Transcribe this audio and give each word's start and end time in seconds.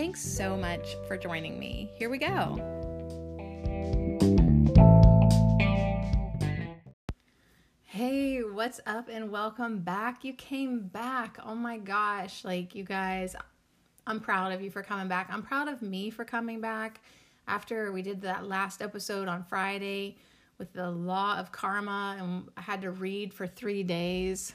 Thanks 0.00 0.20
so 0.20 0.56
much 0.56 0.94
for 1.08 1.16
joining 1.16 1.58
me. 1.58 1.90
Here 1.96 2.08
we 2.08 2.18
go. 2.18 2.54
Hey, 7.82 8.44
what's 8.44 8.78
up, 8.86 9.08
and 9.10 9.32
welcome 9.32 9.80
back. 9.80 10.22
You 10.22 10.34
came 10.34 10.86
back. 10.86 11.38
Oh 11.44 11.56
my 11.56 11.78
gosh. 11.78 12.44
Like, 12.44 12.76
you 12.76 12.84
guys, 12.84 13.34
I'm 14.06 14.20
proud 14.20 14.52
of 14.52 14.62
you 14.62 14.70
for 14.70 14.84
coming 14.84 15.08
back. 15.08 15.30
I'm 15.32 15.42
proud 15.42 15.66
of 15.66 15.82
me 15.82 16.10
for 16.10 16.24
coming 16.24 16.60
back 16.60 17.00
after 17.48 17.90
we 17.90 18.00
did 18.00 18.22
that 18.22 18.46
last 18.46 18.80
episode 18.80 19.26
on 19.26 19.42
Friday 19.42 20.16
with 20.58 20.72
the 20.74 20.92
law 20.92 21.40
of 21.40 21.50
karma, 21.50 22.16
and 22.20 22.48
I 22.56 22.60
had 22.60 22.82
to 22.82 22.92
read 22.92 23.34
for 23.34 23.48
three 23.48 23.82
days. 23.82 24.54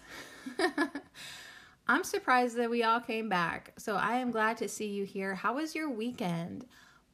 I'm 1.87 2.03
surprised 2.03 2.57
that 2.57 2.69
we 2.69 2.83
all 2.83 3.01
came 3.01 3.27
back. 3.27 3.73
So 3.77 3.95
I 3.95 4.17
am 4.17 4.31
glad 4.31 4.57
to 4.57 4.69
see 4.69 4.87
you 4.87 5.03
here. 5.03 5.35
How 5.35 5.55
was 5.55 5.75
your 5.75 5.89
weekend? 5.89 6.65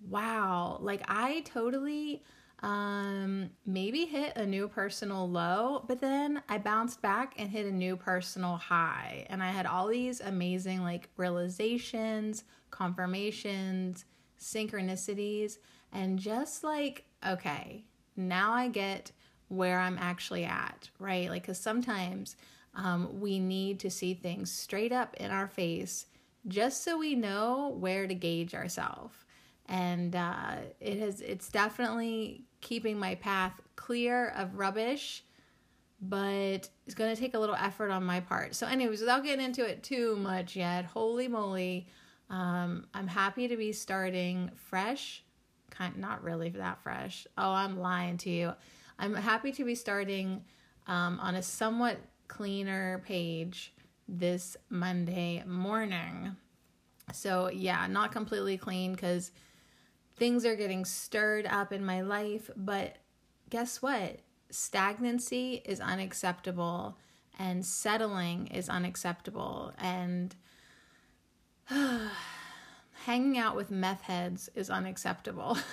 Wow. 0.07 0.77
Like 0.81 1.01
I 1.07 1.41
totally 1.41 2.23
um 2.61 3.49
maybe 3.65 4.03
hit 4.05 4.35
a 4.35 4.45
new 4.45 4.67
personal 4.67 5.29
low, 5.29 5.85
but 5.87 6.01
then 6.01 6.43
I 6.49 6.57
bounced 6.57 7.01
back 7.01 7.33
and 7.37 7.49
hit 7.49 7.65
a 7.65 7.71
new 7.71 7.95
personal 7.97 8.57
high. 8.57 9.25
And 9.29 9.41
I 9.41 9.49
had 9.49 9.65
all 9.65 9.87
these 9.87 10.21
amazing 10.21 10.83
like 10.83 11.09
realizations, 11.17 12.43
confirmations, 12.69 14.05
synchronicities, 14.39 15.57
and 15.91 16.19
just 16.19 16.63
like 16.63 17.05
okay, 17.27 17.85
now 18.15 18.51
I 18.53 18.67
get 18.67 19.11
where 19.47 19.79
I'm 19.79 19.97
actually 19.97 20.45
at, 20.45 20.89
right? 20.99 21.27
Like 21.27 21.45
cuz 21.45 21.57
sometimes 21.59 22.35
um, 22.75 23.19
we 23.19 23.39
need 23.39 23.79
to 23.81 23.89
see 23.89 24.13
things 24.13 24.51
straight 24.51 24.91
up 24.91 25.15
in 25.17 25.31
our 25.31 25.47
face 25.47 26.05
just 26.47 26.83
so 26.83 26.97
we 26.97 27.15
know 27.15 27.75
where 27.79 28.07
to 28.07 28.13
gauge 28.13 28.53
ourselves. 28.53 29.15
And 29.67 30.15
uh, 30.15 30.55
it 30.79 30.99
has 30.99 31.21
it's 31.21 31.49
definitely 31.49 32.43
keeping 32.61 32.97
my 32.97 33.15
path 33.15 33.53
clear 33.75 34.29
of 34.29 34.55
rubbish, 34.55 35.23
but 36.01 36.69
it's 36.85 36.95
going 36.95 37.13
to 37.13 37.19
take 37.19 37.33
a 37.33 37.39
little 37.39 37.55
effort 37.55 37.91
on 37.91 38.03
my 38.03 38.19
part. 38.19 38.55
So, 38.55 38.65
anyways, 38.65 38.99
without 38.99 39.23
getting 39.23 39.45
into 39.45 39.65
it 39.65 39.83
too 39.83 40.15
much 40.15 40.55
yet, 40.55 40.85
holy 40.85 41.27
moly, 41.27 41.87
um, 42.29 42.87
I'm 42.93 43.07
happy 43.07 43.47
to 43.47 43.57
be 43.57 43.71
starting 43.71 44.51
fresh. 44.55 45.23
Kind 45.69 45.97
not 45.97 46.23
really 46.23 46.49
that 46.49 46.81
fresh. 46.81 47.27
Oh, 47.37 47.51
I'm 47.51 47.79
lying 47.79 48.17
to 48.17 48.29
you. 48.29 48.53
I'm 48.97 49.13
happy 49.13 49.51
to 49.53 49.63
be 49.63 49.75
starting 49.75 50.43
um, 50.87 51.19
on 51.21 51.35
a 51.35 51.43
somewhat 51.43 51.97
cleaner 52.29 53.03
page 53.05 53.73
this 54.07 54.55
Monday 54.69 55.43
morning. 55.45 56.37
So, 57.11 57.49
yeah, 57.49 57.85
not 57.87 58.13
completely 58.13 58.57
clean 58.57 58.93
because 58.93 59.31
things 60.15 60.45
are 60.45 60.55
getting 60.55 60.85
stirred 60.85 61.45
up 61.45 61.73
in 61.73 61.83
my 61.83 62.01
life. 62.01 62.49
But 62.55 62.95
guess 63.49 63.81
what? 63.81 64.19
Stagnancy 64.51 65.61
is 65.65 65.81
unacceptable 65.81 66.97
and 67.37 67.65
settling 67.65 68.47
is 68.47 68.69
unacceptable. 68.69 69.73
And 69.77 70.35
hanging 73.05 73.37
out 73.37 73.55
with 73.55 73.71
meth 73.71 74.01
heads 74.01 74.49
is 74.55 74.69
unacceptable. 74.69 75.57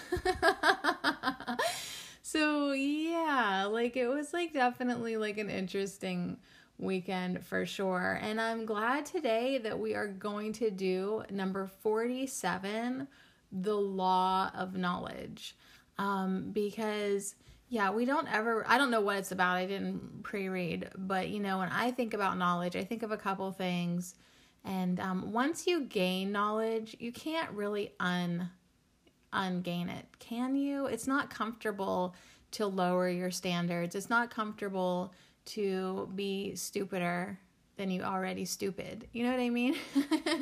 so 2.26 2.72
yeah, 2.72 3.68
like 3.70 3.96
it 3.96 4.08
was 4.08 4.32
like 4.32 4.52
definitely 4.52 5.16
like 5.16 5.38
an 5.38 5.48
interesting 5.48 6.38
weekend 6.76 7.46
for 7.46 7.64
sure. 7.64 8.18
And 8.20 8.40
I'm 8.40 8.66
glad 8.66 9.06
today 9.06 9.58
that 9.58 9.78
we 9.78 9.94
are 9.94 10.08
going 10.08 10.52
to 10.54 10.68
do 10.72 11.22
number 11.30 11.68
47, 11.84 13.06
the 13.52 13.76
law 13.76 14.50
of 14.56 14.74
knowledge. 14.74 15.54
Um, 15.98 16.50
because 16.50 17.36
yeah, 17.68 17.92
we 17.92 18.04
don't 18.04 18.26
ever 18.26 18.64
I 18.66 18.76
don't 18.76 18.90
know 18.90 19.02
what 19.02 19.18
it's 19.18 19.30
about. 19.30 19.58
I 19.58 19.66
didn't 19.66 20.24
pre-read, 20.24 20.90
but 20.98 21.28
you 21.28 21.38
know, 21.38 21.58
when 21.58 21.68
I 21.68 21.92
think 21.92 22.12
about 22.12 22.38
knowledge, 22.38 22.74
I 22.74 22.82
think 22.82 23.04
of 23.04 23.12
a 23.12 23.16
couple 23.16 23.52
things. 23.52 24.16
And 24.64 24.98
um, 24.98 25.30
once 25.30 25.68
you 25.68 25.82
gain 25.82 26.32
knowledge, 26.32 26.96
you 26.98 27.12
can't 27.12 27.52
really 27.52 27.92
un 28.00 28.50
ungain 29.36 29.88
it, 29.88 30.06
can 30.18 30.56
you? 30.56 30.86
It's 30.86 31.06
not 31.06 31.30
comfortable 31.30 32.14
to 32.52 32.66
lower 32.66 33.08
your 33.08 33.30
standards. 33.30 33.94
It's 33.94 34.10
not 34.10 34.30
comfortable 34.30 35.12
to 35.46 36.08
be 36.14 36.54
stupider 36.56 37.38
than 37.76 37.90
you 37.90 38.02
already 38.02 38.44
stupid. 38.44 39.06
You 39.12 39.24
know 39.24 39.30
what 39.30 39.40
I 39.40 39.50
mean? 39.50 39.76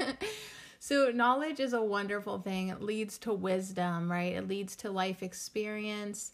so 0.79 1.11
knowledge 1.11 1.61
is 1.61 1.73
a 1.73 1.83
wonderful 1.83 2.39
thing. 2.39 2.69
It 2.69 2.81
leads 2.81 3.19
to 3.19 3.33
wisdom, 3.33 4.11
right? 4.11 4.35
It 4.35 4.49
leads 4.49 4.77
to 4.77 4.91
life 4.91 5.23
experience 5.23 6.33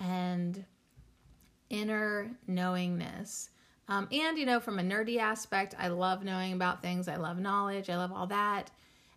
and 0.00 0.64
inner 1.70 2.30
knowingness. 2.46 3.50
Um, 3.88 4.08
and, 4.12 4.38
you 4.38 4.46
know, 4.46 4.60
from 4.60 4.78
a 4.78 4.82
nerdy 4.82 5.18
aspect, 5.18 5.74
I 5.78 5.88
love 5.88 6.24
knowing 6.24 6.52
about 6.52 6.82
things. 6.82 7.08
I 7.08 7.16
love 7.16 7.38
knowledge. 7.38 7.88
I 7.88 7.96
love 7.96 8.12
all 8.12 8.26
that. 8.26 8.70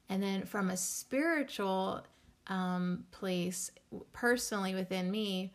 And 0.09 0.21
then 0.21 0.43
from 0.45 0.69
a 0.69 0.77
spiritual 0.77 2.05
um, 2.47 3.05
place 3.11 3.71
personally 4.13 4.75
within 4.75 5.11
me. 5.11 5.53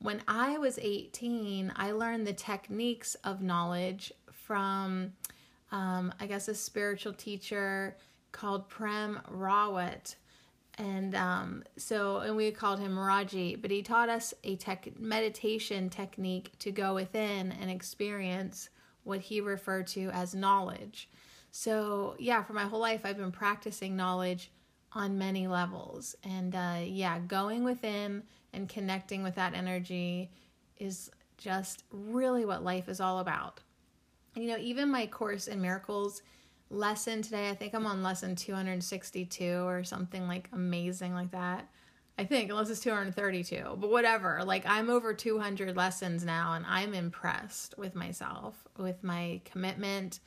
When 0.00 0.22
I 0.28 0.58
was 0.58 0.78
18, 0.78 1.72
I 1.76 1.90
learned 1.90 2.26
the 2.26 2.32
techniques 2.32 3.16
of 3.24 3.42
knowledge 3.42 4.12
from, 4.32 5.12
um, 5.72 6.12
I 6.20 6.26
guess, 6.26 6.48
a 6.48 6.54
spiritual 6.54 7.12
teacher 7.12 7.96
called 8.30 8.68
Prem 8.68 9.20
Rawat. 9.30 10.14
And 10.78 11.16
um, 11.16 11.64
so, 11.76 12.18
and 12.18 12.36
we 12.36 12.52
called 12.52 12.78
him 12.78 12.96
Raji, 12.96 13.56
but 13.56 13.72
he 13.72 13.82
taught 13.82 14.08
us 14.08 14.32
a 14.44 14.54
tech 14.54 14.88
meditation 14.98 15.90
technique 15.90 16.52
to 16.60 16.70
go 16.70 16.94
within 16.94 17.50
and 17.50 17.68
experience 17.68 18.68
what 19.02 19.20
he 19.20 19.40
referred 19.40 19.88
to 19.88 20.10
as 20.10 20.36
knowledge. 20.36 21.08
So, 21.50 22.14
yeah, 22.20 22.44
for 22.44 22.52
my 22.52 22.64
whole 22.64 22.78
life, 22.78 23.00
I've 23.02 23.16
been 23.16 23.32
practicing 23.32 23.96
knowledge 23.96 24.52
on 24.92 25.18
many 25.18 25.46
levels. 25.46 26.16
And 26.24 26.54
uh, 26.54 26.78
yeah, 26.84 27.18
going 27.18 27.64
within 27.64 28.22
and 28.52 28.68
connecting 28.68 29.22
with 29.22 29.34
that 29.34 29.54
energy 29.54 30.30
is 30.78 31.10
just 31.36 31.84
really 31.90 32.44
what 32.44 32.64
life 32.64 32.88
is 32.88 33.00
all 33.00 33.20
about. 33.20 33.60
You 34.34 34.48
know, 34.48 34.58
even 34.58 34.90
my 34.90 35.06
Course 35.06 35.46
in 35.48 35.60
Miracles 35.60 36.22
lesson 36.70 37.22
today, 37.22 37.50
I 37.50 37.54
think 37.54 37.74
I'm 37.74 37.86
on 37.86 38.02
lesson 38.02 38.36
262 38.36 39.44
or 39.66 39.84
something 39.84 40.26
like 40.26 40.48
amazing 40.52 41.14
like 41.14 41.30
that. 41.32 41.68
I 42.18 42.24
think, 42.24 42.50
unless 42.50 42.68
it's 42.68 42.80
232, 42.80 43.76
but 43.78 43.90
whatever. 43.90 44.42
Like, 44.44 44.64
I'm 44.66 44.90
over 44.90 45.14
200 45.14 45.76
lessons 45.76 46.24
now, 46.24 46.54
and 46.54 46.66
I'm 46.66 46.92
impressed 46.92 47.78
with 47.78 47.94
myself, 47.94 48.66
with 48.76 49.04
my 49.04 49.40
commitment, 49.44 50.18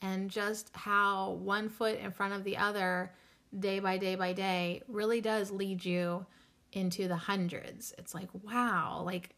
and 0.00 0.30
just 0.30 0.70
how 0.74 1.32
one 1.32 1.68
foot 1.68 1.98
in 1.98 2.12
front 2.12 2.34
of 2.34 2.44
the 2.44 2.56
other 2.56 3.10
day 3.58 3.80
by 3.80 3.98
day 3.98 4.14
by 4.14 4.32
day 4.32 4.82
really 4.88 5.20
does 5.20 5.50
lead 5.50 5.84
you 5.84 6.26
into 6.72 7.08
the 7.08 7.16
hundreds. 7.16 7.92
It's 7.98 8.14
like, 8.14 8.28
wow, 8.44 9.02
like 9.04 9.34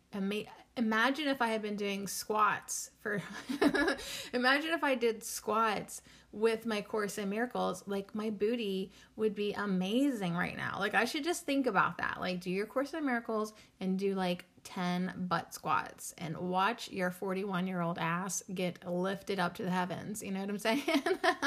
imagine 0.77 1.29
if 1.29 1.41
I 1.41 1.49
had 1.49 1.63
been 1.63 1.77
doing 1.77 2.07
squats 2.07 2.91
for 3.01 3.23
imagine 4.33 4.73
if 4.73 4.85
I 4.85 4.95
did 4.95 5.25
squats 5.25 6.03
with 6.33 6.65
my 6.65 6.81
course 6.81 7.19
in 7.19 7.29
miracles, 7.29 7.85
like 7.87 8.15
my 8.15 8.31
booty 8.31 8.91
would 9.17 9.35
be 9.35 9.53
amazing 9.53 10.35
right 10.35 10.57
now. 10.57 10.77
Like 10.79 10.95
I 10.95 11.05
should 11.05 11.25
just 11.25 11.45
think 11.45 11.67
about 11.67 11.99
that. 11.99 12.21
Like 12.21 12.41
do 12.41 12.51
your 12.51 12.67
course 12.67 12.95
in 12.95 13.05
miracles 13.05 13.53
and 13.81 13.99
do 13.99 14.15
like 14.15 14.47
10 14.65 15.27
butt 15.29 15.53
squats 15.53 16.15
and 16.19 16.37
watch 16.37 16.91
your 16.91 17.11
41 17.11 17.67
year 17.67 17.81
old 17.81 17.99
ass 17.99 18.43
get 18.55 18.87
lifted 18.89 19.39
up 19.39 19.55
to 19.55 19.63
the 19.63 19.71
heavens. 19.71 20.23
You 20.23 20.33
know 20.33 20.41
what 20.41 20.51
I'm 20.51 20.59
saying? 20.59 20.83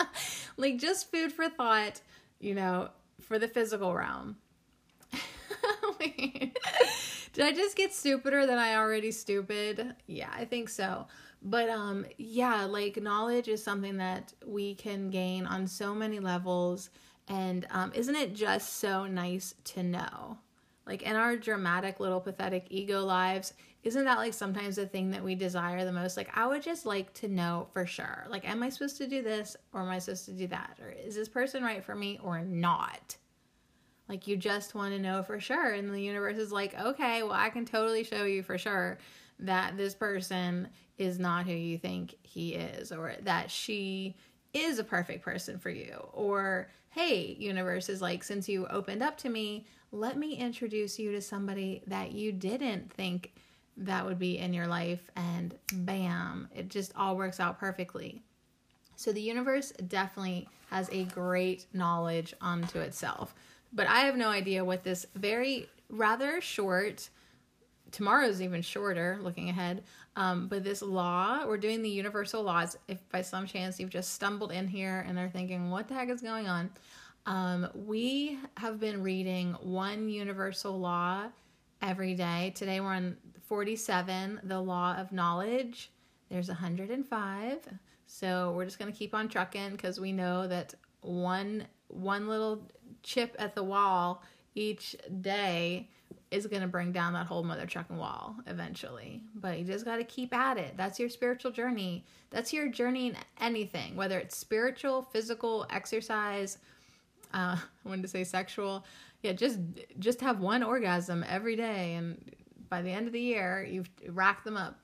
like 0.58 0.78
just 0.78 1.12
food 1.12 1.32
for 1.32 1.50
thought 1.50 2.02
you 2.40 2.56
know, 2.56 2.90
for 3.22 3.40
the 3.40 3.48
physical 3.48 3.94
realm. 3.96 4.38
Did 6.00 7.46
I 7.46 7.52
just 7.52 7.76
get 7.76 7.94
stupider 7.94 8.46
than 8.46 8.58
I 8.58 8.76
already 8.76 9.12
stupid? 9.12 9.96
Yeah, 10.08 10.30
I 10.34 10.46
think 10.46 10.70
so. 10.70 11.08
But 11.42 11.70
um 11.70 12.06
yeah, 12.18 12.66
like 12.66 13.02
knowledge 13.02 13.48
is 13.48 13.64
something 13.64 13.98
that 13.98 14.34
we 14.46 14.76
can 14.76 15.10
gain 15.10 15.46
on 15.46 15.68
so 15.68 15.94
many 15.94 16.20
levels 16.20 16.90
And 17.28 17.66
um, 17.72 17.92
isn't 17.96 18.16
it 18.16 18.36
just 18.36 18.74
so 18.78 19.06
nice 19.08 19.56
to 19.66 19.84
know? 19.84 20.38
Like 20.86 21.02
in 21.02 21.16
our 21.16 21.36
dramatic 21.38 22.00
little 22.00 22.22
pathetic 22.22 22.68
ego 22.70 23.04
lives, 23.04 23.54
isn't 23.86 24.06
that 24.06 24.18
like 24.18 24.34
sometimes 24.34 24.78
the 24.78 24.88
thing 24.88 25.12
that 25.12 25.24
we 25.24 25.36
desire 25.36 25.86
the 25.86 25.92
most? 25.92 26.18
Like, 26.18 26.36
I 26.36 26.48
would 26.48 26.64
just 26.64 26.88
like 26.88 27.14
to 27.16 27.28
know 27.28 27.68
for 27.72 27.86
sure. 27.86 28.26
Like, 28.30 28.50
am 28.50 28.64
I 28.64 28.70
supposed 28.70 28.98
to 28.98 29.08
do 29.08 29.22
this 29.22 29.56
or 29.74 29.82
am 29.82 29.90
I 29.90 30.00
supposed 30.00 30.26
to 30.26 30.32
do 30.32 30.48
that? 30.48 30.80
Or 30.82 30.90
is 30.90 31.16
this 31.16 31.30
person 31.30 31.64
right 31.64 31.86
for 31.86 31.94
me 31.94 32.20
or 32.24 32.42
not? 32.42 33.16
Like, 34.10 34.28
you 34.28 34.38
just 34.38 34.74
want 34.74 34.94
to 34.94 35.00
know 35.00 35.22
for 35.22 35.40
sure. 35.40 35.74
And 35.74 35.94
the 35.94 36.02
universe 36.02 36.38
is 36.38 36.52
like, 36.52 36.78
okay, 36.80 37.22
well, 37.22 37.34
I 37.34 37.50
can 37.50 37.64
totally 37.64 38.04
show 38.04 38.26
you 38.26 38.42
for 38.42 38.58
sure 38.58 38.98
that 39.40 39.78
this 39.78 39.94
person 39.94 40.68
is 40.98 41.20
not 41.20 41.46
who 41.46 41.54
you 41.54 41.78
think 41.78 42.16
he 42.24 42.56
is 42.56 42.92
or 42.92 43.14
that 43.22 43.52
she 43.52 44.16
is 44.54 44.80
a 44.80 44.84
perfect 44.84 45.24
person 45.24 45.60
for 45.60 45.70
you. 45.70 46.04
Or, 46.12 46.72
hey, 46.90 47.36
universe 47.40 47.90
is 47.90 48.02
like, 48.02 48.24
since 48.24 48.50
you 48.50 48.66
opened 48.68 49.04
up 49.04 49.18
to 49.20 49.30
me, 49.30 49.68
let 49.92 50.18
me 50.18 50.36
introduce 50.36 50.98
you 50.98 51.12
to 51.12 51.22
somebody 51.22 51.84
that 51.86 52.14
you 52.14 52.32
didn't 52.32 52.92
think 52.92 53.34
that 53.78 54.06
would 54.06 54.20
be 54.20 54.38
in 54.38 54.54
your 54.54 54.68
life. 54.68 55.10
And 55.16 55.56
bam, 55.74 56.50
it 56.56 56.70
just 56.70 56.94
all 56.96 57.16
works 57.16 57.40
out 57.40 57.60
perfectly. 57.60 58.22
So 58.96 59.12
the 59.12 59.22
universe 59.22 59.72
definitely 59.88 60.48
has 60.70 60.90
a 60.92 61.04
great 61.06 61.66
knowledge 61.74 62.34
unto 62.42 62.80
itself. 62.80 63.36
But 63.74 63.88
I 63.88 64.02
have 64.02 64.16
no 64.16 64.30
idea 64.30 64.64
what 64.64 64.84
this 64.84 65.06
very 65.16 65.68
rather 65.90 66.42
short 66.42 67.10
tomorrow's 67.92 68.42
even 68.42 68.62
shorter 68.62 69.20
looking 69.22 69.50
ahead 69.50 69.84
um, 70.16 70.48
but 70.48 70.64
this 70.64 70.82
law 70.82 71.46
we're 71.46 71.58
doing 71.58 71.82
the 71.82 71.90
universal 71.90 72.42
laws 72.42 72.78
if 72.88 72.98
by 73.10 73.22
some 73.22 73.46
chance 73.46 73.80
you've 73.80 73.90
just 73.90 74.14
stumbled 74.14 74.52
in 74.52 74.68
here 74.68 75.06
and 75.08 75.18
are 75.18 75.30
thinking 75.30 75.70
what 75.70 75.88
the 75.88 75.94
heck 75.94 76.10
is 76.10 76.22
going 76.22 76.48
on 76.48 76.70
um, 77.28 77.70
we 77.74 78.38
have 78.58 78.80
been 78.80 79.02
reading 79.02 79.54
one 79.62 80.10
universal 80.10 80.78
law 80.80 81.24
every 81.82 82.16
day 82.16 82.52
today 82.56 82.82
we're 82.82 82.94
on 82.94 83.16
47 83.48 84.42
the 84.44 84.60
law 84.60 84.96
of 84.96 85.12
knowledge 85.12 85.92
there's 86.30 86.48
105 86.48 87.60
so 88.08 88.54
we're 88.56 88.66
just 88.66 88.80
going 88.80 88.92
to 88.92 88.98
keep 88.98 89.14
on 89.14 89.28
trucking 89.28 89.72
because 89.72 90.00
we 90.00 90.12
know 90.12 90.48
that 90.48 90.74
one 91.02 91.66
one 91.88 92.28
little 92.28 92.64
chip 93.04 93.36
at 93.40 93.56
the 93.56 93.64
wall 93.64 94.24
each 94.56 94.96
day 95.22 95.88
is 96.32 96.48
going 96.48 96.62
to 96.62 96.68
bring 96.68 96.92
down 96.92 97.14
that 97.14 97.28
whole 97.28 97.44
mother 97.44 97.66
trucking 97.66 97.98
wall 97.98 98.36
eventually. 98.48 99.22
But 99.36 99.60
you 99.60 99.66
just 99.66 99.86
got 99.86 99.98
to 99.98 100.04
keep 100.04 100.34
at 100.34 100.58
it. 100.58 100.76
That's 100.76 101.00
your 101.00 101.10
spiritual 101.10 101.52
journey. 101.52 102.04
That's 102.30 102.52
your 102.52 102.68
journey 102.68 103.08
in 103.08 103.18
anything, 103.40 103.96
whether 103.96 104.20
it's 104.20 104.36
spiritual, 104.36 105.04
physical, 105.04 105.66
exercise. 105.70 106.58
Uh, 107.34 107.58
I 107.86 107.90
wanted 107.90 108.04
to 108.04 108.08
say 108.08 108.24
sexual. 108.24 108.86
Yeah, 109.24 109.34
just 109.34 109.60
just 110.00 110.22
have 110.22 110.40
one 110.40 110.62
orgasm 110.62 111.26
every 111.28 111.56
day, 111.56 111.96
and 111.96 112.32
by 112.70 112.82
the 112.82 112.92
end 112.92 113.08
of 113.08 113.14
the 113.14 113.22
year, 113.22 113.68
you've 113.70 113.90
racked 114.10 114.46
them 114.46 114.58
up. 114.58 114.80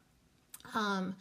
Um, 0.73 1.15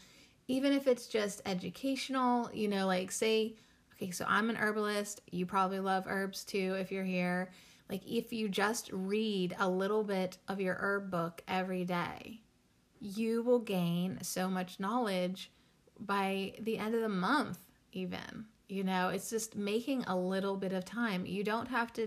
even 0.49 0.73
if 0.73 0.87
it's 0.87 1.07
just 1.07 1.43
educational, 1.47 2.51
you 2.53 2.69
know, 2.69 2.87
like 2.87 3.11
say, 3.11 3.57
okay, 3.95 4.11
so 4.11 4.25
I'm 4.29 4.51
an 4.51 4.57
herbalist. 4.57 5.23
You 5.31 5.47
probably 5.47 5.81
love 5.81 6.05
herbs 6.07 6.45
too 6.45 6.77
if 6.79 6.91
you're 6.91 7.05
here 7.05 7.51
like 7.91 8.07
if 8.07 8.33
you 8.33 8.49
just 8.49 8.89
read 8.93 9.57
a 9.59 9.69
little 9.69 10.05
bit 10.05 10.39
of 10.47 10.61
your 10.61 10.77
herb 10.79 11.11
book 11.11 11.43
every 11.49 11.85
day, 11.85 12.41
you 13.01 13.43
will 13.43 13.59
gain 13.59 14.19
so 14.23 14.49
much 14.49 14.79
knowledge 14.79 15.51
by 15.99 16.55
the 16.61 16.79
end 16.79 16.95
of 16.95 17.01
the 17.01 17.09
month, 17.09 17.59
even. 17.93 18.47
You 18.69 18.85
know, 18.85 19.09
it's 19.09 19.29
just 19.29 19.57
making 19.57 20.05
a 20.05 20.17
little 20.17 20.57
bit 20.57 20.73
of 20.73 20.85
time. 20.85 21.27
You 21.27 21.43
don't 21.43 21.67
have 21.67 21.93
to, 21.95 22.07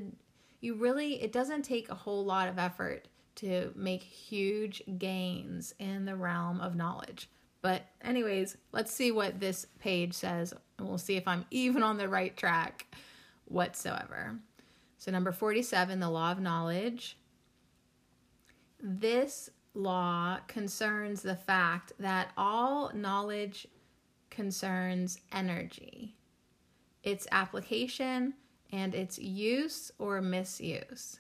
you 0.61 0.75
really, 0.75 1.21
it 1.21 1.33
doesn't 1.33 1.63
take 1.63 1.89
a 1.89 1.95
whole 1.95 2.23
lot 2.23 2.47
of 2.47 2.57
effort 2.57 3.09
to 3.35 3.71
make 3.75 4.03
huge 4.03 4.81
gains 4.97 5.74
in 5.80 6.06
the 6.06 6.15
realm 6.15 6.62
of 6.62 6.75
knowledge. 6.75 7.30
But, 7.62 7.83
anyways, 8.01 8.57
let's 8.71 8.94
see 8.94 9.12
what 9.12 9.39
this 9.39 9.65
page 9.80 10.13
says, 10.13 10.53
and 10.77 10.88
we'll 10.88 10.97
see 10.97 11.15
if 11.15 11.27
I'm 11.27 11.45
even 11.51 11.81
on 11.81 11.97
the 11.97 12.09
right 12.09 12.35
track 12.35 12.94
whatsoever. 13.45 14.38
So, 14.97 15.12
number 15.12 15.31
47, 15.31 16.00
the 16.00 16.09
law 16.09 16.31
of 16.31 16.39
knowledge. 16.39 17.18
This 18.81 19.50
law 19.74 20.39
concerns 20.47 21.21
the 21.21 21.36
fact 21.36 21.94
that 22.00 22.31
all 22.38 22.91
knowledge 22.94 23.68
concerns 24.29 25.19
energy, 25.31 26.15
its 27.03 27.27
application, 27.31 28.33
and 28.71 28.94
its 28.94 29.19
use 29.19 29.91
or 30.00 30.21
misuse. 30.21 31.19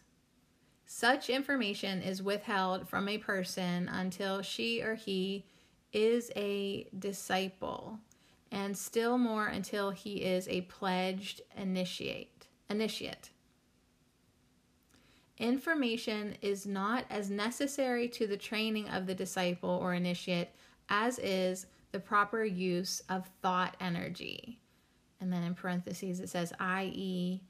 Such 0.85 1.29
information 1.29 2.01
is 2.01 2.21
withheld 2.21 2.87
from 2.87 3.07
a 3.07 3.17
person 3.17 3.87
until 3.87 4.41
she 4.41 4.81
or 4.81 4.95
he 4.95 5.45
is 5.91 6.31
a 6.35 6.87
disciple, 6.97 7.99
and 8.51 8.77
still 8.77 9.17
more 9.17 9.47
until 9.47 9.91
he 9.91 10.23
is 10.23 10.47
a 10.47 10.61
pledged 10.61 11.41
initiate. 11.57 12.47
Initiate. 12.69 13.29
Information 15.37 16.35
is 16.41 16.65
not 16.65 17.05
as 17.09 17.29
necessary 17.29 18.07
to 18.07 18.27
the 18.27 18.37
training 18.37 18.87
of 18.89 19.07
the 19.07 19.15
disciple 19.15 19.79
or 19.81 19.93
initiate 19.93 20.49
as 20.89 21.17
is 21.19 21.65
the 21.91 21.99
proper 21.99 22.43
use 22.43 23.01
of 23.09 23.29
thought 23.41 23.75
energy. 23.79 24.59
And 25.19 25.31
then 25.31 25.43
in 25.43 25.55
parentheses 25.55 26.19
it 26.19 26.29
says, 26.29 26.53
i.e., 26.59 27.41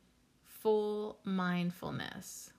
full 0.44 1.20
mindfulness. 1.24 2.52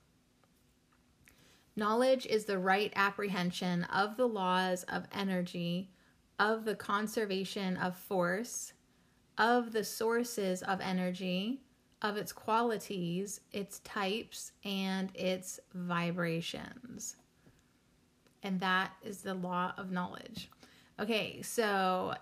Knowledge 1.76 2.26
is 2.26 2.44
the 2.44 2.58
right 2.58 2.92
apprehension 2.94 3.84
of 3.84 4.16
the 4.16 4.28
laws 4.28 4.84
of 4.84 5.06
energy, 5.12 5.90
of 6.38 6.64
the 6.64 6.74
conservation 6.74 7.76
of 7.76 7.96
force, 7.96 8.72
of 9.38 9.72
the 9.72 9.82
sources 9.82 10.62
of 10.62 10.80
energy, 10.80 11.60
of 12.02 12.16
its 12.16 12.32
qualities, 12.32 13.40
its 13.50 13.80
types, 13.80 14.52
and 14.64 15.10
its 15.14 15.58
vibrations. 15.72 17.16
And 18.42 18.60
that 18.60 18.92
is 19.02 19.22
the 19.22 19.34
law 19.34 19.72
of 19.76 19.90
knowledge. 19.90 20.50
Okay, 21.00 21.42
so 21.42 22.14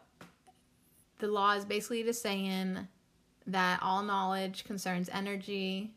the 1.18 1.26
law 1.26 1.52
is 1.52 1.64
basically 1.64 2.04
just 2.04 2.22
saying 2.22 2.88
that 3.46 3.80
all 3.82 4.02
knowledge 4.02 4.64
concerns 4.64 5.10
energy, 5.12 5.92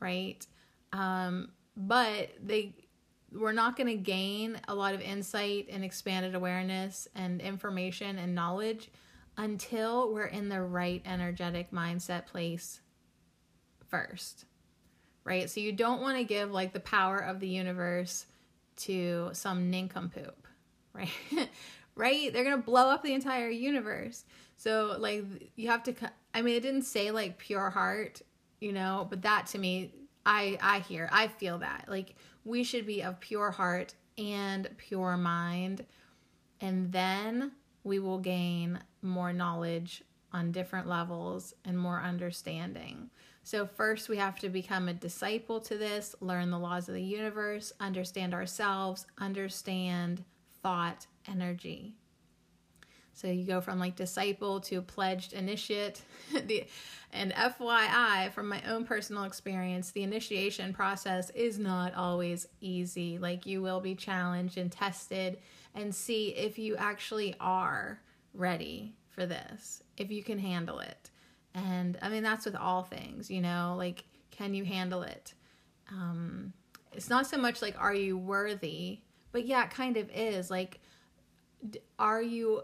right? 0.00 0.46
Um, 0.92 1.50
but 1.76 2.30
they 2.42 2.72
we're 3.34 3.52
not 3.52 3.76
going 3.76 3.88
to 3.88 3.96
gain 3.96 4.60
a 4.68 4.74
lot 4.74 4.94
of 4.94 5.00
insight 5.00 5.68
and 5.70 5.84
expanded 5.84 6.34
awareness 6.34 7.08
and 7.14 7.40
information 7.40 8.18
and 8.18 8.34
knowledge 8.34 8.90
until 9.36 10.12
we're 10.12 10.26
in 10.26 10.48
the 10.48 10.62
right 10.62 11.02
energetic 11.04 11.72
mindset 11.72 12.26
place 12.26 12.80
first, 13.88 14.44
right? 15.24 15.50
So 15.50 15.60
you 15.60 15.72
don't 15.72 16.00
want 16.00 16.18
to 16.18 16.24
give 16.24 16.52
like 16.52 16.72
the 16.72 16.80
power 16.80 17.18
of 17.18 17.40
the 17.40 17.48
universe 17.48 18.26
to 18.76 19.30
some 19.32 19.70
nincompoop, 19.70 20.46
right? 20.92 21.10
right? 21.96 22.32
They're 22.32 22.44
going 22.44 22.56
to 22.56 22.62
blow 22.62 22.88
up 22.88 23.02
the 23.02 23.14
entire 23.14 23.48
universe. 23.48 24.24
So 24.56 24.96
like 24.98 25.24
you 25.56 25.68
have 25.68 25.82
to 25.84 25.94
I 26.32 26.42
mean 26.42 26.56
it 26.56 26.62
didn't 26.62 26.82
say 26.82 27.10
like 27.10 27.38
pure 27.38 27.70
heart, 27.70 28.22
you 28.60 28.72
know, 28.72 29.06
but 29.10 29.22
that 29.22 29.46
to 29.48 29.58
me 29.58 29.92
I 30.26 30.58
I 30.60 30.80
hear, 30.80 31.08
I 31.12 31.28
feel 31.28 31.58
that. 31.58 31.86
Like 31.88 32.14
we 32.44 32.64
should 32.64 32.86
be 32.86 33.02
of 33.02 33.20
pure 33.20 33.50
heart 33.50 33.94
and 34.16 34.68
pure 34.76 35.16
mind 35.16 35.84
and 36.60 36.92
then 36.92 37.52
we 37.82 37.98
will 37.98 38.18
gain 38.18 38.78
more 39.02 39.32
knowledge 39.32 40.02
on 40.32 40.50
different 40.50 40.88
levels 40.88 41.54
and 41.64 41.78
more 41.78 42.00
understanding. 42.00 43.10
So, 43.42 43.66
first, 43.66 44.08
we 44.08 44.16
have 44.16 44.38
to 44.40 44.48
become 44.48 44.88
a 44.88 44.94
disciple 44.94 45.60
to 45.60 45.76
this, 45.76 46.14
learn 46.20 46.50
the 46.50 46.58
laws 46.58 46.88
of 46.88 46.94
the 46.94 47.02
universe, 47.02 47.72
understand 47.78 48.32
ourselves, 48.32 49.06
understand 49.18 50.24
thought 50.62 51.06
energy. 51.28 51.94
So, 53.14 53.28
you 53.28 53.44
go 53.44 53.60
from 53.60 53.78
like 53.78 53.96
disciple 53.96 54.60
to 54.62 54.82
pledged 54.82 55.32
initiate. 55.32 56.02
the, 56.46 56.66
and 57.12 57.32
FYI, 57.32 58.32
from 58.32 58.48
my 58.48 58.60
own 58.68 58.84
personal 58.84 59.22
experience, 59.22 59.92
the 59.92 60.02
initiation 60.02 60.72
process 60.72 61.30
is 61.30 61.58
not 61.58 61.94
always 61.94 62.48
easy. 62.60 63.18
Like, 63.18 63.46
you 63.46 63.62
will 63.62 63.80
be 63.80 63.94
challenged 63.94 64.58
and 64.58 64.70
tested 64.70 65.38
and 65.74 65.94
see 65.94 66.28
if 66.30 66.58
you 66.58 66.76
actually 66.76 67.36
are 67.40 68.00
ready 68.34 68.94
for 69.08 69.26
this, 69.26 69.82
if 69.96 70.10
you 70.10 70.22
can 70.22 70.38
handle 70.38 70.80
it. 70.80 71.10
And 71.54 71.96
I 72.02 72.08
mean, 72.08 72.24
that's 72.24 72.44
with 72.44 72.56
all 72.56 72.82
things, 72.82 73.30
you 73.30 73.40
know, 73.40 73.74
like, 73.78 74.04
can 74.32 74.54
you 74.54 74.64
handle 74.64 75.02
it? 75.02 75.34
Um, 75.90 76.52
it's 76.92 77.08
not 77.08 77.26
so 77.26 77.36
much 77.36 77.62
like, 77.62 77.80
are 77.80 77.94
you 77.94 78.18
worthy? 78.18 79.00
But 79.30 79.46
yeah, 79.46 79.64
it 79.64 79.70
kind 79.70 79.96
of 79.96 80.10
is. 80.12 80.50
Like, 80.50 80.80
are 81.98 82.22
you 82.22 82.62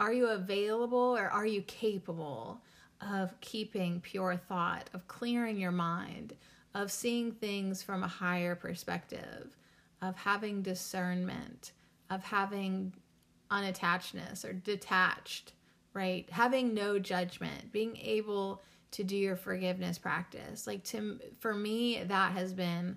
are 0.00 0.12
you 0.12 0.28
available 0.28 1.16
or 1.16 1.28
are 1.28 1.46
you 1.46 1.62
capable 1.62 2.58
of 3.00 3.38
keeping 3.40 4.00
pure 4.00 4.36
thought, 4.48 4.88
of 4.94 5.06
clearing 5.06 5.58
your 5.58 5.70
mind, 5.70 6.34
of 6.74 6.90
seeing 6.90 7.32
things 7.32 7.82
from 7.82 8.02
a 8.02 8.08
higher 8.08 8.54
perspective, 8.54 9.56
of 10.00 10.16
having 10.16 10.62
discernment, 10.62 11.72
of 12.08 12.24
having 12.24 12.92
unattachedness 13.50 14.44
or 14.44 14.54
detached, 14.54 15.52
right? 15.92 16.28
Having 16.30 16.72
no 16.72 16.98
judgment, 16.98 17.70
being 17.70 17.96
able 17.98 18.62
to 18.92 19.04
do 19.04 19.16
your 19.16 19.36
forgiveness 19.36 19.98
practice. 19.98 20.66
Like 20.66 20.82
to 20.84 21.20
for 21.38 21.54
me 21.54 22.02
that 22.04 22.32
has 22.32 22.52
been 22.52 22.96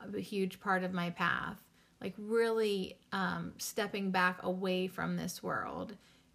a 0.00 0.20
huge 0.20 0.60
part 0.60 0.84
of 0.84 0.92
my 0.92 1.10
path. 1.10 1.58
Like 2.00 2.14
really 2.16 2.96
um, 3.12 3.52
stepping 3.58 4.10
back 4.10 4.42
away 4.42 4.86
from 4.86 5.16
this 5.16 5.42
world 5.42 5.94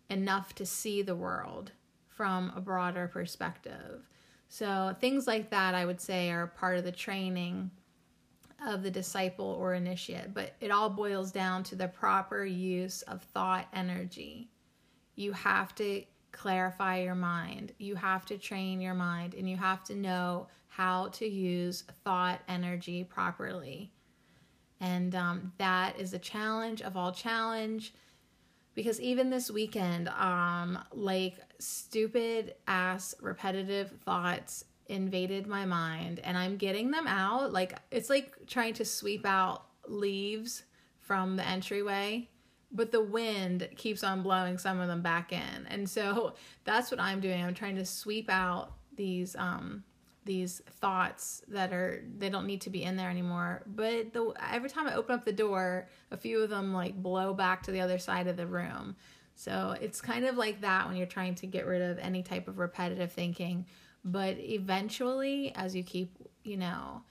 enough 0.10 0.54
to 0.56 0.66
see 0.66 1.02
the 1.02 1.16
world 1.16 1.72
from 2.08 2.52
a 2.56 2.62
broader 2.62 3.08
perspective. 3.08 4.08
So 4.48 4.96
things 5.00 5.28
like 5.28 5.50
that 5.50 5.76
I 5.76 5.86
would 5.86 6.00
say 6.00 6.32
are 6.32 6.48
part 6.48 6.78
of 6.78 6.84
the 6.84 6.92
training 6.92 7.72
of 8.66 8.84
the 8.84 8.92
disciple 8.92 9.58
or 9.60 9.74
initiate, 9.74 10.34
but 10.34 10.54
it 10.62 10.72
all 10.72 10.90
boils 10.90 11.32
down 11.32 11.64
to 11.64 11.76
the 11.76 11.88
proper 11.88 12.46
use 12.46 13.02
of 13.04 13.22
thought 13.22 13.68
energy. 13.74 14.50
You 15.16 15.34
have 15.34 15.76
to 15.76 16.04
clarify 16.32 17.00
your 17.00 17.16
mind. 17.16 17.74
You 17.78 17.96
have 17.96 18.26
to 18.28 18.38
train 18.38 18.82
your 18.82 18.94
mind 18.94 19.34
and 19.34 19.50
you 19.50 19.58
have 19.58 19.84
to 19.86 19.96
know 19.96 20.48
how 20.68 21.08
to 21.08 21.26
use 21.26 21.84
thought 22.04 22.42
energy 22.48 23.04
properly. 23.04 23.92
And 24.82 25.16
um, 25.16 25.54
that 25.58 25.98
is 26.00 26.14
a 26.14 26.20
challenge 26.20 26.82
of 26.82 26.98
all 26.98 27.14
challenge 27.14 27.94
because 28.76 29.00
even 29.02 29.30
this 29.30 29.50
weekend, 29.50 30.10
um, 30.10 30.78
like 30.94 31.40
stupid 31.60 32.56
ass 32.68 33.16
repetitive 33.22 33.92
thoughts 34.04 34.66
invaded 34.88 35.48
my 35.48 35.66
mind 35.66 36.20
and 36.20 36.38
I'm 36.38 36.58
getting 36.58 36.92
them 36.92 37.08
out. 37.08 37.52
Like 37.52 37.74
it's 37.90 38.10
like 38.10 38.34
trying 38.48 38.74
to 38.76 38.86
sweep 38.86 39.26
out 39.26 39.66
leaves 39.88 40.64
from 41.00 41.38
the 41.38 41.48
entryway, 41.48 42.30
but 42.72 42.92
the 42.92 43.02
wind 43.02 43.68
keeps 43.78 44.04
on 44.04 44.22
blowing 44.22 44.58
some 44.58 44.80
of 44.80 44.88
them 44.88 45.02
back 45.02 45.32
in. 45.32 45.68
And 45.68 45.90
so 45.90 46.36
that's 46.66 46.92
what 46.92 47.00
I'm 47.00 47.22
doing. 47.22 47.44
I'm 47.44 47.54
trying 47.54 47.78
to 47.78 47.86
sweep 47.86 48.30
out 48.30 48.74
these 48.96 49.36
um 49.38 49.84
these 50.26 50.62
thoughts 50.70 51.44
that 51.48 51.72
are 51.72 52.04
they 52.18 52.30
don't 52.30 52.48
need 52.48 52.62
to 52.62 52.70
be 52.70 52.84
in 52.84 52.98
there 52.98 53.10
anymore. 53.10 53.64
But 53.68 54.14
the 54.14 54.34
every 54.52 54.70
time 54.70 54.88
i 54.88 54.96
open 54.96 55.16
up 55.16 55.24
the 55.24 55.32
door 55.32 55.88
a 56.12 56.18
few 56.18 56.42
of 56.42 56.50
them 56.50 56.74
like 56.74 57.02
blow 57.02 57.34
back 57.34 57.64
to 57.64 57.72
the 57.72 57.82
other 57.82 58.00
side 58.00 58.28
of 58.28 58.36
the 58.36 58.48
room. 58.48 58.96
So 59.36 59.76
it's 59.80 60.02
kind 60.02 60.26
of 60.26 60.38
like 60.38 60.62
that 60.62 60.88
when 60.88 60.98
you're 60.98 61.08
trying 61.08 61.36
to 61.36 61.48
get 61.48 61.66
rid 61.66 61.82
of 61.82 62.00
any 62.00 62.24
type 62.24 62.48
of 62.48 62.58
repetitive 62.58 63.12
thinking. 63.12 63.66
But 64.04 64.38
eventually 64.40 65.54
as 65.56 65.76
you 65.76 65.84
keep 65.84 66.18
you 66.44 66.58
know 66.58 67.04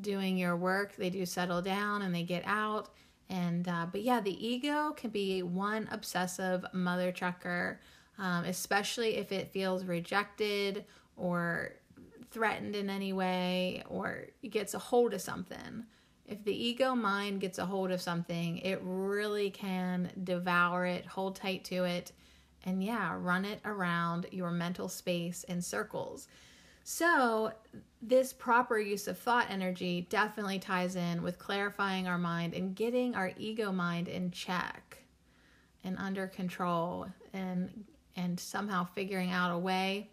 doing 0.00 0.36
your 0.36 0.56
work 0.56 0.94
they 0.96 1.10
do 1.10 1.26
settle 1.26 1.62
down 1.62 2.02
and 2.02 2.14
they 2.14 2.22
get 2.22 2.42
out. 2.46 2.88
And 3.28 3.68
uh, 3.68 3.86
but 3.92 4.02
yeah 4.02 4.20
the 4.20 4.46
ego 4.46 4.92
can 4.92 5.10
be 5.10 5.42
one 5.42 5.88
obsessive 5.92 6.64
mother 6.72 7.12
trucker 7.12 7.80
um, 8.18 8.44
especially 8.44 9.16
if 9.16 9.32
it 9.32 9.50
feels 9.50 9.84
rejected 9.84 10.84
or 11.16 11.72
threatened 12.30 12.76
in 12.76 12.88
any 12.90 13.12
way 13.12 13.82
or 13.88 14.26
gets 14.48 14.74
a 14.74 14.78
hold 14.78 15.14
of 15.14 15.20
something 15.20 15.84
if 16.26 16.44
the 16.44 16.54
ego 16.54 16.94
mind 16.94 17.40
gets 17.40 17.58
a 17.58 17.66
hold 17.66 17.90
of 17.90 18.00
something 18.00 18.58
it 18.58 18.78
really 18.82 19.50
can 19.50 20.10
devour 20.22 20.86
it 20.86 21.04
hold 21.06 21.34
tight 21.34 21.64
to 21.64 21.84
it 21.84 22.12
and 22.64 22.82
yeah, 22.82 23.16
run 23.18 23.44
it 23.44 23.60
around 23.64 24.26
your 24.30 24.50
mental 24.50 24.88
space 24.88 25.44
in 25.44 25.62
circles. 25.62 26.28
So, 26.82 27.52
this 28.02 28.32
proper 28.32 28.78
use 28.78 29.06
of 29.06 29.18
thought 29.18 29.50
energy 29.50 30.06
definitely 30.08 30.58
ties 30.58 30.96
in 30.96 31.22
with 31.22 31.38
clarifying 31.38 32.06
our 32.06 32.18
mind 32.18 32.54
and 32.54 32.74
getting 32.74 33.14
our 33.14 33.32
ego 33.36 33.70
mind 33.70 34.08
in 34.08 34.30
check 34.30 34.98
and 35.84 35.96
under 35.98 36.26
control 36.26 37.06
and 37.32 37.84
and 38.16 38.40
somehow 38.40 38.84
figuring 38.84 39.30
out 39.30 39.54
a 39.54 39.58
way 39.58 40.08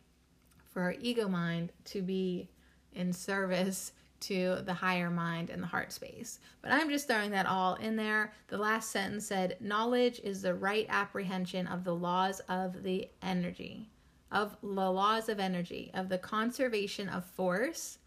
for 0.77 0.83
our 0.83 0.95
ego 1.01 1.27
mind 1.27 1.71
to 1.83 2.03
be 2.03 2.47
in 2.93 3.11
service 3.11 3.93
to 4.19 4.59
the 4.63 4.75
higher 4.75 5.09
mind 5.09 5.49
and 5.49 5.63
the 5.63 5.65
heart 5.65 5.91
space. 5.91 6.39
But 6.61 6.71
I'm 6.71 6.87
just 6.87 7.07
throwing 7.07 7.31
that 7.31 7.47
all 7.47 7.73
in 7.77 7.95
there. 7.95 8.31
The 8.49 8.59
last 8.59 8.91
sentence 8.91 9.25
said, 9.25 9.57
Knowledge 9.59 10.21
is 10.23 10.43
the 10.43 10.53
right 10.53 10.85
apprehension 10.87 11.65
of 11.65 11.83
the 11.83 11.95
laws 11.95 12.41
of 12.41 12.83
the 12.83 13.09
energy, 13.23 13.89
of 14.31 14.55
the 14.61 14.91
laws 14.91 15.29
of 15.29 15.39
energy, 15.39 15.89
of 15.95 16.09
the 16.09 16.19
conservation 16.19 17.09
of 17.09 17.25
force, 17.25 17.97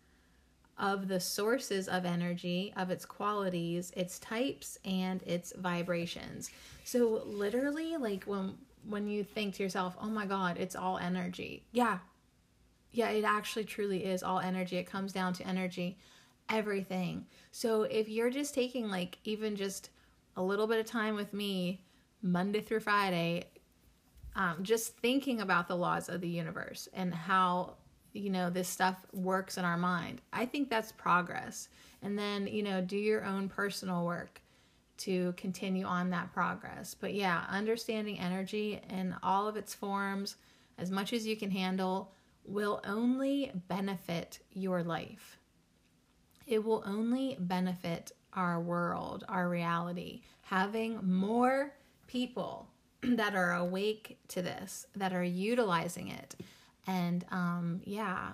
of 0.79 1.09
the 1.09 1.19
sources 1.19 1.89
of 1.89 2.05
energy, 2.05 2.73
of 2.77 2.89
its 2.91 3.05
qualities, 3.05 3.91
its 3.97 4.21
types, 4.21 4.79
and 4.85 5.25
its 5.25 5.53
vibrations. 5.57 6.53
So 6.85 7.25
literally, 7.27 7.97
like 7.97 8.23
when 8.27 8.59
when 8.89 9.09
you 9.09 9.25
think 9.25 9.57
to 9.57 9.65
yourself, 9.65 9.97
oh 10.01 10.09
my 10.09 10.25
God, 10.25 10.57
it's 10.57 10.77
all 10.77 10.99
energy. 10.99 11.65
Yeah, 11.73 11.99
yeah, 12.93 13.11
it 13.11 13.25
actually 13.25 13.65
truly 13.65 14.05
is 14.05 14.23
all 14.23 14.41
energy. 14.41 14.77
It 14.77 14.85
comes 14.85 15.13
down 15.13 15.33
to 15.35 15.47
energy, 15.47 15.99
everything. 16.49 17.27
So 17.53 17.83
if 17.83 18.09
you're 18.09 18.31
just 18.31 18.55
taking 18.55 18.89
like 18.89 19.19
even 19.25 19.57
just 19.57 19.91
a 20.37 20.43
little 20.43 20.67
bit 20.67 20.81
of 20.81 20.87
time 20.87 21.15
with 21.15 21.33
me, 21.33 21.83
Monday 22.23 22.61
through 22.61 22.81
Friday, 22.81 23.45
um, 24.37 24.59
just 24.63 24.97
thinking 24.99 25.41
about 25.41 25.69
the 25.69 25.77
laws 25.77 26.09
of 26.09 26.21
the 26.21 26.29
universe 26.29 26.89
and 26.93 27.15
how 27.15 27.75
you 28.13 28.31
know 28.31 28.51
this 28.51 28.69
stuff 28.69 29.07
works 29.13 29.57
in 29.57 29.65
our 29.65 29.77
mind, 29.77 30.21
I 30.33 30.47
think 30.47 30.69
that's 30.69 30.93
progress. 30.93 31.69
And 32.03 32.19
then 32.19 32.47
you 32.47 32.63
know 32.63 32.81
do 32.81 32.97
your 32.97 33.25
own 33.25 33.49
personal 33.49 34.05
work 34.05 34.41
to 34.99 35.33
continue 35.37 35.87
on 35.87 36.11
that 36.11 36.33
progress. 36.33 36.95
But 36.95 37.15
yeah, 37.15 37.45
understanding 37.49 38.19
energy 38.19 38.81
in 38.91 39.15
all 39.23 39.49
of 39.49 39.57
its 39.57 39.75
forms 39.75 40.37
as 40.79 40.91
much 40.91 41.13
as 41.13 41.27
you 41.27 41.37
can 41.37 41.51
handle 41.51 42.13
will 42.45 42.81
only 42.85 43.53
benefit 43.69 44.41
your 44.53 44.83
life. 44.83 45.39
It 46.47 46.65
will 46.65 46.83
only 46.85 47.37
benefit 47.39 48.13
our 48.35 48.61
world, 48.61 49.25
our 49.29 49.49
reality. 49.49 50.23
Having 50.43 51.01
more 51.03 51.73
people 52.07 52.69
that 53.03 53.35
are 53.35 53.55
awake 53.55 54.19
to 54.29 54.43
this, 54.43 54.87
that 54.97 55.13
are 55.13 55.25
utilizing 55.25 56.09
it, 56.09 56.35
and 56.87 57.25
um, 57.31 57.81
yeah, 57.85 58.33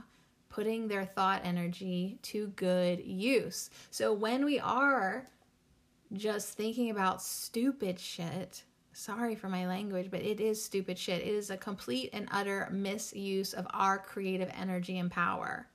putting 0.49 0.89
their 0.89 1.05
thought 1.05 1.43
energy 1.45 2.19
to 2.23 2.49
good 2.57 3.05
use. 3.05 3.71
So 3.91 4.13
when 4.13 4.45
we 4.45 4.59
are 4.59 5.29
just 6.13 6.57
thinking 6.57 6.91
about 6.91 7.23
stupid 7.23 8.01
shit, 8.01 8.65
sorry 8.97 9.35
for 9.35 9.49
my 9.51 9.67
language, 9.67 10.09
but 10.11 10.23
it 10.23 10.41
is 10.41 10.63
stupid 10.63 10.99
shit. 10.99 11.21
It 11.21 11.29
is 11.29 11.51
a 11.51 11.57
complete 11.57 12.11
and 12.15 12.27
utter 12.31 12.67
misuse 12.73 13.53
of 13.53 13.67
our 13.71 13.99
creative 13.99 14.51
energy 14.59 14.99
and 14.99 15.11
power. 15.11 15.69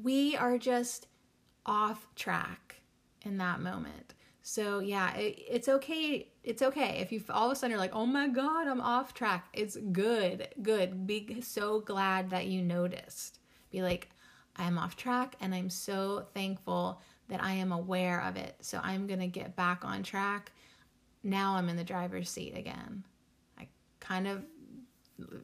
We 0.00 0.36
are 0.36 0.56
just 0.56 1.08
off 1.66 2.06
track 2.14 2.76
in 3.22 3.38
that 3.38 3.60
moment. 3.60 4.14
So 4.42 4.78
yeah, 4.78 5.14
it, 5.14 5.36
it's 5.50 5.68
okay. 5.68 6.28
It's 6.44 6.62
okay 6.62 7.00
if 7.00 7.10
you 7.10 7.22
all 7.28 7.46
of 7.46 7.52
a 7.52 7.56
sudden 7.56 7.72
you're 7.72 7.80
like, 7.80 7.94
oh 7.94 8.06
my 8.06 8.28
god, 8.28 8.68
I'm 8.68 8.80
off 8.80 9.14
track. 9.14 9.48
It's 9.52 9.76
good, 9.92 10.48
good. 10.62 11.06
Be 11.08 11.40
so 11.40 11.80
glad 11.80 12.30
that 12.30 12.46
you 12.46 12.62
noticed. 12.62 13.40
Be 13.70 13.82
like, 13.82 14.10
I'm 14.56 14.78
off 14.78 14.96
track, 14.96 15.34
and 15.40 15.54
I'm 15.54 15.70
so 15.70 16.26
thankful 16.34 17.00
that 17.28 17.42
I 17.42 17.52
am 17.52 17.72
aware 17.72 18.22
of 18.22 18.36
it. 18.36 18.54
So 18.60 18.80
I'm 18.82 19.06
gonna 19.08 19.26
get 19.26 19.56
back 19.56 19.84
on 19.84 20.02
track 20.04 20.52
now 21.28 21.56
I'm 21.56 21.68
in 21.68 21.76
the 21.76 21.84
driver's 21.84 22.30
seat 22.30 22.56
again. 22.56 23.04
I 23.58 23.68
kind 24.00 24.26
of 24.26 24.42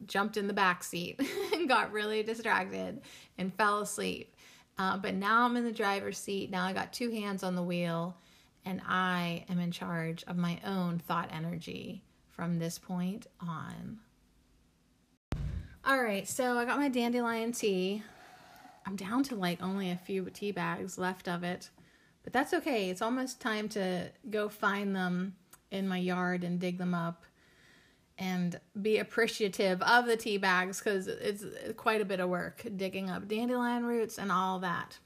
jumped 0.07 0.37
in 0.37 0.47
the 0.47 0.53
back 0.53 0.83
seat 0.83 1.19
and 1.53 1.67
got 1.67 1.91
really 1.91 2.23
distracted 2.23 3.01
and 3.37 3.53
fell 3.53 3.81
asleep. 3.81 4.35
Uh, 4.77 4.97
but 4.97 5.13
now 5.13 5.45
I'm 5.45 5.55
in 5.55 5.63
the 5.63 5.71
driver's 5.71 6.17
seat. 6.17 6.51
Now 6.51 6.65
I 6.65 6.73
got 6.73 6.91
two 6.91 7.09
hands 7.11 7.43
on 7.43 7.55
the 7.55 7.63
wheel 7.63 8.17
and 8.65 8.81
I 8.87 9.45
am 9.49 9.59
in 9.59 9.71
charge 9.71 10.23
of 10.27 10.37
my 10.37 10.59
own 10.65 10.99
thought 10.99 11.29
energy 11.31 12.03
from 12.29 12.59
this 12.59 12.77
point 12.77 13.27
on. 13.39 13.99
All 15.85 16.01
right, 16.01 16.27
so 16.27 16.57
I 16.57 16.65
got 16.65 16.79
my 16.79 16.89
dandelion 16.89 17.51
tea. 17.51 18.01
I'm 18.87 18.95
down 18.95 19.23
to 19.25 19.35
like 19.35 19.61
only 19.61 19.91
a 19.91 19.95
few 19.95 20.29
tea 20.31 20.51
bags 20.51 20.97
left 20.97 21.27
of 21.27 21.43
it, 21.43 21.69
but 22.23 22.33
that's 22.33 22.53
okay. 22.55 22.89
It's 22.89 23.01
almost 23.01 23.39
time 23.39 23.69
to 23.69 24.09
go 24.29 24.49
find 24.49 24.95
them 24.95 25.35
in 25.71 25.87
my 25.87 25.97
yard 25.97 26.43
and 26.43 26.59
dig 26.59 26.77
them 26.77 26.93
up 26.93 27.25
and 28.17 28.59
be 28.81 28.97
appreciative 28.97 29.81
of 29.81 30.05
the 30.05 30.15
tea 30.15 30.37
bags 30.37 30.79
because 30.79 31.07
it's 31.07 31.43
quite 31.75 32.01
a 32.01 32.05
bit 32.05 32.19
of 32.19 32.29
work 32.29 32.65
digging 32.77 33.09
up 33.09 33.27
dandelion 33.27 33.85
roots 33.85 34.17
and 34.17 34.31
all 34.31 34.59
that. 34.59 34.97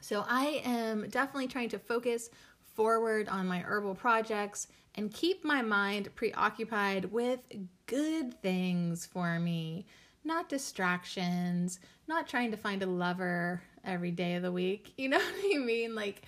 So 0.00 0.24
I 0.26 0.62
am 0.64 1.08
definitely 1.08 1.48
trying 1.48 1.68
to 1.70 1.78
focus 1.78 2.30
forward 2.74 3.28
on 3.28 3.46
my 3.46 3.60
herbal 3.60 3.94
projects 3.94 4.68
and 4.94 5.12
keep 5.12 5.44
my 5.44 5.62
mind 5.62 6.14
preoccupied 6.14 7.06
with 7.06 7.40
good 7.86 8.40
things 8.42 9.06
for 9.06 9.38
me, 9.38 9.86
not 10.24 10.48
distractions, 10.48 11.80
not 12.08 12.26
trying 12.26 12.50
to 12.50 12.56
find 12.56 12.82
a 12.82 12.86
lover 12.86 13.62
every 13.84 14.10
day 14.10 14.34
of 14.34 14.42
the 14.42 14.52
week. 14.52 14.94
You 14.98 15.10
know 15.10 15.18
what 15.18 15.54
I 15.54 15.58
mean? 15.58 15.94
Like, 15.94 16.22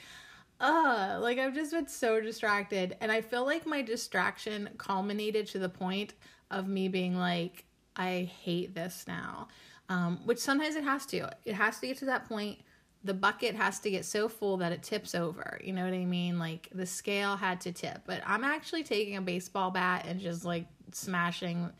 uh, 0.63 1.19
like 1.21 1.39
I've 1.39 1.55
just 1.55 1.73
been 1.73 1.89
so 1.89 2.21
distracted. 2.21 2.97
And 3.01 3.11
I 3.11 3.21
feel 3.21 3.45
like 3.45 3.67
my 3.67 3.83
distraction 3.83 4.71
culminated 4.79 5.49
to 5.49 5.59
the 5.59 5.69
point 5.69 6.15
of 6.51 6.69
me 6.69 6.89
being 6.89 7.19
like, 7.19 7.65
I 7.97 8.31
hate 8.43 8.75
this 8.75 9.05
now. 9.07 9.49
Um, 9.89 10.21
which 10.25 10.39
sometimes 10.39 10.77
it 10.77 10.85
has 10.85 11.05
to. 11.07 11.29
It 11.45 11.55
has 11.55 11.81
to 11.81 11.89
get 11.89 11.99
to 11.99 12.05
that 12.07 12.29
point. 12.29 12.61
The 13.05 13.13
bucket 13.13 13.57
has 13.57 13.81
to 13.81 13.91
get 13.91 14.05
so 14.05 14.29
full 14.29 14.59
that 14.59 14.71
it 14.71 14.85
tips 14.85 15.17
over. 15.17 15.61
You 15.63 15.73
know 15.73 15.85
what 15.85 15.93
I 15.93 16.05
mean? 16.05 16.39
Like 16.39 16.69
the 16.73 16.87
scale 16.87 17.37
had 17.37 17.61
to 17.63 17.73
tip. 17.73 18.03
But 18.07 18.23
I'm 18.25 18.45
actually 18.45 18.85
taking 18.85 19.17
a 19.17 19.21
baseball 19.21 19.73
bat 19.73 20.07
and 20.09 20.21
just 20.21 20.45
like 20.45 20.67
smashing 20.93 21.73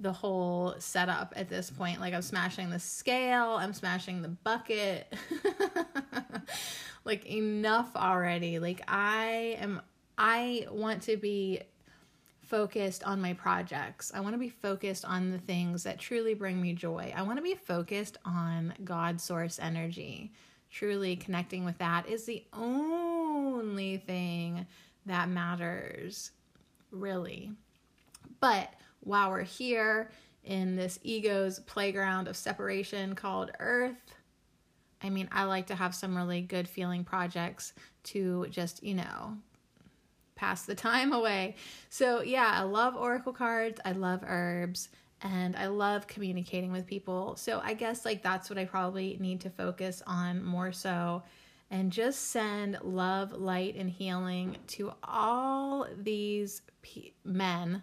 the 0.00 0.12
whole 0.12 0.76
setup 0.78 1.32
at 1.36 1.48
this 1.48 1.70
point. 1.70 2.00
Like 2.00 2.14
I'm 2.14 2.22
smashing 2.22 2.70
the 2.70 2.78
scale, 2.78 3.56
I'm 3.56 3.72
smashing 3.72 4.22
the 4.22 4.28
bucket. 4.28 5.12
like 7.08 7.26
enough 7.26 7.96
already. 7.96 8.60
Like 8.60 8.82
I 8.86 9.56
am 9.58 9.80
I 10.16 10.66
want 10.70 11.02
to 11.04 11.16
be 11.16 11.60
focused 12.42 13.02
on 13.02 13.20
my 13.20 13.32
projects. 13.32 14.12
I 14.14 14.20
want 14.20 14.34
to 14.34 14.38
be 14.38 14.48
focused 14.48 15.04
on 15.04 15.30
the 15.30 15.38
things 15.38 15.82
that 15.82 15.98
truly 15.98 16.34
bring 16.34 16.60
me 16.60 16.74
joy. 16.74 17.12
I 17.16 17.22
want 17.22 17.38
to 17.38 17.42
be 17.42 17.54
focused 17.54 18.18
on 18.24 18.74
God 18.84 19.20
source 19.20 19.58
energy. 19.58 20.32
Truly 20.70 21.16
connecting 21.16 21.64
with 21.64 21.78
that 21.78 22.08
is 22.08 22.26
the 22.26 22.44
only 22.52 23.96
thing 23.96 24.66
that 25.06 25.28
matters, 25.28 26.32
really. 26.90 27.52
But 28.40 28.72
while 29.00 29.30
we're 29.30 29.42
here 29.42 30.10
in 30.44 30.76
this 30.76 30.98
ego's 31.02 31.60
playground 31.60 32.28
of 32.28 32.36
separation 32.36 33.14
called 33.14 33.50
Earth, 33.60 33.96
I 35.02 35.10
mean, 35.10 35.28
I 35.30 35.44
like 35.44 35.66
to 35.68 35.74
have 35.74 35.94
some 35.94 36.16
really 36.16 36.40
good 36.40 36.68
feeling 36.68 37.04
projects 37.04 37.72
to 38.04 38.46
just, 38.50 38.82
you 38.82 38.94
know, 38.94 39.36
pass 40.34 40.62
the 40.62 40.74
time 40.74 41.12
away. 41.12 41.56
So, 41.88 42.22
yeah, 42.22 42.50
I 42.52 42.62
love 42.62 42.96
oracle 42.96 43.32
cards, 43.32 43.80
I 43.84 43.92
love 43.92 44.24
herbs, 44.26 44.88
and 45.22 45.56
I 45.56 45.66
love 45.66 46.06
communicating 46.06 46.72
with 46.72 46.86
people. 46.86 47.36
So, 47.36 47.60
I 47.62 47.74
guess 47.74 48.04
like 48.04 48.22
that's 48.22 48.50
what 48.50 48.58
I 48.58 48.64
probably 48.64 49.16
need 49.20 49.40
to 49.42 49.50
focus 49.50 50.02
on 50.06 50.42
more 50.44 50.72
so 50.72 51.22
and 51.70 51.92
just 51.92 52.30
send 52.30 52.78
love, 52.82 53.32
light, 53.32 53.76
and 53.76 53.90
healing 53.90 54.56
to 54.68 54.92
all 55.04 55.86
these 55.96 56.62
pe- 56.82 57.12
men. 57.24 57.82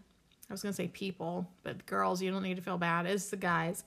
I 0.50 0.54
was 0.54 0.62
going 0.62 0.74
to 0.74 0.76
say 0.76 0.88
people, 0.88 1.48
but 1.64 1.86
girls, 1.86 2.22
you 2.22 2.32
don't 2.32 2.44
need 2.44 2.56
to 2.56 2.62
feel 2.62 2.78
bad. 2.78 3.06
It's 3.06 3.30
the 3.30 3.38
guys. 3.38 3.84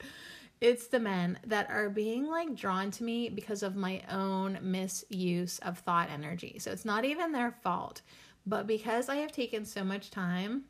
It's 0.61 0.89
the 0.89 0.99
men 0.99 1.39
that 1.47 1.71
are 1.71 1.89
being 1.89 2.27
like 2.27 2.55
drawn 2.57 2.91
to 2.93 3.05
me 3.05 3.29
because 3.29 3.63
of 3.63 3.77
my 3.77 4.03
own 4.11 4.59
misuse 4.61 5.59
of 5.61 5.79
thought 5.79 6.11
energy. 6.11 6.59
So 6.59 6.73
it's 6.73 6.85
not 6.85 7.05
even 7.05 7.33
their 7.33 7.53
fault. 7.53 8.03
But 8.45 8.67
because 8.67 9.09
I 9.09 9.17
have 9.17 9.31
taken 9.31 9.65
so 9.65 9.85
much 9.85 10.11
time 10.11 10.65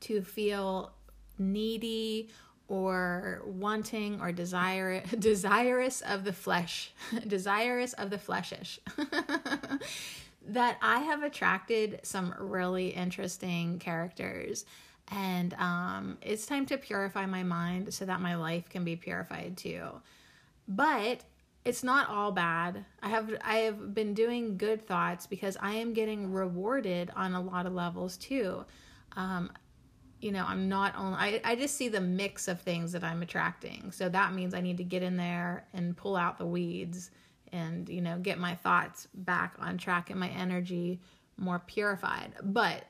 to 0.00 0.22
feel 0.22 0.92
needy 1.38 2.30
or 2.66 3.42
wanting 3.44 4.20
or 4.20 4.32
desire 4.32 5.02
desirous 5.18 6.00
of 6.00 6.24
the 6.24 6.32
flesh, 6.32 6.92
desirous 7.26 7.92
of 7.92 8.10
the 8.10 8.18
fleshish. 8.18 8.80
that 10.46 10.76
I 10.82 11.00
have 11.00 11.22
attracted 11.22 12.00
some 12.02 12.34
really 12.38 12.88
interesting 12.88 13.78
characters 13.78 14.64
and 15.08 15.54
um, 15.54 16.18
it's 16.22 16.46
time 16.46 16.66
to 16.66 16.78
purify 16.78 17.26
my 17.26 17.42
mind 17.42 17.92
so 17.92 18.04
that 18.04 18.20
my 18.20 18.34
life 18.36 18.68
can 18.68 18.84
be 18.84 18.96
purified 18.96 19.56
too. 19.56 19.88
But 20.66 21.24
it's 21.64 21.82
not 21.82 22.08
all 22.08 22.32
bad. 22.32 22.84
I 23.02 23.08
have 23.08 23.30
I 23.42 23.56
have 23.58 23.94
been 23.94 24.14
doing 24.14 24.56
good 24.56 24.86
thoughts 24.86 25.26
because 25.26 25.56
I 25.60 25.74
am 25.74 25.94
getting 25.94 26.32
rewarded 26.32 27.10
on 27.16 27.34
a 27.34 27.40
lot 27.40 27.66
of 27.66 27.72
levels 27.72 28.16
too. 28.16 28.64
Um, 29.16 29.50
you 30.20 30.32
know, 30.32 30.44
I'm 30.46 30.68
not 30.68 30.94
only 30.96 31.18
I, 31.18 31.40
I 31.44 31.56
just 31.56 31.76
see 31.76 31.88
the 31.88 32.00
mix 32.00 32.48
of 32.48 32.60
things 32.60 32.92
that 32.92 33.04
I'm 33.04 33.22
attracting. 33.22 33.92
So 33.92 34.08
that 34.08 34.32
means 34.34 34.54
I 34.54 34.60
need 34.60 34.78
to 34.78 34.84
get 34.84 35.02
in 35.02 35.16
there 35.16 35.66
and 35.74 35.96
pull 35.96 36.16
out 36.16 36.38
the 36.38 36.46
weeds 36.46 37.10
and, 37.52 37.88
you 37.88 38.00
know, 38.00 38.18
get 38.18 38.38
my 38.38 38.54
thoughts 38.54 39.06
back 39.14 39.54
on 39.58 39.78
track 39.78 40.10
and 40.10 40.18
my 40.18 40.28
energy 40.30 41.00
more 41.36 41.58
purified. 41.58 42.32
But 42.42 42.84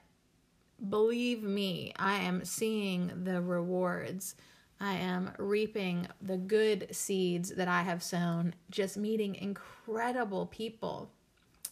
believe 0.88 1.42
me, 1.42 1.92
I 1.96 2.16
am 2.18 2.44
seeing 2.44 3.24
the 3.24 3.40
rewards 3.40 4.34
I 4.80 4.94
am 4.94 5.30
reaping 5.38 6.08
the 6.20 6.36
good 6.36 6.88
seeds 6.94 7.50
that 7.50 7.68
I 7.68 7.82
have 7.82 8.02
sown, 8.02 8.54
just 8.70 8.96
meeting 8.96 9.34
incredible 9.34 10.46
people. 10.46 11.10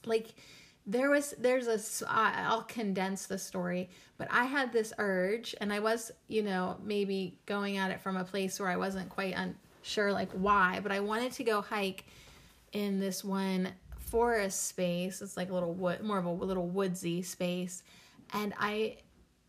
Like, 0.05 0.35
there 0.87 1.11
was, 1.11 1.35
there's 1.39 1.67
a, 1.69 2.09
I'll 2.09 2.63
condense 2.63 3.27
the 3.27 3.39
story, 3.39 3.91
but 4.19 4.29
I 4.31 4.45
had 4.45 4.73
this 4.73 4.93
urge, 4.99 5.55
and 5.61 5.73
I 5.73 5.81
was, 5.81 6.11
you 6.29 6.43
know, 6.43 6.77
maybe 6.83 7.39
going 7.47 7.77
at 7.77 7.91
it 7.91 8.01
from 8.01 8.17
a 8.17 8.25
place 8.25 8.59
where 8.59 8.69
I 8.69 8.77
wasn't 8.77 9.11
quite 9.11 9.35
unsure, 9.37 10.13
like, 10.13 10.31
why, 10.33 10.81
but 10.83 10.93
I 10.93 11.01
wanted 11.01 11.33
to 11.33 11.45
go 11.45 11.61
hike 11.61 12.07
in 12.73 12.99
this 12.99 13.23
one 13.23 13.69
forest 13.99 14.69
space. 14.69 15.21
It's 15.23 15.37
like 15.37 15.51
a 15.51 15.55
little 15.55 15.75
wood, 15.75 16.03
more 16.03 16.19
of 16.19 16.25
a 16.25 16.31
little 16.31 16.67
woodsy 16.67 17.23
space. 17.23 17.83
And 18.33 18.55
I 18.59 18.99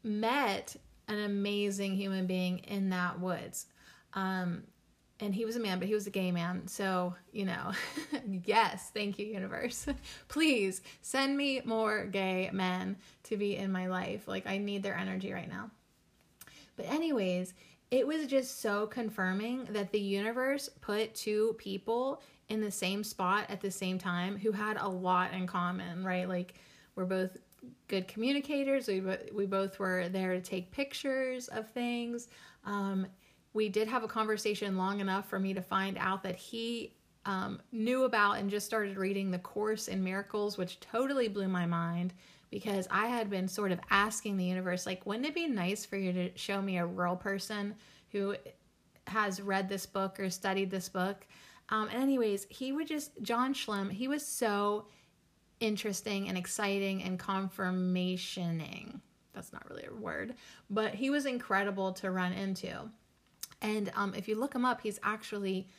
met 0.04 0.76
an 1.08 1.20
amazing 1.20 1.96
human 1.96 2.28
being 2.28 2.60
in 2.60 2.90
that 2.90 3.20
woods. 3.20 3.68
Um, 4.14 4.64
and 5.20 5.34
he 5.34 5.46
was 5.46 5.56
a 5.56 5.60
man, 5.60 5.80
but 5.80 5.88
he 5.88 5.94
was 5.94 6.08
a 6.08 6.12
gay 6.12 6.32
man. 6.32 6.68
So, 6.68 7.16
you 7.32 7.46
know, 7.46 7.72
yes, 8.46 8.92
thank 8.94 9.18
you, 9.18 9.26
universe. 9.26 9.86
Please 10.28 10.82
send 11.02 11.38
me 11.38 11.62
more 11.64 12.06
gay 12.06 12.50
men 12.52 12.98
to 13.24 13.38
be 13.38 13.56
in 13.56 13.72
my 13.72 13.88
life. 13.88 14.28
Like, 14.28 14.48
I 14.48 14.58
need 14.58 14.84
their 14.84 14.98
energy 14.98 15.32
right 15.32 15.50
now. 15.50 15.72
But, 16.76 16.88
anyways, 16.88 17.54
it 17.92 18.06
was 18.06 18.28
just 18.28 18.62
so 18.62 18.88
confirming 18.88 19.66
that 19.70 19.92
the 19.92 20.00
universe 20.00 20.68
put 20.82 21.14
two 21.14 21.56
people 21.58 22.22
in 22.50 22.60
the 22.60 22.72
same 22.72 23.04
spot 23.04 23.46
at 23.50 23.62
the 23.62 23.72
same 23.72 24.00
time 24.00 24.38
who 24.38 24.52
had 24.52 24.78
a 24.78 24.88
lot 24.90 25.34
in 25.34 25.48
common, 25.48 26.04
right? 26.04 26.28
Like, 26.28 26.56
we're 26.96 27.06
both 27.06 27.38
good 27.88 28.08
communicators. 28.08 28.88
We, 28.88 29.04
we 29.34 29.46
both 29.46 29.80
were 29.80 30.10
there 30.10 30.34
to 30.34 30.42
take 30.42 30.72
pictures 30.72 31.48
of 31.48 31.70
things. 31.70 32.28
Um, 32.66 33.08
we 33.54 33.70
did 33.70 33.88
have 33.88 34.04
a 34.04 34.08
conversation 34.08 34.78
long 34.78 35.00
enough 35.00 35.30
for 35.30 35.40
me 35.40 35.54
to 35.54 35.62
find 35.62 35.98
out 36.00 36.24
that 36.24 36.36
he 36.36 36.96
um, 37.26 37.62
knew 37.72 38.04
about 38.04 38.38
and 38.38 38.50
just 38.50 38.66
started 38.66 38.98
reading 38.98 39.32
the 39.32 39.40
Course 39.40 39.88
in 39.88 40.04
Miracles, 40.04 40.58
which 40.58 40.80
totally 40.80 41.28
blew 41.28 41.48
my 41.48 41.66
mind 41.66 42.14
because 42.50 42.88
I 42.92 43.08
had 43.08 43.30
been 43.30 43.48
sort 43.48 43.72
of 43.72 43.80
asking 43.90 44.38
the 44.38 44.44
universe, 44.46 44.86
like, 44.86 45.06
wouldn't 45.06 45.26
it 45.26 45.34
be 45.34 45.48
nice 45.48 45.86
for 45.86 45.98
you 45.98 46.14
to 46.14 46.38
show 46.38 46.62
me 46.62 46.78
a 46.78 46.86
real 46.86 47.16
person 47.16 47.76
who 48.12 48.36
has 49.08 49.42
read 49.42 49.70
this 49.70 49.86
book 49.86 50.20
or 50.20 50.30
studied 50.30 50.70
this 50.70 50.90
book? 50.90 51.26
Um, 51.70 51.88
and 51.92 52.04
anyways, 52.04 52.46
he 52.50 52.72
would 52.72 52.88
just 52.88 53.12
John 53.22 53.54
Schlimm. 53.54 53.90
He 53.90 54.08
was 54.08 54.26
so 54.26 54.86
interesting 55.64 56.28
and 56.28 56.38
exciting 56.38 57.02
and 57.04 57.18
confirmationing. 57.18 59.00
That's 59.34 59.54
not 59.54 59.68
really 59.70 59.86
a 59.86 59.94
word, 59.94 60.36
but 60.70 60.94
he 60.94 61.10
was 61.10 61.26
incredible 61.26 61.94
to 61.94 62.12
run 62.12 62.34
into. 62.34 62.90
And 63.62 63.92
um, 63.96 64.14
if 64.14 64.28
you 64.28 64.36
look 64.36 64.54
him 64.54 64.66
up, 64.66 64.82
he's 64.82 65.00
actually 65.02 65.70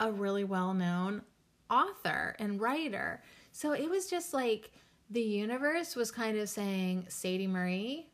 a 0.00 0.10
really 0.10 0.44
well 0.44 0.72
known 0.72 1.22
author 1.70 2.34
and 2.38 2.60
writer. 2.60 3.22
So 3.52 3.72
it 3.72 3.88
was 3.88 4.08
just 4.08 4.32
like 4.32 4.72
the 5.10 5.20
universe 5.20 5.94
was 5.94 6.10
kind 6.10 6.38
of 6.38 6.48
saying, 6.48 7.06
Sadie 7.08 7.46
Marie, 7.46 8.08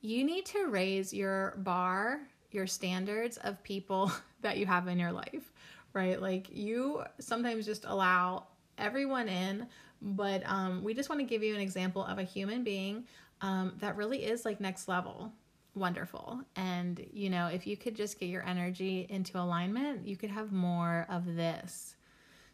you 0.00 0.24
need 0.24 0.46
to 0.46 0.66
raise 0.68 1.12
your 1.12 1.54
bar, 1.58 2.20
your 2.52 2.66
standards 2.66 3.36
of 3.38 3.62
people 3.64 4.12
that 4.42 4.56
you 4.58 4.66
have 4.66 4.86
in 4.86 4.98
your 4.98 5.12
life, 5.12 5.52
right? 5.92 6.22
Like 6.22 6.46
you 6.50 7.02
sometimes 7.18 7.66
just 7.66 7.84
allow 7.84 8.46
everyone 8.78 9.28
in 9.28 9.66
but 10.02 10.42
um, 10.46 10.84
we 10.84 10.92
just 10.92 11.08
want 11.08 11.20
to 11.20 11.26
give 11.26 11.42
you 11.42 11.54
an 11.54 11.60
example 11.60 12.04
of 12.04 12.18
a 12.18 12.22
human 12.22 12.62
being 12.62 13.04
um, 13.40 13.74
that 13.80 13.96
really 13.96 14.24
is 14.24 14.44
like 14.44 14.60
next 14.60 14.88
level 14.88 15.32
wonderful. 15.76 16.40
And, 16.56 17.06
you 17.12 17.30
know, 17.30 17.46
if 17.46 17.66
you 17.66 17.76
could 17.76 17.94
just 17.94 18.18
get 18.18 18.26
your 18.26 18.44
energy 18.44 19.06
into 19.10 19.38
alignment, 19.38 20.06
you 20.06 20.16
could 20.16 20.30
have 20.30 20.50
more 20.50 21.06
of 21.08 21.36
this. 21.36 21.94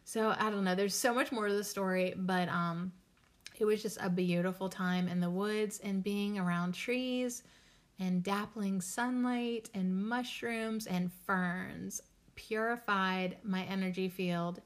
So 0.03 0.35
I 0.37 0.49
don't 0.49 0.65
know, 0.65 0.75
there's 0.75 0.93
so 0.93 1.13
much 1.13 1.31
more 1.31 1.47
to 1.47 1.53
the 1.53 1.63
story, 1.63 2.13
but 2.15 2.49
um, 2.49 2.91
it 3.57 3.65
was 3.65 3.81
just 3.81 3.97
a 4.01 4.09
beautiful 4.09 4.67
time 4.67 5.07
in 5.07 5.21
the 5.21 5.29
woods 5.29 5.79
and 5.83 6.03
being 6.03 6.37
around 6.37 6.73
trees 6.73 7.43
and 7.99 8.23
dappling 8.23 8.83
sunlight 8.83 9.69
and 9.73 9.95
mushrooms 9.95 10.87
and 10.87 11.11
ferns 11.25 12.01
purified 12.35 13.37
my 13.43 13.63
energy 13.63 14.09
field 14.09 14.59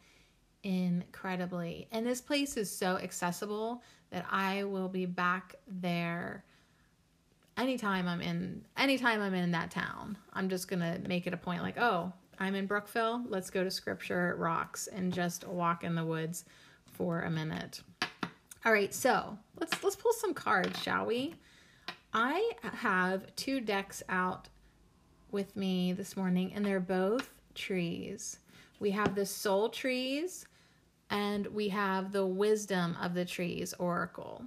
incredibly. 0.64 1.88
And 1.92 2.06
this 2.06 2.22
place 2.22 2.58
is 2.58 2.76
so 2.76 2.98
accessible 2.98 3.82
that 4.10 4.26
I 4.30 4.64
will 4.64 4.90
be 4.90 5.06
back 5.06 5.56
there 5.68 6.44
anytime 7.58 8.08
I'm 8.08 8.22
in 8.22 8.64
anytime 8.78 9.22
I'm 9.22 9.34
in 9.34 9.52
that 9.52 9.72
town, 9.72 10.18
I'm 10.34 10.50
just 10.50 10.68
gonna 10.68 11.00
make 11.08 11.28
it 11.28 11.34
a 11.34 11.38
point 11.38 11.64
like, 11.64 11.78
oh, 11.78 12.14
I'm 12.40 12.56
in 12.56 12.68
Brookville, 12.68 13.24
let's 13.28 13.50
go 13.50 13.64
to 13.64 13.72
Scripture 13.72 14.36
Rocks 14.38 14.88
and 14.88 15.12
just 15.12 15.46
walk 15.48 15.84
in 15.84 15.96
the 15.96 16.06
woods 16.06 16.46
for 16.94 17.22
a 17.22 17.30
minute. 17.30 17.82
All 18.66 18.72
right, 18.72 18.94
so 18.94 19.38
let's 19.60 19.84
let's 19.84 19.96
pull 19.96 20.14
some 20.14 20.34
cards, 20.34 20.82
shall 20.82 21.06
we? 21.06 21.36
I 22.14 22.52
have 22.62 23.36
two 23.36 23.60
decks 23.60 24.04
out 24.08 24.50
with 25.32 25.56
me 25.56 25.94
this 25.94 26.16
morning, 26.16 26.54
and 26.54 26.66
they're 26.66 26.80
both 26.80 27.30
trees. 27.54 28.40
We 28.80 28.92
have 28.92 29.16
the 29.16 29.26
soul 29.26 29.70
trees 29.70 30.46
and 31.10 31.48
we 31.48 31.70
have 31.70 32.12
the 32.12 32.26
wisdom 32.26 32.98
of 33.02 33.14
the 33.14 33.26
trees 33.26 33.74
oracle. 33.80 34.44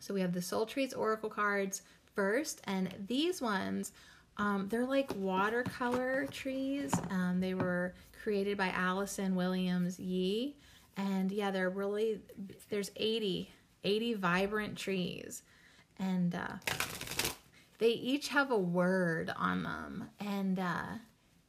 So 0.00 0.14
we 0.14 0.20
have 0.20 0.32
the 0.32 0.42
soul 0.42 0.66
trees 0.66 0.92
oracle 0.92 1.30
cards 1.30 1.82
first, 2.14 2.60
and 2.64 2.94
these 3.06 3.40
ones, 3.40 3.92
um, 4.36 4.68
they're 4.68 4.86
like 4.86 5.10
watercolor 5.16 6.26
trees. 6.30 6.92
Um, 7.10 7.40
they 7.40 7.54
were 7.54 7.94
created 8.22 8.56
by 8.56 8.68
Allison 8.68 9.34
Williams 9.34 9.98
Yee, 9.98 10.56
and 10.96 11.30
yeah, 11.30 11.50
they're 11.50 11.70
really 11.70 12.20
there's 12.68 12.90
80 12.96 13.50
80 13.84 14.14
vibrant 14.14 14.78
trees, 14.78 15.42
and 15.98 16.34
uh, 16.34 16.56
they 17.78 17.90
each 17.90 18.28
have 18.28 18.50
a 18.50 18.58
word 18.58 19.32
on 19.36 19.62
them, 19.62 20.08
and 20.20 20.58
uh, 20.58 20.84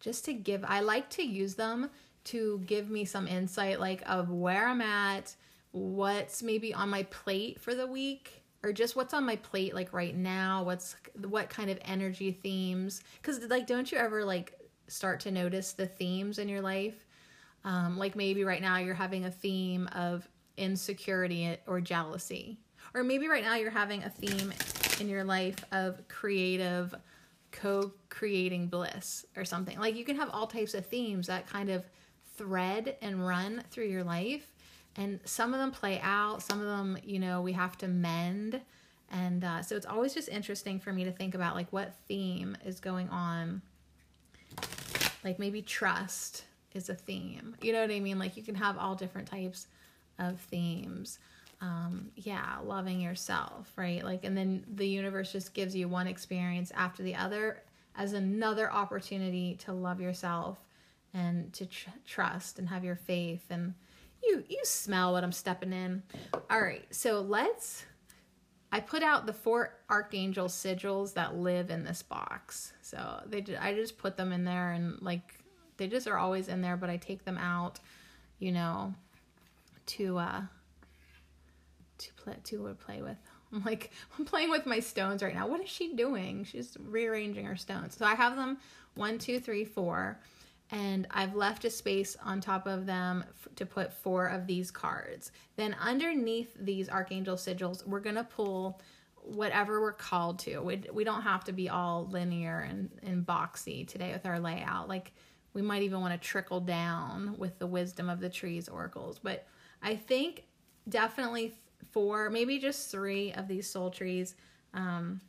just 0.05 0.23
to 0.25 0.33
give, 0.33 0.63
I 0.67 0.81
like 0.81 1.09
to 1.11 1.23
use 1.23 1.55
them 1.55 1.89
to 2.25 2.61
give 2.67 2.91
me 2.91 3.05
some 3.05 3.27
insight, 3.27 3.79
like 3.79 4.03
of 4.05 4.29
where 4.29 4.67
I'm 4.67 4.79
at, 4.79 5.35
what's 5.71 6.43
maybe 6.43 6.75
on 6.75 6.89
my 6.89 7.03
plate 7.03 7.59
for 7.59 7.73
the 7.73 7.87
week 7.87 8.43
or 8.63 8.71
just 8.71 8.95
what's 8.95 9.15
on 9.15 9.25
my 9.25 9.35
plate 9.35 9.75
like 9.75 9.91
right 9.93 10.15
now 10.15 10.63
what's 10.63 10.95
what 11.27 11.49
kind 11.49 11.71
of 11.71 11.79
energy 11.83 12.31
themes. 12.31 13.01
Because 13.19 13.49
like 13.49 13.65
don't 13.65 13.91
you 13.91 13.97
ever 13.97 14.23
like 14.23 14.53
start 14.87 15.19
to 15.21 15.31
notice 15.31 15.73
the 15.73 15.87
themes 15.87 16.37
in 16.37 16.47
your 16.47 16.61
life? 16.61 17.07
Um, 17.63 17.97
like 17.97 18.15
maybe 18.15 18.43
right 18.43 18.61
now 18.61 18.77
you're 18.77 18.93
having 18.93 19.25
a 19.25 19.31
theme 19.31 19.87
of 19.87 20.29
insecurity 20.55 21.57
or 21.65 21.81
jealousy. 21.81 22.59
Or 22.93 23.03
maybe 23.03 23.27
right 23.27 23.43
now 23.43 23.55
you're 23.55 23.71
having 23.71 24.03
a 24.03 24.09
theme 24.09 24.53
in 25.01 25.09
your 25.09 25.23
life 25.23 25.65
of 25.71 26.07
creative 26.07 26.93
co-creating 27.55 28.67
bliss 28.67 29.25
or 29.35 29.45
something. 29.45 29.79
Like 29.79 29.95
you 29.95 30.05
can 30.05 30.17
have 30.17 30.29
all 30.29 30.47
types 30.47 30.73
of 30.73 30.85
themes 30.85 31.27
that 31.27 31.47
kind 31.47 31.69
of 31.69 31.83
thread 32.37 32.97
and 33.01 33.25
run 33.25 33.63
through 33.71 33.85
your 33.85 34.03
life 34.03 34.53
and 34.97 35.19
some 35.25 35.53
of 35.53 35.59
them 35.59 35.71
play 35.71 35.99
out 36.01 36.41
some 36.41 36.59
of 36.59 36.67
them 36.67 36.97
you 37.03 37.19
know 37.19 37.41
we 37.41 37.53
have 37.53 37.77
to 37.79 37.87
mend. 37.87 38.61
And 39.11 39.43
uh, 39.43 39.61
so 39.61 39.75
it's 39.75 39.85
always 39.85 40.13
just 40.13 40.29
interesting 40.29 40.79
for 40.79 40.91
me 40.91 41.03
to 41.03 41.11
think 41.11 41.35
about 41.35 41.55
like 41.55 41.71
what 41.71 41.93
theme 42.07 42.57
is 42.65 42.79
going 42.79 43.07
on. 43.09 43.61
Like 45.23 45.39
maybe 45.39 45.61
trust 45.61 46.45
is 46.73 46.89
a 46.89 46.95
theme. 46.95 47.55
You 47.61 47.71
know 47.71 47.81
what 47.81 47.91
i 47.91 47.99
mean? 47.99 48.19
Like 48.19 48.35
you 48.35 48.43
can 48.43 48.55
have 48.55 48.77
all 48.77 48.95
different 48.95 49.27
types 49.27 49.67
of 50.19 50.39
themes 50.41 51.19
um, 51.65 52.11
yeah 52.15 52.57
loving 52.63 52.99
yourself 52.99 53.71
right 53.75 54.03
like 54.03 54.23
and 54.23 54.37
then 54.37 54.63
the 54.75 54.87
universe 54.87 55.31
just 55.31 55.53
gives 55.53 55.75
you 55.75 55.87
one 55.87 56.07
experience 56.07 56.71
after 56.75 57.01
the 57.01 57.15
other 57.15 57.63
as 57.97 58.13
another 58.13 58.71
opportunity 58.71 59.55
to 59.55 59.73
love 59.73 59.99
yourself 59.99 60.59
and 61.13 61.51
to 61.53 61.65
tr- 61.65 61.89
trust 62.05 62.59
and 62.59 62.69
have 62.69 62.83
your 62.83 62.95
faith 62.95 63.45
and 63.49 63.73
you 64.25 64.43
you 64.49 64.59
smell 64.63 65.13
what 65.13 65.23
I'm 65.23 65.31
stepping 65.31 65.73
in. 65.73 66.03
All 66.49 66.61
right, 66.61 66.85
so 66.91 67.21
let's. 67.21 67.85
I 68.71 68.79
put 68.81 69.03
out 69.03 69.25
the 69.25 69.33
four 69.33 69.75
archangel 69.89 70.47
sigils 70.47 71.13
that 71.13 71.35
live 71.35 71.69
in 71.69 71.85
this 71.85 72.01
box. 72.01 72.73
So 72.81 73.21
they 73.25 73.43
I 73.59 73.73
just 73.73 73.97
put 73.97 74.17
them 74.17 74.33
in 74.33 74.43
there 74.43 74.71
and 74.71 75.01
like 75.01 75.39
they 75.77 75.87
just 75.87 76.07
are 76.07 76.17
always 76.17 76.47
in 76.47 76.61
there, 76.61 76.75
but 76.75 76.89
I 76.89 76.97
take 76.97 77.23
them 77.23 77.37
out, 77.37 77.79
you 78.39 78.51
know, 78.51 78.93
to 79.87 80.17
uh 80.17 80.41
to 81.97 82.13
play 82.13 82.35
to 82.43 82.75
play 82.79 83.01
with. 83.01 83.17
I'm 83.53 83.63
like 83.63 83.91
I'm 84.17 84.25
playing 84.25 84.49
with 84.49 84.65
my 84.65 84.79
stones 84.79 85.23
right 85.23 85.33
now. 85.33 85.47
What 85.47 85.61
is 85.61 85.69
she 85.69 85.93
doing? 85.93 86.43
She's 86.43 86.77
rearranging 86.79 87.45
her 87.45 87.55
stones. 87.55 87.95
So 87.95 88.05
I 88.05 88.15
have 88.15 88.35
them 88.35 88.57
one, 88.95 89.17
two, 89.17 89.39
three, 89.39 89.65
four 89.65 90.19
and 90.71 91.07
I've 91.11 91.35
left 91.35 91.65
a 91.65 91.69
space 91.69 92.17
on 92.23 92.41
top 92.41 92.65
of 92.65 92.85
them 92.85 93.23
f- 93.29 93.55
to 93.55 93.65
put 93.65 93.93
four 93.93 94.27
of 94.27 94.47
these 94.47 94.71
cards. 94.71 95.31
Then 95.57 95.75
underneath 95.79 96.55
these 96.59 96.89
archangel 96.89 97.35
sigils, 97.35 97.85
we're 97.85 97.99
to 98.15 98.23
pull 98.23 98.81
whatever 99.21 99.79
we're 99.81 99.91
called 99.91 100.39
to. 100.39 100.59
We, 100.59 100.83
we 100.91 101.03
don't 101.03 101.21
have 101.21 101.43
to 101.45 101.51
be 101.51 101.69
all 101.69 102.07
linear 102.07 102.59
and, 102.59 102.89
and 103.03 103.25
boxy 103.25 103.87
today 103.87 104.11
with 104.11 104.25
our 104.25 104.39
layout. 104.39 104.87
Like 104.87 105.13
we 105.53 105.61
might 105.61 105.83
even 105.83 106.01
want 106.01 106.19
to 106.19 106.27
trickle 106.27 106.61
down 106.61 107.35
with 107.37 107.59
the 107.59 107.67
wisdom 107.67 108.09
of 108.09 108.19
the 108.19 108.29
trees 108.29 108.67
oracles. 108.67 109.19
But 109.19 109.47
I 109.81 109.95
think 109.95 110.45
definitely 110.89 111.53
four, 111.91 112.29
maybe 112.29 112.59
just 112.59 112.91
three 112.91 113.31
of 113.33 113.47
these 113.47 113.67
soul 113.67 113.89
trees. 113.89 114.35
Um, 114.73 115.21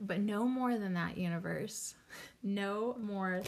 but 0.00 0.20
no 0.20 0.44
more 0.44 0.78
than 0.78 0.94
that, 0.94 1.18
universe. 1.18 1.94
No 2.42 2.96
more 3.00 3.42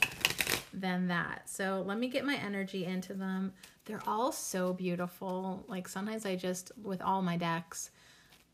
than 0.73 1.09
that. 1.09 1.49
So 1.49 1.83
let 1.87 1.99
me 1.99 2.09
get 2.09 2.25
my 2.25 2.37
energy 2.37 2.85
into 2.85 3.15
them. 3.15 3.53
They're 3.85 4.03
all 4.07 4.33
so 4.33 4.73
beautiful. 4.73 5.65
Like 5.69 5.89
sometimes 5.89 6.27
I 6.27 6.37
just, 6.37 6.73
with 6.83 7.01
all 7.01 7.23
my 7.23 7.37
decks, 7.37 7.91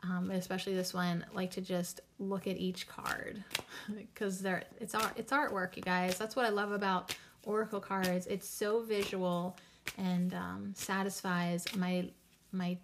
um, 0.05 0.31
especially 0.31 0.75
this 0.75 0.93
one, 0.93 1.25
like 1.33 1.51
to 1.53 1.61
just 1.61 2.01
look 2.19 2.47
at 2.47 2.57
each 2.57 2.89
card 2.89 3.43
because 3.97 4.41
they're 4.41 4.65
it's 4.81 4.95
art 4.95 5.13
it's 5.17 5.33
artwork, 5.33 5.77
you 5.77 5.83
guys. 5.83 6.19
That's 6.19 6.35
what 6.35 6.45
I 6.45 6.49
love 6.49 6.73
about 6.73 7.15
oracle 7.45 7.81
cards. 7.81 8.27
It's 8.27 8.49
so 8.49 8.83
visual 8.83 9.57
and 9.99 10.35
um, 10.35 10.73
satisfies 10.75 11.67
my 11.77 12.09
my 12.51 12.77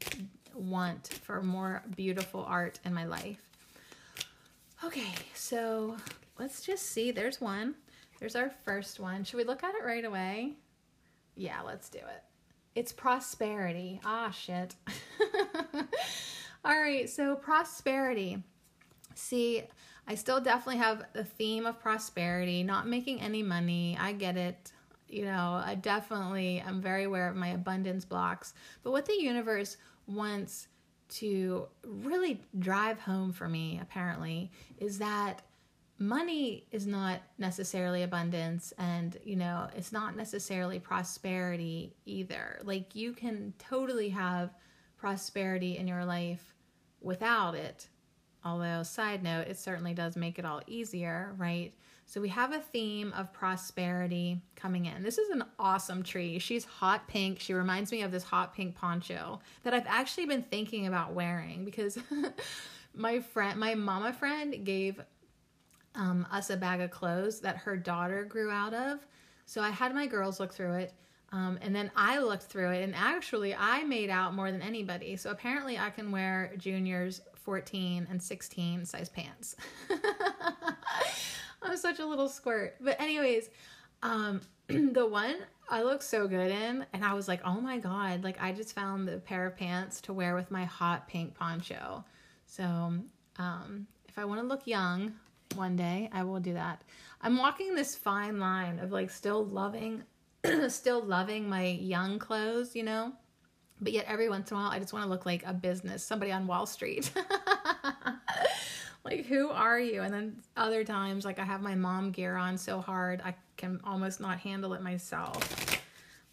want 0.58 1.08
for 1.22 1.42
more 1.42 1.82
beautiful 1.96 2.44
art 2.44 2.78
in 2.84 2.92
my 2.92 3.04
life. 3.04 3.38
Okay, 4.84 5.12
so 5.34 5.96
let's 6.38 6.62
just 6.62 6.86
see. 6.86 7.10
There's 7.10 7.40
one. 7.40 7.74
There's 8.20 8.36
our 8.36 8.50
first 8.64 9.00
one. 9.00 9.24
Should 9.24 9.36
we 9.36 9.44
look 9.44 9.64
at 9.64 9.74
it 9.74 9.84
right 9.84 10.04
away? 10.04 10.54
Yeah, 11.36 11.60
let's 11.64 11.88
do 11.88 11.98
it. 11.98 12.22
It's 12.74 12.92
prosperity. 12.92 14.00
Ah, 14.04 14.30
shit. 14.30 14.74
All 16.64 16.80
right, 16.80 17.08
so 17.08 17.34
prosperity. 17.36 18.42
See, 19.14 19.62
I 20.06 20.14
still 20.14 20.40
definitely 20.40 20.78
have 20.78 21.04
the 21.12 21.24
theme 21.24 21.66
of 21.66 21.80
prosperity, 21.80 22.62
not 22.62 22.86
making 22.86 23.20
any 23.20 23.42
money. 23.42 23.96
I 24.00 24.12
get 24.12 24.36
it. 24.36 24.72
You 25.08 25.24
know, 25.24 25.62
I 25.64 25.74
definitely 25.74 26.60
am 26.60 26.80
very 26.80 27.04
aware 27.04 27.28
of 27.28 27.36
my 27.36 27.48
abundance 27.48 28.04
blocks. 28.04 28.54
But 28.82 28.92
what 28.92 29.06
the 29.06 29.20
universe 29.20 29.76
wants 30.08 30.68
to 31.08 31.68
really 31.84 32.42
drive 32.58 32.98
home 32.98 33.32
for 33.32 33.48
me, 33.48 33.78
apparently, 33.80 34.50
is 34.78 34.98
that 34.98 35.42
money 35.98 36.66
is 36.70 36.86
not 36.86 37.20
necessarily 37.38 38.04
abundance 38.04 38.72
and 38.78 39.16
you 39.24 39.34
know 39.34 39.68
it's 39.74 39.90
not 39.90 40.16
necessarily 40.16 40.78
prosperity 40.78 41.94
either. 42.06 42.60
Like 42.62 42.94
you 42.94 43.12
can 43.12 43.52
totally 43.58 44.10
have 44.10 44.54
prosperity 44.96 45.76
in 45.76 45.88
your 45.88 46.04
life 46.04 46.54
without 47.00 47.54
it. 47.54 47.88
Although 48.44 48.84
side 48.84 49.24
note 49.24 49.48
it 49.48 49.58
certainly 49.58 49.92
does 49.92 50.16
make 50.16 50.38
it 50.38 50.44
all 50.44 50.62
easier 50.66 51.34
right 51.36 51.74
so 52.08 52.20
we 52.20 52.28
have 52.28 52.52
a 52.52 52.58
theme 52.58 53.12
of 53.16 53.32
prosperity 53.32 54.40
coming 54.56 54.86
in 54.86 55.02
this 55.02 55.18
is 55.18 55.30
an 55.30 55.44
awesome 55.58 56.02
tree 56.02 56.38
she's 56.40 56.64
hot 56.64 57.06
pink 57.06 57.38
she 57.38 57.54
reminds 57.54 57.92
me 57.92 58.02
of 58.02 58.10
this 58.10 58.24
hot 58.24 58.52
pink 58.54 58.74
poncho 58.74 59.38
that 59.62 59.72
i've 59.72 59.86
actually 59.86 60.26
been 60.26 60.42
thinking 60.42 60.88
about 60.88 61.12
wearing 61.12 61.64
because 61.64 61.96
my 62.94 63.20
friend 63.20 63.60
my 63.60 63.74
mama 63.74 64.12
friend 64.12 64.64
gave 64.64 65.00
um, 65.98 66.26
us 66.30 66.48
a 66.50 66.56
bag 66.56 66.80
of 66.80 66.90
clothes 66.90 67.40
that 67.40 67.56
her 67.58 67.76
daughter 67.76 68.24
grew 68.24 68.50
out 68.50 68.72
of. 68.72 69.06
So 69.44 69.60
I 69.60 69.70
had 69.70 69.94
my 69.94 70.06
girls 70.06 70.40
look 70.40 70.52
through 70.52 70.74
it. 70.74 70.94
Um, 71.30 71.58
and 71.60 71.76
then 71.76 71.90
I 71.94 72.20
looked 72.20 72.44
through 72.44 72.70
it, 72.70 72.82
and 72.82 72.94
actually, 72.94 73.54
I 73.54 73.84
made 73.84 74.08
out 74.08 74.32
more 74.32 74.50
than 74.50 74.62
anybody. 74.62 75.14
So 75.16 75.30
apparently, 75.30 75.76
I 75.76 75.90
can 75.90 76.10
wear 76.10 76.54
juniors 76.56 77.20
14 77.34 78.06
and 78.08 78.22
16 78.22 78.86
size 78.86 79.10
pants. 79.10 79.54
I'm 81.62 81.76
such 81.76 81.98
a 81.98 82.06
little 82.06 82.28
squirt. 82.28 82.76
But, 82.80 83.00
anyways, 83.00 83.50
um, 84.02 84.40
the 84.68 85.06
one 85.06 85.36
I 85.68 85.82
look 85.82 86.02
so 86.02 86.26
good 86.28 86.50
in, 86.50 86.86
and 86.92 87.04
I 87.04 87.14
was 87.14 87.28
like, 87.28 87.40
oh 87.44 87.60
my 87.60 87.78
God, 87.78 88.24
like 88.24 88.40
I 88.40 88.52
just 88.52 88.74
found 88.74 89.06
the 89.06 89.18
pair 89.18 89.46
of 89.46 89.56
pants 89.56 90.00
to 90.02 90.12
wear 90.12 90.34
with 90.34 90.50
my 90.50 90.64
hot 90.64 91.08
pink 91.08 91.34
poncho. 91.34 92.04
So, 92.46 92.64
um, 92.64 93.86
if 94.08 94.18
I 94.18 94.24
want 94.24 94.40
to 94.40 94.46
look 94.46 94.66
young, 94.66 95.12
one 95.54 95.76
day 95.76 96.08
I 96.12 96.24
will 96.24 96.40
do 96.40 96.54
that. 96.54 96.82
I'm 97.20 97.36
walking 97.36 97.74
this 97.74 97.94
fine 97.94 98.38
line 98.38 98.78
of 98.78 98.92
like 98.92 99.10
still 99.10 99.44
loving 99.44 100.04
still 100.68 101.02
loving 101.02 101.48
my 101.48 101.64
young 101.64 102.18
clothes, 102.18 102.76
you 102.76 102.82
know? 102.82 103.12
But 103.80 103.92
yet 103.92 104.06
every 104.08 104.28
once 104.28 104.50
in 104.50 104.56
a 104.56 104.60
while 104.60 104.70
I 104.70 104.78
just 104.78 104.92
want 104.92 105.04
to 105.04 105.08
look 105.08 105.26
like 105.26 105.44
a 105.46 105.52
business, 105.52 106.04
somebody 106.04 106.32
on 106.32 106.46
Wall 106.46 106.66
Street. 106.66 107.10
like, 109.08 109.26
who 109.26 109.48
are 109.48 109.80
you? 109.80 110.02
And 110.02 110.12
then 110.12 110.36
other 110.56 110.84
times, 110.84 111.24
like, 111.24 111.38
I 111.38 111.44
have 111.44 111.62
my 111.62 111.74
mom 111.74 112.10
gear 112.10 112.36
on 112.36 112.58
so 112.58 112.80
hard, 112.80 113.22
I 113.24 113.34
can 113.56 113.80
almost 113.84 114.20
not 114.20 114.38
handle 114.38 114.74
it 114.74 114.82
myself. 114.82 115.80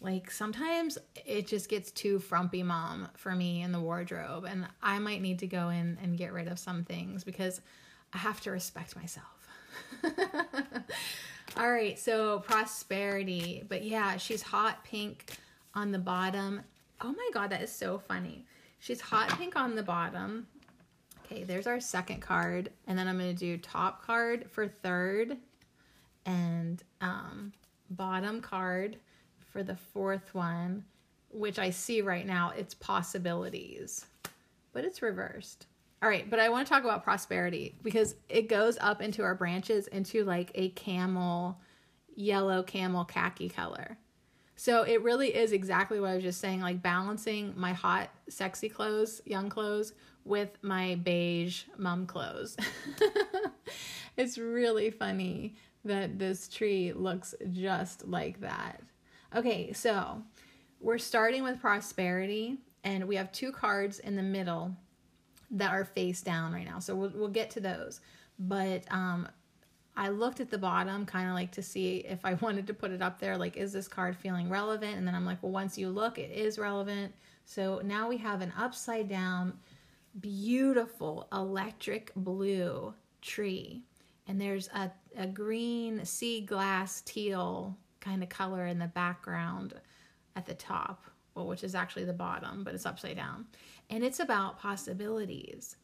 Like, 0.00 0.30
sometimes 0.30 0.98
it 1.24 1.46
just 1.46 1.70
gets 1.70 1.90
too 1.90 2.18
frumpy 2.18 2.62
mom 2.62 3.08
for 3.14 3.34
me 3.34 3.62
in 3.62 3.72
the 3.72 3.80
wardrobe, 3.80 4.44
and 4.44 4.66
I 4.82 4.98
might 4.98 5.22
need 5.22 5.38
to 5.38 5.46
go 5.46 5.70
in 5.70 5.96
and 6.02 6.18
get 6.18 6.32
rid 6.32 6.48
of 6.48 6.58
some 6.58 6.84
things 6.84 7.24
because 7.24 7.62
I 8.12 8.18
have 8.18 8.40
to 8.42 8.50
respect 8.50 8.94
myself. 8.94 9.48
All 11.56 11.70
right, 11.70 11.98
so 11.98 12.40
prosperity. 12.40 13.64
But 13.66 13.84
yeah, 13.84 14.18
she's 14.18 14.42
hot 14.42 14.84
pink 14.84 15.32
on 15.74 15.92
the 15.92 15.98
bottom. 15.98 16.60
Oh 17.00 17.12
my 17.12 17.30
god, 17.32 17.50
that 17.50 17.62
is 17.62 17.72
so 17.72 17.98
funny. 17.98 18.44
She's 18.80 19.00
hot 19.00 19.30
pink 19.38 19.56
on 19.56 19.74
the 19.74 19.82
bottom. 19.82 20.46
Okay, 21.26 21.42
there's 21.42 21.66
our 21.66 21.80
second 21.80 22.20
card. 22.20 22.70
And 22.86 22.98
then 22.98 23.08
I'm 23.08 23.18
going 23.18 23.34
to 23.34 23.38
do 23.38 23.58
top 23.58 24.04
card 24.04 24.48
for 24.50 24.68
third 24.68 25.36
and 26.24 26.82
um, 27.00 27.52
bottom 27.90 28.40
card 28.40 28.98
for 29.52 29.62
the 29.62 29.76
fourth 29.76 30.34
one, 30.34 30.84
which 31.30 31.58
I 31.58 31.70
see 31.70 32.00
right 32.00 32.26
now. 32.26 32.52
It's 32.56 32.74
possibilities, 32.74 34.06
but 34.72 34.84
it's 34.84 35.02
reversed. 35.02 35.66
All 36.02 36.08
right, 36.08 36.28
but 36.28 36.38
I 36.38 36.48
want 36.48 36.66
to 36.66 36.72
talk 36.72 36.84
about 36.84 37.02
prosperity 37.02 37.74
because 37.82 38.14
it 38.28 38.48
goes 38.48 38.76
up 38.80 39.00
into 39.00 39.22
our 39.22 39.34
branches 39.34 39.86
into 39.88 40.24
like 40.24 40.52
a 40.54 40.68
camel, 40.70 41.58
yellow 42.14 42.62
camel 42.62 43.04
khaki 43.04 43.48
color. 43.48 43.98
So 44.56 44.82
it 44.82 45.02
really 45.02 45.34
is 45.34 45.52
exactly 45.52 45.98
what 46.00 46.10
I 46.10 46.14
was 46.14 46.22
just 46.22 46.40
saying, 46.40 46.60
like 46.60 46.82
balancing 46.82 47.54
my 47.56 47.72
hot, 47.72 48.10
sexy 48.28 48.68
clothes, 48.68 49.20
young 49.24 49.48
clothes, 49.48 49.92
with 50.26 50.50
my 50.62 50.96
beige 50.96 51.64
mom 51.78 52.06
clothes. 52.06 52.56
it's 54.16 54.38
really 54.38 54.90
funny 54.90 55.54
that 55.84 56.18
this 56.18 56.48
tree 56.48 56.92
looks 56.92 57.34
just 57.52 58.06
like 58.06 58.40
that. 58.40 58.82
Okay, 59.34 59.72
so 59.72 60.22
we're 60.80 60.98
starting 60.98 61.42
with 61.42 61.60
prosperity, 61.60 62.58
and 62.84 63.06
we 63.06 63.16
have 63.16 63.32
two 63.32 63.52
cards 63.52 63.98
in 64.00 64.16
the 64.16 64.22
middle 64.22 64.74
that 65.50 65.70
are 65.70 65.84
face 65.84 66.22
down 66.22 66.52
right 66.52 66.66
now. 66.66 66.78
So 66.78 66.94
we'll, 66.94 67.12
we'll 67.14 67.28
get 67.28 67.50
to 67.50 67.60
those. 67.60 68.00
But 68.38 68.82
um, 68.90 69.28
I 69.96 70.08
looked 70.08 70.40
at 70.40 70.50
the 70.50 70.58
bottom 70.58 71.06
kind 71.06 71.28
of 71.28 71.34
like 71.34 71.52
to 71.52 71.62
see 71.62 71.98
if 71.98 72.24
I 72.24 72.34
wanted 72.40 72.66
to 72.66 72.74
put 72.74 72.90
it 72.90 73.02
up 73.02 73.18
there, 73.18 73.36
like, 73.36 73.56
is 73.56 73.72
this 73.72 73.88
card 73.88 74.16
feeling 74.16 74.48
relevant? 74.48 74.96
And 74.96 75.06
then 75.06 75.14
I'm 75.14 75.24
like, 75.24 75.42
well, 75.42 75.52
once 75.52 75.78
you 75.78 75.88
look, 75.88 76.18
it 76.18 76.30
is 76.30 76.58
relevant. 76.58 77.14
So 77.44 77.80
now 77.84 78.08
we 78.08 78.16
have 78.18 78.40
an 78.40 78.52
upside 78.58 79.08
down, 79.08 79.58
beautiful 80.20 81.28
electric 81.32 82.12
blue 82.14 82.94
tree. 83.22 83.82
And 84.26 84.40
there's 84.40 84.68
a, 84.68 84.90
a 85.16 85.26
green 85.26 86.04
sea 86.04 86.40
glass 86.40 87.00
teal 87.02 87.76
kind 88.00 88.22
of 88.22 88.28
color 88.28 88.66
in 88.66 88.78
the 88.78 88.86
background 88.86 89.74
at 90.34 90.46
the 90.46 90.54
top, 90.54 91.04
well, 91.34 91.46
which 91.46 91.64
is 91.64 91.74
actually 91.74 92.04
the 92.04 92.12
bottom, 92.12 92.64
but 92.64 92.74
it's 92.74 92.86
upside 92.86 93.16
down. 93.16 93.46
And 93.90 94.04
it's 94.04 94.20
about 94.20 94.58
possibilities. 94.58 95.76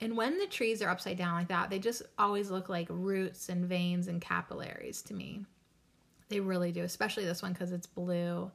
And 0.00 0.16
when 0.16 0.38
the 0.38 0.46
trees 0.46 0.80
are 0.82 0.88
upside 0.88 1.18
down 1.18 1.34
like 1.34 1.48
that, 1.48 1.68
they 1.68 1.78
just 1.78 2.02
always 2.18 2.50
look 2.50 2.68
like 2.68 2.86
roots 2.88 3.48
and 3.48 3.66
veins 3.66 4.08
and 4.08 4.20
capillaries 4.20 5.02
to 5.02 5.14
me. 5.14 5.44
They 6.28 6.40
really 6.40 6.72
do, 6.72 6.82
especially 6.84 7.24
this 7.24 7.42
one 7.42 7.52
because 7.52 7.72
it's 7.72 7.86
blue. 7.86 8.50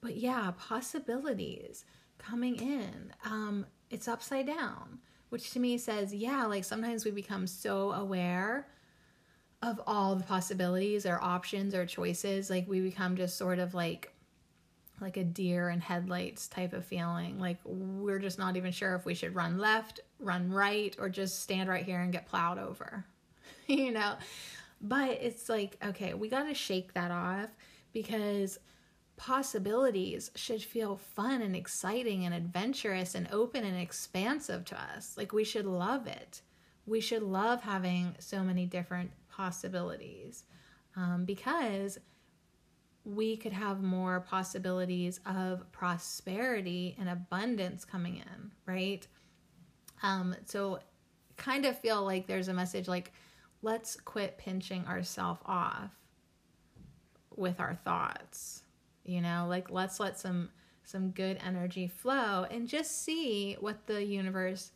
But 0.00 0.16
yeah, 0.16 0.52
possibilities 0.58 1.84
coming 2.18 2.56
in. 2.56 3.12
Um, 3.24 3.66
it's 3.92 4.08
upside 4.08 4.46
down, 4.46 4.98
which 5.28 5.52
to 5.52 5.60
me 5.60 5.78
says, 5.78 6.12
yeah, 6.14 6.46
like 6.46 6.64
sometimes 6.64 7.04
we 7.04 7.10
become 7.10 7.46
so 7.46 7.92
aware 7.92 8.66
of 9.62 9.80
all 9.86 10.16
the 10.16 10.24
possibilities 10.24 11.06
or 11.06 11.22
options 11.22 11.74
or 11.74 11.86
choices. 11.86 12.50
Like 12.50 12.66
we 12.66 12.80
become 12.80 13.16
just 13.16 13.36
sort 13.36 13.58
of 13.60 13.74
like 13.74 14.12
like 15.00 15.16
a 15.16 15.24
deer 15.24 15.68
in 15.68 15.80
headlights 15.80 16.48
type 16.48 16.72
of 16.72 16.84
feeling. 16.84 17.38
Like 17.38 17.58
we're 17.64 18.18
just 18.18 18.38
not 18.38 18.56
even 18.56 18.72
sure 18.72 18.94
if 18.94 19.04
we 19.04 19.14
should 19.14 19.34
run 19.34 19.58
left, 19.58 20.00
run 20.18 20.50
right, 20.50 20.94
or 20.98 21.08
just 21.08 21.42
stand 21.42 21.68
right 21.68 21.84
here 21.84 22.00
and 22.00 22.12
get 22.12 22.26
plowed 22.26 22.58
over, 22.58 23.04
you 23.66 23.92
know? 23.92 24.14
But 24.80 25.10
it's 25.20 25.48
like, 25.48 25.76
okay, 25.84 26.14
we 26.14 26.28
got 26.28 26.44
to 26.44 26.54
shake 26.54 26.94
that 26.94 27.10
off 27.10 27.50
because 27.92 28.58
possibilities 29.22 30.32
should 30.34 30.60
feel 30.60 30.96
fun 30.96 31.42
and 31.42 31.54
exciting 31.54 32.24
and 32.24 32.34
adventurous 32.34 33.14
and 33.14 33.28
open 33.30 33.64
and 33.64 33.80
expansive 33.80 34.64
to 34.64 34.74
us. 34.96 35.16
Like 35.16 35.32
we 35.32 35.44
should 35.44 35.64
love 35.64 36.08
it. 36.08 36.42
We 36.86 37.00
should 37.00 37.22
love 37.22 37.62
having 37.62 38.16
so 38.18 38.42
many 38.42 38.66
different 38.66 39.12
possibilities 39.30 40.42
um, 40.96 41.24
because 41.24 42.00
we 43.04 43.36
could 43.36 43.52
have 43.52 43.80
more 43.80 44.18
possibilities 44.18 45.20
of 45.24 45.70
prosperity 45.70 46.96
and 46.98 47.08
abundance 47.08 47.84
coming 47.84 48.16
in, 48.16 48.50
right? 48.66 49.06
Um, 50.02 50.34
so 50.46 50.80
kind 51.36 51.64
of 51.64 51.78
feel 51.78 52.02
like 52.02 52.26
there's 52.26 52.48
a 52.48 52.54
message 52.54 52.88
like, 52.88 53.12
let's 53.62 53.94
quit 53.94 54.36
pinching 54.36 54.84
ourselves 54.86 55.40
off 55.46 55.92
with 57.36 57.60
our 57.60 57.76
thoughts. 57.84 58.64
You 59.04 59.20
know, 59.20 59.46
like 59.48 59.70
let's 59.70 60.00
let 60.00 60.18
some 60.18 60.50
some 60.84 61.10
good 61.10 61.38
energy 61.44 61.86
flow 61.86 62.46
and 62.50 62.68
just 62.68 63.04
see 63.04 63.56
what 63.60 63.86
the 63.86 64.04
universe 64.04 64.72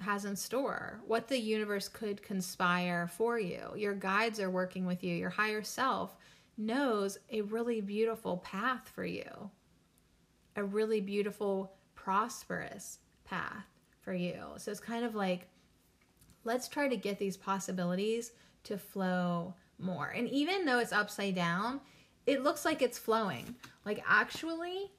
has 0.00 0.24
in 0.24 0.36
store, 0.36 1.00
what 1.06 1.26
the 1.26 1.38
universe 1.38 1.88
could 1.88 2.22
conspire 2.22 3.08
for 3.08 3.38
you. 3.38 3.60
Your 3.76 3.94
guides 3.94 4.38
are 4.38 4.50
working 4.50 4.86
with 4.86 5.02
you, 5.02 5.14
your 5.14 5.30
higher 5.30 5.62
self 5.62 6.16
knows 6.56 7.18
a 7.30 7.40
really 7.42 7.80
beautiful 7.80 8.38
path 8.38 8.90
for 8.94 9.04
you, 9.04 9.50
a 10.56 10.64
really 10.64 11.00
beautiful, 11.00 11.72
prosperous 11.94 12.98
path 13.24 13.66
for 14.00 14.12
you. 14.12 14.42
So 14.56 14.70
it's 14.70 14.80
kind 14.80 15.04
of 15.04 15.14
like, 15.14 15.48
let's 16.44 16.68
try 16.68 16.88
to 16.88 16.96
get 16.96 17.18
these 17.18 17.36
possibilities 17.36 18.32
to 18.64 18.78
flow 18.78 19.54
more. 19.78 20.08
And 20.08 20.28
even 20.28 20.64
though 20.64 20.78
it's 20.78 20.92
upside 20.92 21.34
down, 21.34 21.80
it 22.28 22.42
looks 22.42 22.64
like 22.64 22.82
it's 22.82 22.98
flowing. 22.98 23.54
Like, 23.84 24.04
actually, 24.06 24.90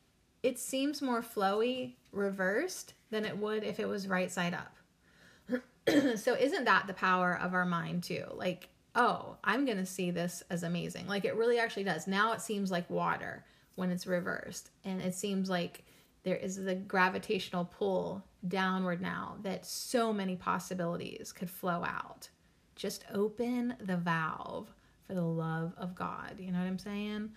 it 0.41 0.57
seems 0.57 1.01
more 1.01 1.21
flowy 1.21 1.93
reversed 2.11 2.93
than 3.11 3.23
it 3.25 3.37
would 3.37 3.63
if 3.63 3.79
it 3.79 3.87
was 3.87 4.07
right 4.07 4.31
side 4.31 4.53
up. 4.53 5.61
so, 6.17 6.35
isn't 6.35 6.65
that 6.65 6.87
the 6.87 6.93
power 6.93 7.39
of 7.41 7.53
our 7.53 7.65
mind, 7.65 8.03
too? 8.03 8.25
Like, 8.33 8.69
oh, 8.95 9.37
I'm 9.43 9.65
going 9.65 9.77
to 9.77 9.85
see 9.85 10.11
this 10.11 10.43
as 10.49 10.63
amazing. 10.63 11.07
Like 11.07 11.25
it 11.25 11.35
really 11.35 11.59
actually 11.59 11.83
does. 11.83 12.07
Now 12.07 12.33
it 12.33 12.41
seems 12.41 12.71
like 12.71 12.89
water 12.89 13.45
when 13.75 13.91
it's 13.91 14.07
reversed. 14.07 14.71
And 14.83 15.01
it 15.01 15.13
seems 15.13 15.49
like 15.49 15.85
there 16.23 16.35
is 16.35 16.57
a 16.57 16.75
gravitational 16.75 17.65
pull 17.65 18.23
downward 18.47 19.01
now 19.01 19.37
that 19.43 19.65
so 19.65 20.11
many 20.11 20.35
possibilities 20.35 21.31
could 21.31 21.49
flow 21.49 21.83
out. 21.85 22.29
Just 22.75 23.05
open 23.13 23.75
the 23.79 23.97
valve 23.97 24.73
for 25.09 25.15
the 25.15 25.21
love 25.21 25.73
of 25.77 25.95
God. 25.95 26.35
You 26.37 26.51
know 26.51 26.59
what 26.59 26.67
I'm 26.67 26.77
saying? 26.77 27.31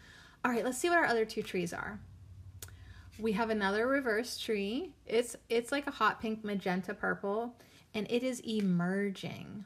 All 0.45 0.53
right, 0.53 0.63
let's 0.63 0.77
see 0.77 0.91
what 0.91 0.99
our 0.99 1.07
other 1.07 1.25
two 1.25 1.43
trees 1.43 1.73
are. 1.73 1.99
We 3.19 3.33
have 3.33 3.49
another 3.49 3.87
reverse 3.87 4.37
tree. 4.39 4.93
It's 5.07 5.37
it's 5.49 5.73
like 5.73 5.87
a 5.87 5.91
hot 5.91 6.21
pink 6.21 6.45
magenta 6.45 6.93
purple 6.93 7.57
and 7.95 8.07
it 8.11 8.23
is 8.23 8.41
emerging. 8.41 9.65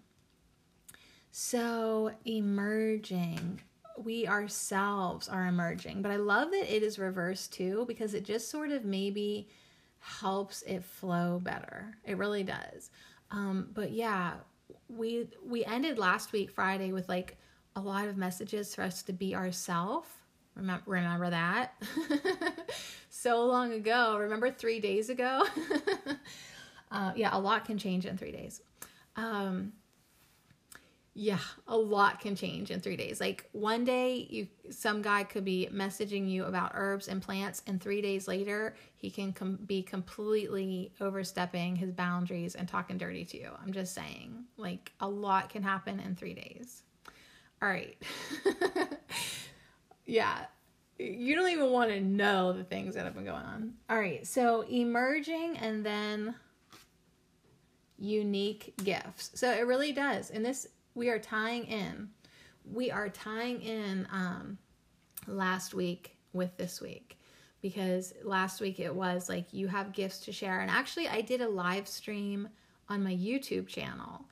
So, 1.33 2.13
emerging. 2.25 3.61
We 3.99 4.29
ourselves 4.29 5.29
are 5.29 5.47
emerging. 5.47 6.03
But 6.03 6.13
I 6.13 6.17
love 6.17 6.51
that 6.53 6.75
it 6.75 6.83
is 6.83 6.99
reversed 6.99 7.53
too 7.53 7.85
because 7.89 8.15
it 8.15 8.25
just 8.25 8.51
sort 8.51 8.71
of 8.71 8.85
maybe 8.85 9.49
helps 9.99 10.63
it 10.63 10.85
flow 10.85 11.41
better. 11.43 11.97
It 12.05 12.19
really 12.19 12.45
does. 12.45 12.91
Um, 13.33 13.71
but 13.75 13.91
yeah, 13.91 14.35
we 14.89 15.29
we 15.45 15.65
ended 15.65 15.99
last 15.99 16.33
week 16.33 16.51
Friday 16.53 16.93
with 16.93 17.09
like 17.09 17.37
a 17.77 17.81
lot 17.81 18.09
of 18.09 18.17
messages 18.17 18.75
for 18.75 18.83
us 18.83 19.03
to 19.05 19.13
be 19.13 19.35
ourself. 19.35 20.23
Remember, 20.55 20.83
remember 20.87 21.31
that? 21.31 21.75
so 23.11 23.45
long 23.45 23.73
ago. 23.73 24.17
Remember 24.19 24.51
three 24.51 24.81
days 24.81 25.11
ago? 25.11 25.45
uh, 26.91 27.13
yeah, 27.15 27.29
a 27.33 27.39
lot 27.39 27.67
can 27.67 27.77
change 27.77 28.07
in 28.07 28.17
three 28.17 28.33
days. 28.33 28.63
Um, 29.17 29.75
yeah, 31.13 31.39
a 31.69 31.77
lot 31.77 32.21
can 32.21 32.37
change 32.37 32.71
in 32.71 32.81
three 32.81 32.97
days. 32.97 33.21
Like 33.21 33.49
one 33.53 33.85
day, 33.85 34.27
you 34.29 34.49
some 34.71 35.01
guy 35.01 35.25
could 35.25 35.47
be 35.47 35.69
messaging 35.73 36.29
you 36.29 36.45
about 36.45 36.73
herbs 36.75 37.09
and 37.09 37.23
plants, 37.23 37.63
and 37.67 37.81
three 37.81 38.03
days 38.03 38.29
later, 38.29 38.75
he 38.97 39.11
can 39.11 39.33
com- 39.33 39.59
be 39.67 39.83
completely 39.83 40.93
overstepping 41.01 41.77
his 41.77 41.91
boundaries 41.91 42.55
and 42.55 42.69
talking 42.69 42.99
dirty 42.99 43.25
to 43.25 43.39
you. 43.39 43.51
I'm 43.63 43.73
just 43.73 43.95
saying, 43.95 44.45
like 44.59 44.93
a 45.01 45.09
lot 45.09 45.49
can 45.49 45.63
happen 45.63 46.01
in 46.01 46.17
three 46.17 46.35
days. 46.35 46.83
All 47.63 47.69
right, 47.69 47.97
yeah, 50.07 50.45
you 50.99 51.35
don't 51.35 51.51
even 51.51 51.71
want 51.71 51.91
to 51.91 52.01
know 52.01 52.53
the 52.53 52.65
things 52.65 52.95
that 52.95 53.05
have 53.05 53.15
been 53.15 53.25
going 53.25 53.45
on. 53.45 53.75
All 53.89 53.99
right, 53.99 54.27
so 54.27 54.63
emerging 54.63 55.57
and 55.59 55.85
then 55.85 56.35
unique 57.99 58.75
gifts. 58.83 59.31
So 59.35 59.51
it 59.51 59.67
really 59.67 59.93
does. 59.93 60.31
And 60.31 60.45
this, 60.45 60.67
we 60.95 61.09
are 61.09 61.19
tying 61.19 61.65
in. 61.65 62.11
We 62.71 62.91
are 62.91 63.09
tying 63.09 63.61
in 63.63 64.07
um, 64.11 64.59
last 65.27 65.75
week 65.75 66.17
with 66.33 66.57
this 66.57 66.81
week 66.81 67.19
because 67.63 68.13
last 68.23 68.61
week 68.61 68.81
it 68.81 68.95
was 68.95 69.29
like 69.29 69.53
you 69.53 69.69
have 69.69 69.93
gifts 69.93 70.21
to 70.21 70.33
share. 70.33 70.61
And 70.61 70.71
actually, 70.71 71.09
I 71.09 71.21
did 71.21 71.41
a 71.41 71.49
live 71.49 71.89
stream 71.89 72.49
on 72.89 73.03
my 73.03 73.15
YouTube 73.15 73.67
channel 73.67 74.25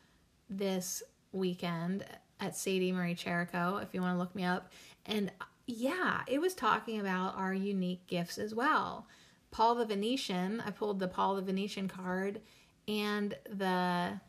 this 0.49 1.03
weekend 1.33 2.05
at 2.45 2.57
Sadie 2.57 2.93
Marie 2.93 3.15
Cherico, 3.15 3.83
if 3.83 3.95
you 3.95 4.01
want 4.01 4.15
to 4.15 4.19
look 4.19 4.35
me 4.35 4.45
up. 4.45 4.71
And 5.07 5.33
yeah, 5.67 6.21
it 6.27 6.41
was 6.41 6.55
talking 6.55 7.01
about 7.01 7.37
our 7.37 7.55
unique 7.55 8.07
gifts 8.07 8.39
as 8.39 8.55
well. 8.55 9.07
Paul 9.51 9.77
the 9.77 9.87
Venetian, 9.87 10.63
I 10.65 10.71
pulled 10.71 10.99
the 10.99 11.09
Paul 11.09 11.37
the 11.37 11.43
Venetian 11.43 11.89
card 11.89 12.41
and 12.87 13.35
the 13.49 14.21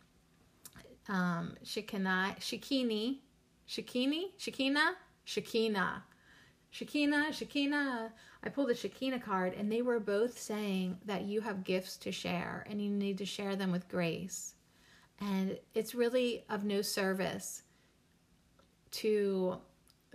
um 1.10 1.56
Shikini, 1.64 2.40
Shikini, 2.40 3.18
Shikini, 3.68 4.24
Shikina, 4.40 4.94
Shikina, 5.28 6.02
Shikina, 6.74 7.28
Shikina. 7.30 8.12
I 8.44 8.50
pulled 8.50 8.70
the 8.70 8.74
Shekina 8.74 9.22
card, 9.22 9.54
and 9.54 9.72
they 9.72 9.82
were 9.82 10.00
both 10.00 10.40
saying 10.40 11.00
that 11.06 11.24
you 11.24 11.42
have 11.42 11.64
gifts 11.64 11.98
to 11.98 12.12
share 12.12 12.66
and 12.70 12.82
you 12.82 12.90
need 12.90 13.18
to 13.18 13.26
share 13.26 13.56
them 13.56 13.72
with 13.72 13.90
grace. 13.90 14.54
And 15.20 15.58
it's 15.74 15.96
really 15.96 16.46
of 16.50 16.64
no 16.64 16.82
service 16.82 17.64
to 18.96 19.58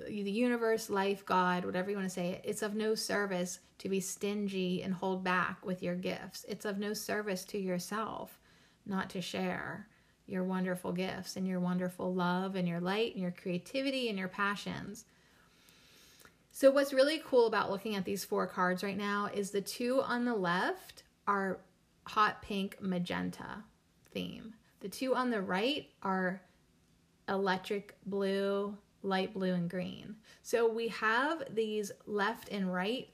the 0.08 0.30
universe, 0.30 0.88
life, 0.88 1.24
God, 1.26 1.64
whatever 1.64 1.90
you 1.90 1.96
want 1.96 2.08
to 2.08 2.14
say. 2.14 2.40
It's 2.44 2.62
of 2.62 2.74
no 2.74 2.94
service 2.94 3.60
to 3.78 3.88
be 3.88 4.00
stingy 4.00 4.82
and 4.82 4.94
hold 4.94 5.22
back 5.22 5.64
with 5.64 5.82
your 5.82 5.94
gifts. 5.94 6.44
It's 6.48 6.64
of 6.64 6.78
no 6.78 6.94
service 6.94 7.44
to 7.46 7.58
yourself 7.58 8.38
not 8.86 9.10
to 9.10 9.20
share 9.20 9.86
your 10.26 10.44
wonderful 10.44 10.92
gifts 10.92 11.36
and 11.36 11.46
your 11.46 11.60
wonderful 11.60 12.14
love 12.14 12.54
and 12.54 12.68
your 12.68 12.80
light 12.80 13.12
and 13.12 13.22
your 13.22 13.32
creativity 13.32 14.08
and 14.08 14.18
your 14.18 14.28
passions. 14.28 15.04
So, 16.52 16.70
what's 16.70 16.92
really 16.92 17.22
cool 17.24 17.46
about 17.46 17.70
looking 17.70 17.94
at 17.94 18.04
these 18.04 18.24
four 18.24 18.46
cards 18.46 18.82
right 18.82 18.96
now 18.96 19.28
is 19.32 19.50
the 19.50 19.60
two 19.60 20.02
on 20.02 20.24
the 20.24 20.34
left 20.34 21.04
are 21.26 21.58
hot 22.06 22.42
pink 22.42 22.80
magenta 22.80 23.64
theme. 24.12 24.54
The 24.80 24.88
two 24.88 25.14
on 25.14 25.30
the 25.30 25.42
right 25.42 25.88
are 26.02 26.40
electric 27.30 27.96
blue, 28.06 28.76
light 29.02 29.32
blue, 29.32 29.54
and 29.54 29.70
green. 29.70 30.16
So, 30.42 30.70
we 30.70 30.88
have 30.88 31.54
these 31.54 31.90
left 32.06 32.48
and 32.50 32.72
right, 32.72 33.08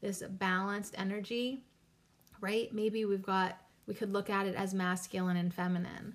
this 0.00 0.22
balanced 0.22 0.94
energy, 0.98 1.64
right? 2.40 2.72
Maybe 2.72 3.04
we've 3.04 3.22
got, 3.22 3.58
we 3.86 3.94
could 3.94 4.12
look 4.12 4.30
at 4.30 4.46
it 4.46 4.54
as 4.54 4.74
masculine 4.74 5.36
and 5.36 5.52
feminine. 5.52 6.14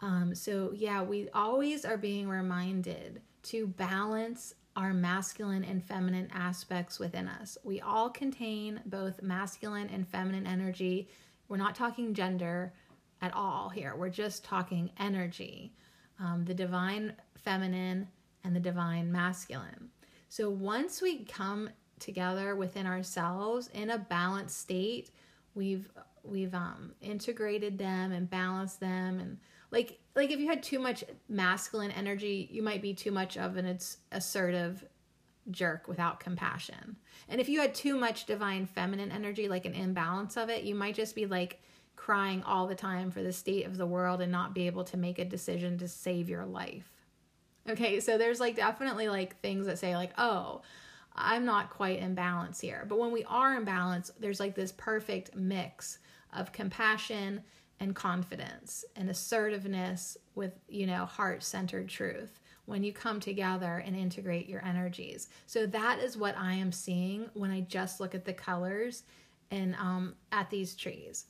Um, 0.00 0.34
so, 0.34 0.72
yeah, 0.74 1.02
we 1.02 1.28
always 1.34 1.84
are 1.84 1.96
being 1.96 2.28
reminded 2.28 3.20
to 3.44 3.66
balance 3.66 4.54
our 4.76 4.92
masculine 4.92 5.64
and 5.64 5.84
feminine 5.84 6.28
aspects 6.34 6.98
within 6.98 7.28
us. 7.28 7.56
We 7.62 7.80
all 7.80 8.10
contain 8.10 8.80
both 8.86 9.22
masculine 9.22 9.88
and 9.88 10.06
feminine 10.08 10.46
energy. 10.46 11.08
We're 11.48 11.58
not 11.58 11.74
talking 11.74 12.14
gender 12.14 12.72
at 13.22 13.32
all 13.34 13.70
here, 13.70 13.94
we're 13.96 14.10
just 14.10 14.44
talking 14.44 14.90
energy 14.98 15.72
um, 16.18 16.44
the 16.44 16.54
divine 16.54 17.14
feminine 17.36 18.08
and 18.42 18.54
the 18.54 18.60
divine 18.60 19.10
masculine. 19.10 19.90
So 20.28 20.50
once 20.50 21.00
we 21.00 21.24
come 21.24 21.70
together 21.98 22.56
within 22.56 22.86
ourselves 22.86 23.68
in 23.72 23.90
a 23.90 23.98
balanced 23.98 24.58
state, 24.58 25.10
we've 25.54 25.88
we've 26.22 26.54
um, 26.54 26.92
integrated 27.00 27.78
them 27.78 28.12
and 28.12 28.28
balanced 28.28 28.80
them 28.80 29.20
and 29.20 29.38
like 29.70 29.98
like 30.14 30.30
if 30.30 30.40
you 30.40 30.48
had 30.48 30.62
too 30.62 30.78
much 30.78 31.04
masculine 31.28 31.90
energy 31.90 32.48
you 32.50 32.62
might 32.62 32.80
be 32.80 32.94
too 32.94 33.10
much 33.10 33.36
of 33.36 33.56
an 33.56 33.78
assertive 34.12 34.84
jerk 35.50 35.86
without 35.86 36.20
compassion 36.20 36.96
and 37.28 37.40
if 37.40 37.48
you 37.48 37.60
had 37.60 37.74
too 37.74 37.98
much 37.98 38.24
divine 38.24 38.64
feminine 38.64 39.12
energy 39.12 39.48
like 39.48 39.66
an 39.66 39.74
imbalance 39.74 40.36
of 40.38 40.48
it 40.48 40.64
you 40.64 40.74
might 40.74 40.94
just 40.94 41.14
be 41.14 41.26
like 41.26 41.60
crying 42.04 42.42
all 42.42 42.66
the 42.66 42.74
time 42.74 43.10
for 43.10 43.22
the 43.22 43.32
state 43.32 43.64
of 43.66 43.76
the 43.76 43.86
world 43.86 44.20
and 44.20 44.30
not 44.30 44.54
be 44.54 44.66
able 44.66 44.84
to 44.84 44.96
make 44.96 45.18
a 45.18 45.24
decision 45.24 45.78
to 45.78 45.88
save 45.88 46.28
your 46.28 46.44
life 46.44 46.90
okay 47.68 47.98
so 48.00 48.18
there's 48.18 48.40
like 48.40 48.56
definitely 48.56 49.08
like 49.08 49.40
things 49.40 49.66
that 49.66 49.78
say 49.78 49.96
like 49.96 50.12
oh 50.18 50.60
i'm 51.14 51.44
not 51.44 51.70
quite 51.70 51.98
in 51.98 52.14
balance 52.14 52.60
here 52.60 52.84
but 52.88 52.98
when 52.98 53.10
we 53.12 53.24
are 53.24 53.56
in 53.56 53.64
balance 53.64 54.10
there's 54.20 54.40
like 54.40 54.54
this 54.54 54.72
perfect 54.72 55.34
mix 55.34 55.98
of 56.34 56.52
compassion 56.52 57.42
and 57.80 57.94
confidence 57.94 58.84
and 58.96 59.10
assertiveness 59.10 60.16
with, 60.34 60.52
you 60.68 60.86
know, 60.86 61.04
heart 61.04 61.42
centered 61.42 61.88
truth 61.88 62.40
when 62.66 62.82
you 62.82 62.92
come 62.92 63.20
together 63.20 63.82
and 63.84 63.96
integrate 63.96 64.48
your 64.48 64.64
energies. 64.64 65.28
So 65.46 65.66
that 65.66 65.98
is 65.98 66.16
what 66.16 66.36
I 66.38 66.54
am 66.54 66.72
seeing 66.72 67.28
when 67.34 67.50
I 67.50 67.60
just 67.60 68.00
look 68.00 68.14
at 68.14 68.24
the 68.24 68.32
colors 68.32 69.02
and 69.50 69.74
um, 69.76 70.14
at 70.32 70.50
these 70.50 70.74
trees. 70.74 71.26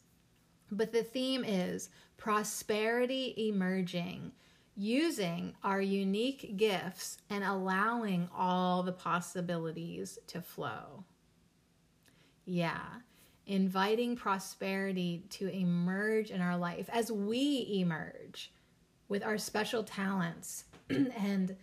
But 0.71 0.93
the 0.93 1.03
theme 1.03 1.45
is 1.45 1.91
prosperity 2.17 3.35
emerging, 3.37 4.33
using 4.77 5.55
our 5.63 5.81
unique 5.81 6.57
gifts 6.57 7.19
and 7.31 7.45
allowing 7.45 8.29
all 8.37 8.83
the 8.83 8.93
possibilities 8.93 10.19
to 10.29 10.41
flow. 10.41 11.05
Yeah 12.45 12.81
inviting 13.47 14.17
prosperity 14.17 15.25
to 15.29 15.49
emerge 15.49 16.31
in 16.31 16.41
our 16.41 16.57
life 16.57 16.89
as 16.93 17.13
we 17.13 17.67
emerge 17.81 18.53
with 19.09 19.23
our 19.23 19.37
special 19.37 19.85
talents 19.85 20.65
and 20.91 21.57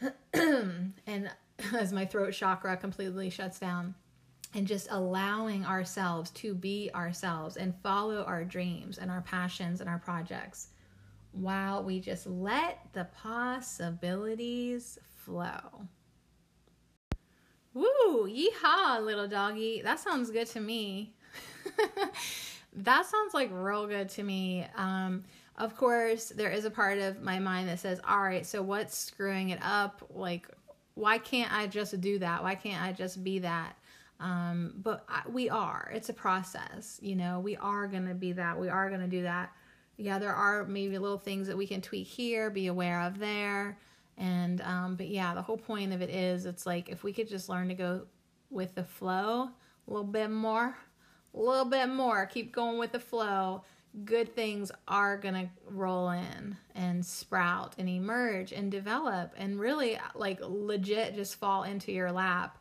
and 0.34 1.30
as 1.74 1.92
my 1.92 2.04
throat 2.04 2.32
chakra 2.32 2.76
completely 2.76 3.30
shuts 3.30 3.58
down 3.58 3.94
and 4.54 4.66
just 4.66 4.88
allowing 4.90 5.64
ourselves 5.64 6.30
to 6.30 6.54
be 6.54 6.90
ourselves 6.94 7.56
and 7.56 7.74
follow 7.82 8.24
our 8.24 8.44
dreams 8.44 8.98
and 8.98 9.10
our 9.10 9.22
passions 9.22 9.80
and 9.80 9.88
our 9.88 9.98
projects 9.98 10.68
while 11.32 11.82
we 11.82 12.00
just 12.00 12.26
let 12.26 12.80
the 12.92 13.04
possibilities 13.22 14.98
flow. 15.16 15.86
Woo, 17.74 18.26
yeehaw, 18.26 19.04
little 19.04 19.28
doggy. 19.28 19.82
That 19.82 20.00
sounds 20.00 20.30
good 20.30 20.46
to 20.48 20.60
me. 20.60 21.14
that 22.72 23.04
sounds 23.04 23.34
like 23.34 23.50
real 23.52 23.86
good 23.86 24.08
to 24.10 24.22
me. 24.22 24.66
Um, 24.76 25.24
of 25.56 25.76
course, 25.76 26.30
there 26.30 26.50
is 26.50 26.64
a 26.64 26.70
part 26.70 26.98
of 26.98 27.22
my 27.22 27.38
mind 27.38 27.68
that 27.68 27.80
says, 27.80 28.00
all 28.08 28.22
right, 28.22 28.46
so 28.46 28.62
what's 28.62 28.96
screwing 28.96 29.50
it 29.50 29.58
up? 29.62 30.10
Like, 30.14 30.48
why 30.94 31.18
can't 31.18 31.52
I 31.52 31.66
just 31.66 32.00
do 32.00 32.18
that? 32.20 32.42
Why 32.42 32.54
can't 32.54 32.82
I 32.82 32.92
just 32.92 33.22
be 33.22 33.40
that? 33.40 33.76
Um, 34.18 34.74
but 34.76 35.04
I, 35.08 35.22
we 35.28 35.50
are. 35.50 35.90
It's 35.94 36.08
a 36.08 36.14
process. 36.14 36.98
You 37.02 37.16
know, 37.16 37.40
we 37.40 37.56
are 37.56 37.86
going 37.86 38.08
to 38.08 38.14
be 38.14 38.32
that. 38.32 38.58
We 38.58 38.68
are 38.68 38.88
going 38.88 39.02
to 39.02 39.06
do 39.06 39.22
that. 39.22 39.52
Yeah, 39.98 40.18
there 40.18 40.34
are 40.34 40.64
maybe 40.64 40.98
little 40.98 41.18
things 41.18 41.46
that 41.48 41.56
we 41.56 41.66
can 41.66 41.80
tweak 41.80 42.06
here, 42.06 42.50
be 42.50 42.66
aware 42.66 43.00
of 43.02 43.18
there. 43.18 43.78
And 44.18 44.60
um, 44.62 44.96
but 44.96 45.08
yeah, 45.08 45.34
the 45.34 45.42
whole 45.42 45.58
point 45.58 45.92
of 45.92 46.00
it 46.00 46.10
is 46.10 46.46
it's 46.46 46.66
like 46.66 46.88
if 46.88 47.02
we 47.02 47.12
could 47.12 47.28
just 47.28 47.48
learn 47.48 47.68
to 47.68 47.74
go 47.74 48.02
with 48.50 48.74
the 48.74 48.84
flow 48.84 49.50
a 49.88 49.90
little 49.90 50.06
bit 50.06 50.30
more, 50.30 50.76
a 51.34 51.38
little 51.38 51.66
bit 51.66 51.88
more, 51.88 52.26
keep 52.26 52.52
going 52.52 52.78
with 52.78 52.92
the 52.92 53.00
flow, 53.00 53.62
good 54.04 54.34
things 54.34 54.72
are 54.88 55.16
gonna 55.16 55.50
roll 55.68 56.10
in 56.10 56.56
and 56.74 57.04
sprout 57.04 57.74
and 57.78 57.88
emerge 57.88 58.52
and 58.52 58.70
develop 58.70 59.32
and 59.36 59.60
really 59.60 59.98
like 60.14 60.38
legit 60.42 61.14
just 61.14 61.36
fall 61.36 61.62
into 61.62 61.92
your 61.92 62.12
lap. 62.12 62.58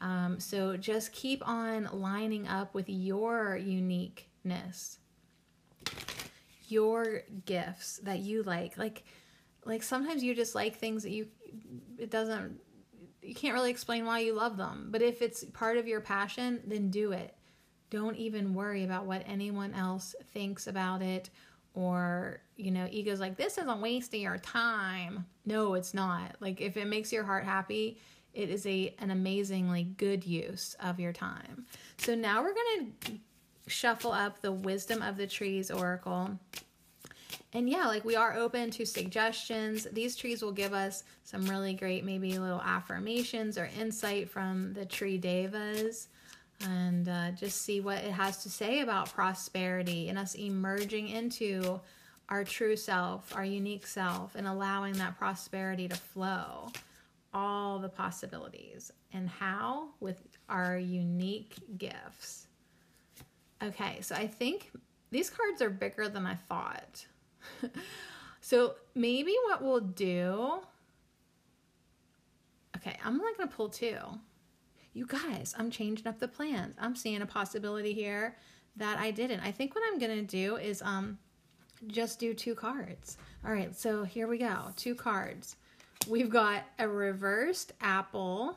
Um, 0.00 0.38
so 0.40 0.76
just 0.76 1.12
keep 1.12 1.46
on 1.46 1.88
lining 1.92 2.46
up 2.46 2.74
with 2.74 2.88
your 2.88 3.56
uniqueness, 3.56 4.98
your 6.68 7.22
gifts 7.44 7.98
that 8.02 8.18
you 8.20 8.42
like. 8.42 8.76
Like 8.76 9.04
like 9.64 9.82
sometimes 9.82 10.22
you 10.22 10.34
just 10.34 10.54
like 10.54 10.76
things 10.76 11.02
that 11.02 11.10
you 11.10 11.26
it 11.98 12.10
doesn't 12.10 12.60
you 13.22 13.34
can't 13.34 13.54
really 13.54 13.70
explain 13.70 14.04
why 14.06 14.20
you 14.20 14.34
love 14.34 14.56
them. 14.56 14.88
But 14.90 15.02
if 15.02 15.22
it's 15.22 15.44
part 15.44 15.78
of 15.78 15.88
your 15.88 16.00
passion 16.00 16.60
then 16.66 16.90
do 16.90 17.12
it. 17.12 17.34
Don't 17.88 18.16
even 18.16 18.54
worry 18.54 18.84
about 18.84 19.06
what 19.06 19.22
anyone 19.26 19.72
else 19.72 20.14
thinks 20.32 20.66
about 20.66 21.02
it 21.02 21.30
or 21.72 22.40
you 22.56 22.70
know 22.70 22.88
ego's 22.90 23.20
like 23.20 23.36
this 23.36 23.58
isn't 23.58 23.80
wasting 23.80 24.22
your 24.22 24.38
time. 24.38 25.24
No 25.46 25.74
it's 25.74 25.94
not. 25.94 26.36
Like 26.40 26.60
if 26.60 26.76
it 26.76 26.86
makes 26.86 27.12
your 27.12 27.24
heart 27.24 27.44
happy 27.44 27.98
it 28.36 28.50
is 28.50 28.66
a 28.66 28.94
an 28.98 29.10
amazingly 29.10 29.84
good 29.96 30.24
use 30.24 30.76
of 30.80 31.00
your 31.00 31.12
time 31.12 31.66
so 31.98 32.14
now 32.14 32.42
we're 32.42 32.54
going 32.54 32.92
to 33.00 33.12
shuffle 33.66 34.12
up 34.12 34.40
the 34.40 34.52
wisdom 34.52 35.02
of 35.02 35.16
the 35.16 35.26
trees 35.26 35.70
oracle 35.70 36.38
and 37.52 37.70
yeah, 37.70 37.86
like 37.86 38.04
we 38.04 38.16
are 38.16 38.34
open 38.34 38.70
to 38.72 38.84
suggestions. 38.84 39.86
These 39.90 40.16
trees 40.16 40.42
will 40.42 40.52
give 40.52 40.74
us 40.74 41.04
some 41.24 41.46
really 41.46 41.72
great, 41.72 42.04
maybe 42.04 42.38
little 42.38 42.60
affirmations 42.60 43.56
or 43.56 43.70
insight 43.80 44.28
from 44.28 44.74
the 44.74 44.84
tree 44.84 45.16
devas 45.16 46.08
and 46.62 47.08
uh, 47.08 47.30
just 47.32 47.62
see 47.62 47.80
what 47.80 47.98
it 47.98 48.12
has 48.12 48.42
to 48.42 48.50
say 48.50 48.80
about 48.80 49.12
prosperity 49.12 50.08
and 50.08 50.18
us 50.18 50.34
emerging 50.34 51.08
into 51.08 51.80
our 52.28 52.44
true 52.44 52.76
self, 52.76 53.34
our 53.34 53.44
unique 53.44 53.86
self, 53.86 54.34
and 54.34 54.46
allowing 54.46 54.94
that 54.94 55.16
prosperity 55.16 55.88
to 55.88 55.96
flow. 55.96 56.70
All 57.36 57.78
the 57.78 57.90
possibilities. 57.90 58.90
And 59.12 59.28
how? 59.28 59.90
With 60.00 60.22
our 60.48 60.78
unique 60.78 61.56
gifts. 61.76 62.46
Okay, 63.62 63.98
so 64.00 64.14
I 64.14 64.26
think 64.26 64.72
these 65.10 65.28
cards 65.28 65.60
are 65.60 65.68
bigger 65.68 66.08
than 66.08 66.24
I 66.26 66.34
thought. 66.34 67.04
so 68.40 68.76
maybe 68.94 69.34
what 69.44 69.62
we'll 69.62 69.80
do. 69.80 70.60
Okay, 72.76 72.96
I'm 73.04 73.18
to 73.50 73.54
pull 73.54 73.68
two. 73.68 73.98
You 74.94 75.06
guys, 75.06 75.54
I'm 75.58 75.70
changing 75.70 76.06
up 76.06 76.18
the 76.18 76.28
plans. 76.28 76.74
I'm 76.80 76.96
seeing 76.96 77.20
a 77.20 77.26
possibility 77.26 77.92
here 77.92 78.38
that 78.76 78.98
I 78.98 79.10
didn't. 79.10 79.40
I 79.40 79.52
think 79.52 79.74
what 79.74 79.84
I'm 79.86 79.98
to 80.16 80.22
do 80.22 80.56
is 80.56 80.80
um 80.80 81.18
just 81.86 82.18
do 82.18 82.32
two 82.32 82.54
cards. 82.54 83.18
All 83.44 83.52
right, 83.52 83.76
so 83.76 84.04
here 84.04 84.26
we 84.26 84.38
go. 84.38 84.72
Two 84.76 84.94
cards. 84.94 85.56
We've 86.08 86.30
got 86.30 86.62
a 86.78 86.88
reversed 86.88 87.72
apple 87.80 88.56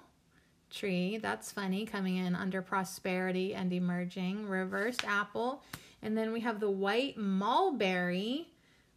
tree. 0.69 1.17
That's 1.17 1.51
funny 1.51 1.85
coming 1.85 2.17
in 2.17 2.35
under 2.35 2.61
prosperity 2.61 3.55
and 3.55 3.73
emerging. 3.73 4.47
Reversed 4.47 5.03
apple. 5.05 5.63
And 6.03 6.17
then 6.17 6.31
we 6.31 6.41
have 6.41 6.59
the 6.59 6.69
white 6.69 7.17
mulberry, 7.17 8.49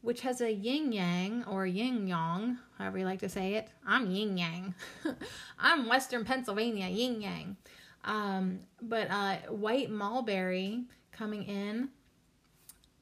which 0.03 0.20
has 0.20 0.40
a 0.42 0.53
yin 0.53 0.92
yang 0.92 1.44
or 1.44 1.66
yin 1.66 2.07
yang, 2.07 2.59
however 2.76 2.98
you 2.98 3.05
like 3.07 3.20
to 3.20 3.28
say 3.28 3.55
it. 3.55 3.68
I'm 3.86 4.11
yin 4.11 4.36
yang. 4.36 4.74
I'm 5.59 5.88
Western 5.88 6.24
Pennsylvania, 6.24 6.88
yin 6.88 7.22
yang. 7.22 7.57
Um, 8.05 8.61
but 8.82 9.11
uh, 9.11 9.36
white 9.48 9.90
mulberry 9.90 10.84
coming 11.11 11.44
in 11.44 11.88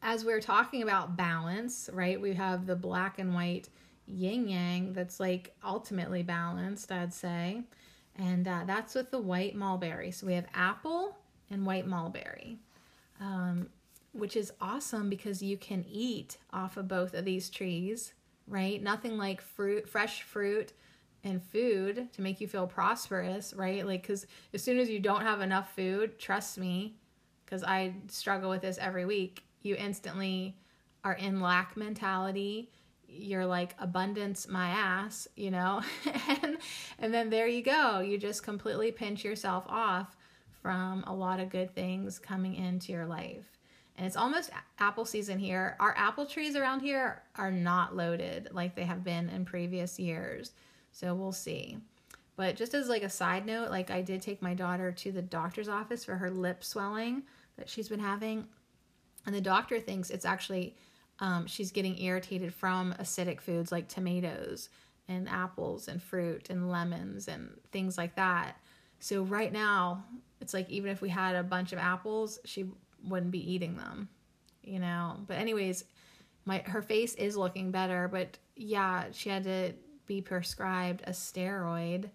as 0.02 0.24
we're 0.24 0.40
talking 0.40 0.82
about 0.82 1.16
balance, 1.16 1.90
right? 1.92 2.20
We 2.20 2.34
have 2.34 2.66
the 2.66 2.76
black 2.76 3.18
and 3.18 3.34
white 3.34 3.68
yin 4.10 4.48
yang 4.48 4.92
that's 4.92 5.20
like 5.20 5.54
ultimately 5.64 6.22
balanced, 6.22 6.90
I'd 6.92 7.14
say. 7.14 7.62
And 8.16 8.46
uh, 8.46 8.62
that's 8.66 8.94
with 8.94 9.10
the 9.10 9.20
white 9.20 9.54
mulberry. 9.54 10.10
So 10.10 10.26
we 10.26 10.34
have 10.34 10.46
apple 10.54 11.16
and 11.50 11.64
white 11.64 11.86
mulberry, 11.86 12.58
um, 13.20 13.68
which 14.12 14.36
is 14.36 14.52
awesome 14.60 15.08
because 15.08 15.42
you 15.42 15.56
can 15.56 15.84
eat 15.88 16.36
off 16.52 16.76
of 16.76 16.88
both 16.88 17.14
of 17.14 17.24
these 17.24 17.48
trees, 17.48 18.12
right? 18.46 18.82
Nothing 18.82 19.16
like 19.16 19.40
fruit, 19.40 19.88
fresh 19.88 20.22
fruit 20.22 20.72
and 21.22 21.42
food 21.42 22.08
to 22.12 22.22
make 22.22 22.40
you 22.40 22.48
feel 22.48 22.66
prosperous, 22.66 23.54
right? 23.54 23.86
Like, 23.86 24.02
because 24.02 24.26
as 24.52 24.62
soon 24.62 24.78
as 24.78 24.88
you 24.88 24.98
don't 24.98 25.22
have 25.22 25.40
enough 25.40 25.74
food, 25.74 26.18
trust 26.18 26.58
me, 26.58 26.96
because 27.44 27.62
I 27.62 27.94
struggle 28.08 28.50
with 28.50 28.62
this 28.62 28.78
every 28.78 29.04
week 29.04 29.44
you 29.62 29.76
instantly 29.76 30.56
are 31.04 31.14
in 31.14 31.40
lack 31.40 31.76
mentality 31.76 32.70
you're 33.12 33.46
like 33.46 33.74
abundance 33.78 34.48
my 34.48 34.68
ass 34.68 35.28
you 35.36 35.50
know? 35.50 35.82
And 36.42 36.58
and 36.98 37.12
then 37.12 37.30
there 37.30 37.46
you 37.46 37.62
go. 37.62 38.00
You 38.00 38.18
just 38.18 38.42
completely 38.42 38.92
pinch 38.92 39.24
yourself 39.24 39.64
off 39.68 40.16
from 40.62 41.04
a 41.06 41.14
lot 41.14 41.40
of 41.40 41.50
good 41.50 41.74
things 41.74 42.18
coming 42.18 42.54
into 42.54 42.92
your 42.92 43.06
life. 43.06 43.58
And 43.96 44.06
it's 44.06 44.16
almost 44.16 44.50
apple 44.78 45.04
season 45.04 45.38
here. 45.38 45.76
Our 45.80 45.94
apple 45.96 46.26
trees 46.26 46.56
around 46.56 46.80
here 46.80 47.22
are 47.36 47.50
not 47.50 47.96
loaded 47.96 48.48
like 48.52 48.74
they 48.74 48.84
have 48.84 49.04
been 49.04 49.28
in 49.28 49.44
previous 49.44 49.98
years. 49.98 50.52
So 50.92 51.14
we'll 51.14 51.32
see. 51.32 51.78
But 52.36 52.56
just 52.56 52.74
as 52.74 52.88
like 52.88 53.02
a 53.02 53.10
side 53.10 53.44
note 53.44 53.70
like 53.70 53.90
i 53.90 54.00
did 54.00 54.22
take 54.22 54.40
my 54.40 54.54
daughter 54.54 54.92
to 54.92 55.12
the 55.12 55.22
doctor's 55.22 55.68
office 55.68 56.04
for 56.04 56.16
her 56.16 56.30
lip 56.30 56.64
swelling 56.64 57.24
that 57.58 57.68
she's 57.68 57.88
been 57.88 58.00
having. 58.00 58.46
And 59.26 59.34
the 59.34 59.40
doctor 59.40 59.78
thinks 59.78 60.10
it's 60.10 60.24
actually 60.24 60.74
um, 61.20 61.46
she's 61.46 61.70
getting 61.70 62.00
irritated 62.00 62.52
from 62.54 62.94
acidic 62.94 63.40
foods 63.40 63.70
like 63.70 63.88
tomatoes 63.88 64.70
and 65.08 65.28
apples 65.28 65.88
and 65.88 66.02
fruit 66.02 66.48
and 66.50 66.70
lemons 66.70 67.28
and 67.28 67.50
things 67.72 67.98
like 67.98 68.16
that. 68.16 68.56
So 69.00 69.22
right 69.22 69.52
now, 69.52 70.04
it's 70.40 70.54
like 70.54 70.68
even 70.70 70.90
if 70.90 71.02
we 71.02 71.08
had 71.08 71.34
a 71.34 71.42
bunch 71.42 71.72
of 71.72 71.78
apples, 71.78 72.38
she 72.44 72.66
wouldn't 73.04 73.32
be 73.32 73.52
eating 73.52 73.76
them, 73.76 74.08
you 74.62 74.78
know. 74.78 75.16
But 75.26 75.38
anyways, 75.38 75.84
my 76.44 76.58
her 76.66 76.82
face 76.82 77.14
is 77.14 77.36
looking 77.36 77.70
better, 77.70 78.08
but 78.08 78.38
yeah, 78.56 79.04
she 79.12 79.28
had 79.28 79.44
to 79.44 79.72
be 80.06 80.20
prescribed 80.20 81.02
a 81.06 81.10
steroid 81.10 82.10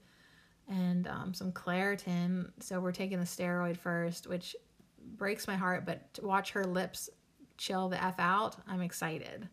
and 0.67 1.07
um, 1.07 1.33
some 1.33 1.51
Claritin. 1.51 2.51
So 2.59 2.79
we're 2.79 2.91
taking 2.91 3.19
the 3.19 3.25
steroid 3.25 3.77
first, 3.77 4.27
which 4.27 4.55
breaks 4.99 5.47
my 5.47 5.55
heart, 5.55 5.85
but 5.85 6.13
to 6.15 6.25
watch 6.25 6.51
her 6.51 6.65
lips 6.65 7.09
chill 7.57 7.89
the 7.89 8.03
F 8.03 8.15
out, 8.19 8.55
I'm 8.67 8.81
excited. 8.81 9.47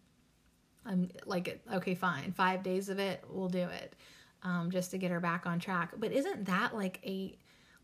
I'm 0.85 1.11
like, 1.27 1.61
okay, 1.73 1.95
fine. 1.95 2.33
Five 2.33 2.63
days 2.63 2.89
of 2.89 2.99
it, 2.99 3.23
we'll 3.29 3.49
do 3.49 3.63
it. 3.63 3.95
Um, 4.43 4.71
just 4.73 4.91
to 4.91 4.99
get 4.99 5.13
her 5.13 5.21
back 5.21 5.47
on 5.47 5.61
track. 5.61 5.93
But 5.97 6.13
isn't 6.13 6.47
that 6.47 6.75
like 6.75 7.01
a, 7.07 7.37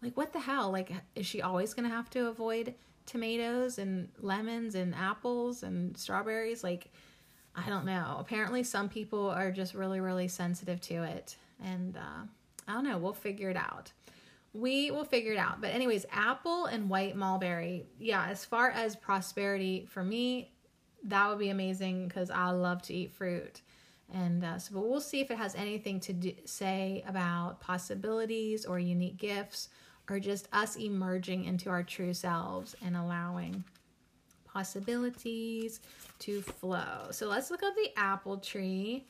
like, 0.03 0.17
what 0.17 0.33
the 0.33 0.41
hell? 0.41 0.73
Like, 0.73 0.91
is 1.15 1.25
she 1.25 1.41
always 1.41 1.73
going 1.75 1.89
to 1.89 1.95
have 1.95 2.11
to 2.11 2.27
avoid 2.27 2.75
tomatoes 3.07 3.79
and 3.79 4.09
lemons 4.21 4.75
and 4.75 4.95
apples 4.95 5.63
and 5.63 5.97
strawberries? 5.97 6.65
Like, 6.65 6.91
I 7.55 7.69
don't 7.69 7.85
know. 7.85 8.17
Apparently, 8.19 8.65
some 8.65 8.89
people 8.89 9.31
are 9.31 9.53
just 9.53 9.75
really, 9.75 10.01
really 10.01 10.27
sensitive 10.27 10.81
to 10.83 11.05
it. 11.05 11.37
And 11.65 11.97
uh, 11.97 12.27
I 12.67 12.73
don't 12.73 12.85
know. 12.85 12.99
We'll 12.99 13.13
figure 13.13 13.51
it 13.51 13.57
out 13.57 13.93
we 14.59 14.91
will 14.91 15.05
figure 15.05 15.33
it 15.33 15.39
out. 15.39 15.61
But 15.61 15.73
anyways, 15.73 16.05
apple 16.11 16.67
and 16.67 16.91
white 16.91 17.17
mulberry. 17.17 17.87
Yeah, 17.99 18.27
as 18.27 18.45
far 18.45 18.71
as 18.71 18.97
prosperity 18.97 19.87
for 19.89 20.03
me, 20.03 20.53
that 21.05 21.29
would 21.29 21.39
be 21.39 21.51
amazing 21.51 22.09
because 22.09 22.31
I 22.31 22.51
love 22.51 22.83
to 22.83 22.95
eat 22.95 23.13
fruit. 23.13 23.63
And 24.13 24.45
uh, 24.45 24.59
so, 24.59 24.75
but 24.75 24.89
we'll 24.89 25.01
see 25.01 25.21
if 25.21 25.31
it 25.31 25.39
has 25.39 25.55
anything 25.55 26.01
to 26.01 26.13
do, 26.13 26.33
say 26.45 27.05
about 27.07 27.61
possibilities 27.61 28.65
or 28.65 28.79
unique 28.79 29.19
gifts 29.19 29.69
or 30.09 30.19
just 30.19 30.49
us 30.53 30.77
emerging 30.77 31.45
into 31.45 31.71
our 31.71 31.83
true 31.83 32.15
selves 32.15 32.75
and 32.85 32.97
allowing 32.97 33.63
possibilities 34.45 35.81
to 36.21 36.41
flow. 36.43 37.09
So 37.11 37.29
let's 37.29 37.51
look 37.51 37.63
at 37.63 37.77
the 37.77 37.91
apple 37.97 38.39
tree. 38.39 39.07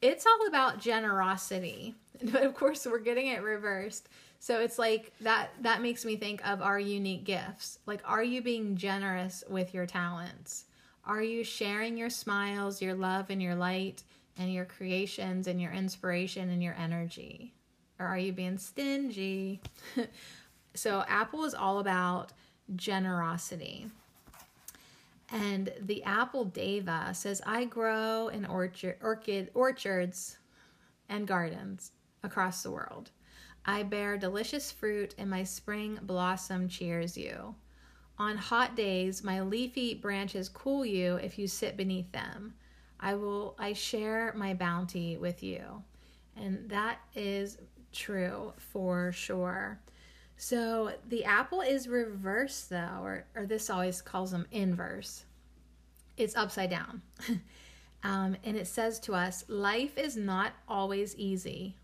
It's 0.00 0.24
all 0.24 0.46
about 0.46 0.80
generosity. 0.80 1.94
But 2.20 2.42
of 2.42 2.54
course, 2.54 2.84
we're 2.84 2.98
getting 2.98 3.28
it 3.28 3.42
reversed. 3.42 4.08
So 4.40 4.60
it's 4.60 4.78
like 4.78 5.12
that 5.20 5.50
that 5.62 5.82
makes 5.82 6.04
me 6.04 6.16
think 6.16 6.46
of 6.46 6.62
our 6.62 6.78
unique 6.78 7.24
gifts. 7.24 7.78
Like 7.86 8.00
are 8.04 8.22
you 8.22 8.42
being 8.42 8.76
generous 8.76 9.42
with 9.48 9.74
your 9.74 9.86
talents? 9.86 10.64
Are 11.04 11.22
you 11.22 11.42
sharing 11.42 11.96
your 11.96 12.10
smiles, 12.10 12.82
your 12.82 12.94
love 12.94 13.30
and 13.30 13.42
your 13.42 13.54
light 13.54 14.02
and 14.36 14.52
your 14.52 14.64
creations 14.64 15.46
and 15.46 15.60
your 15.60 15.72
inspiration 15.72 16.50
and 16.50 16.62
your 16.62 16.74
energy? 16.74 17.54
Or 17.98 18.06
are 18.06 18.18
you 18.18 18.32
being 18.32 18.58
stingy? 18.58 19.60
so 20.74 21.04
Apple 21.08 21.44
is 21.44 21.54
all 21.54 21.78
about 21.80 22.32
generosity. 22.76 23.90
And 25.30 25.72
the 25.80 26.02
apple 26.04 26.44
deva 26.46 27.10
says, 27.12 27.42
I 27.44 27.64
grow 27.66 28.28
in 28.28 28.46
orchard, 28.46 28.96
orchid, 29.02 29.50
orchards 29.54 30.38
and 31.08 31.26
gardens 31.26 31.92
across 32.22 32.62
the 32.62 32.70
world. 32.70 33.10
I 33.68 33.82
bear 33.82 34.16
delicious 34.16 34.72
fruit, 34.72 35.14
and 35.18 35.28
my 35.28 35.44
spring 35.44 35.98
blossom 36.00 36.70
cheers 36.70 37.18
you. 37.18 37.54
On 38.18 38.38
hot 38.38 38.76
days, 38.76 39.22
my 39.22 39.42
leafy 39.42 39.92
branches 39.92 40.48
cool 40.48 40.86
you 40.86 41.16
if 41.16 41.38
you 41.38 41.46
sit 41.46 41.76
beneath 41.76 42.10
them. 42.10 42.54
I 42.98 43.14
will 43.14 43.54
I 43.58 43.74
share 43.74 44.32
my 44.34 44.54
bounty 44.54 45.18
with 45.18 45.42
you. 45.42 45.82
And 46.34 46.66
that 46.70 47.00
is 47.14 47.58
true 47.92 48.54
for 48.56 49.12
sure. 49.12 49.78
So 50.38 50.94
the 51.06 51.26
apple 51.26 51.60
is 51.60 51.88
reverse 51.88 52.62
though, 52.62 53.00
or, 53.02 53.26
or 53.36 53.44
this 53.44 53.68
always 53.68 54.00
calls 54.00 54.30
them 54.30 54.46
inverse. 54.50 55.26
It's 56.16 56.36
upside 56.36 56.70
down. 56.70 57.02
um, 58.02 58.34
and 58.44 58.56
it 58.56 58.66
says 58.66 58.98
to 59.00 59.12
us, 59.12 59.44
life 59.46 59.98
is 59.98 60.16
not 60.16 60.54
always 60.66 61.14
easy. 61.16 61.76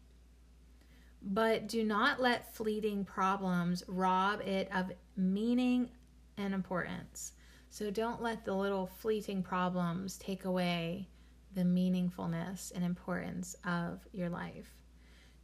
But 1.27 1.69
do 1.69 1.83
not 1.85 2.21
let 2.21 2.55
fleeting 2.55 3.05
problems 3.05 3.83
rob 3.89 4.43
it 4.43 4.69
of 4.75 4.93
meaning 5.17 5.91
and 6.37 6.53
importance. 6.53 7.33
So 7.71 7.91
don't 7.91 8.23
let 8.23 8.45
the 8.45 8.55
little 8.55 8.87
fleeting 8.87 9.43
problems 9.43 10.19
take 10.19 10.45
away 10.45 11.09
the 11.55 11.63
meaningfulness 11.63 12.73
and 12.75 12.85
importance 12.85 13.57
of 13.65 14.07
your 14.13 14.29
life. 14.29 14.75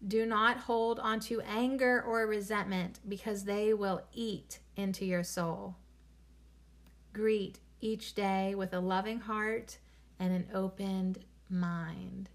Do 0.06 0.26
not 0.26 0.58
hold 0.58 0.98
onto 0.98 1.40
anger 1.40 2.02
or 2.02 2.26
resentment 2.26 3.00
because 3.08 3.44
they 3.44 3.74
will 3.74 4.02
eat 4.12 4.60
into 4.76 5.04
your 5.04 5.24
soul. 5.24 5.76
Greet 7.12 7.58
each 7.80 8.14
day 8.14 8.54
with 8.54 8.72
a 8.72 8.80
loving 8.80 9.20
heart 9.20 9.78
and 10.18 10.32
an 10.32 10.46
opened 10.54 11.18
mind. 11.48 12.28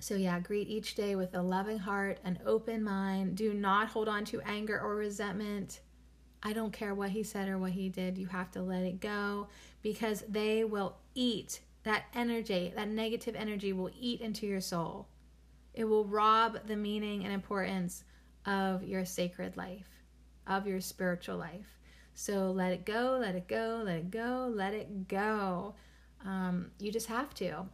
So, 0.00 0.14
yeah, 0.14 0.40
greet 0.40 0.68
each 0.68 0.94
day 0.94 1.14
with 1.14 1.34
a 1.34 1.42
loving 1.42 1.78
heart, 1.78 2.18
an 2.24 2.38
open 2.44 2.82
mind. 2.82 3.36
Do 3.36 3.54
not 3.54 3.88
hold 3.88 4.08
on 4.08 4.24
to 4.26 4.40
anger 4.42 4.80
or 4.80 4.96
resentment. 4.96 5.80
I 6.42 6.52
don't 6.52 6.72
care 6.72 6.94
what 6.94 7.10
he 7.10 7.22
said 7.22 7.48
or 7.48 7.58
what 7.58 7.72
he 7.72 7.88
did. 7.88 8.16
You 8.16 8.26
have 8.28 8.50
to 8.52 8.62
let 8.62 8.82
it 8.82 9.00
go 9.00 9.48
because 9.82 10.24
they 10.28 10.64
will 10.64 10.96
eat 11.14 11.60
that 11.82 12.04
energy, 12.14 12.72
that 12.74 12.88
negative 12.88 13.34
energy 13.36 13.72
will 13.72 13.90
eat 13.98 14.20
into 14.20 14.46
your 14.46 14.60
soul. 14.60 15.06
It 15.74 15.84
will 15.84 16.04
rob 16.04 16.66
the 16.66 16.76
meaning 16.76 17.24
and 17.24 17.32
importance 17.32 18.04
of 18.46 18.82
your 18.82 19.04
sacred 19.04 19.56
life, 19.56 19.88
of 20.46 20.66
your 20.66 20.80
spiritual 20.80 21.36
life. 21.36 21.78
So 22.14 22.50
let 22.50 22.72
it 22.72 22.84
go, 22.84 23.18
let 23.20 23.34
it 23.34 23.48
go, 23.48 23.82
let 23.84 23.96
it 23.96 24.10
go, 24.10 24.50
let 24.52 24.74
it 24.74 25.08
go. 25.08 25.74
Um, 26.24 26.70
you 26.78 26.90
just 26.92 27.06
have 27.06 27.32
to. 27.34 27.66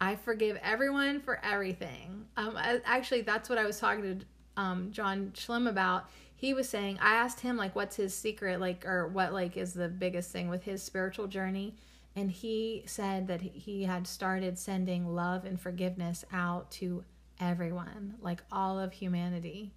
I 0.00 0.16
forgive 0.16 0.58
everyone 0.62 1.20
for 1.20 1.40
everything. 1.44 2.26
Um, 2.36 2.58
actually, 2.84 3.22
that's 3.22 3.48
what 3.48 3.58
I 3.58 3.64
was 3.64 3.78
talking 3.78 4.20
to 4.20 4.26
um, 4.60 4.92
John 4.92 5.32
Schlimm 5.34 5.68
about. 5.68 6.10
He 6.34 6.52
was 6.52 6.68
saying, 6.68 6.98
I 7.00 7.14
asked 7.14 7.40
him, 7.40 7.56
like, 7.56 7.74
what's 7.74 7.96
his 7.96 8.14
secret, 8.14 8.60
like, 8.60 8.84
or 8.84 9.08
what, 9.08 9.32
like, 9.32 9.56
is 9.56 9.72
the 9.72 9.88
biggest 9.88 10.30
thing 10.30 10.48
with 10.48 10.64
his 10.64 10.82
spiritual 10.82 11.26
journey. 11.26 11.76
And 12.14 12.30
he 12.30 12.82
said 12.86 13.26
that 13.28 13.40
he 13.40 13.84
had 13.84 14.06
started 14.06 14.58
sending 14.58 15.14
love 15.14 15.44
and 15.44 15.60
forgiveness 15.60 16.24
out 16.32 16.70
to 16.72 17.04
everyone, 17.40 18.14
like 18.20 18.42
all 18.50 18.78
of 18.78 18.92
humanity. 18.92 19.72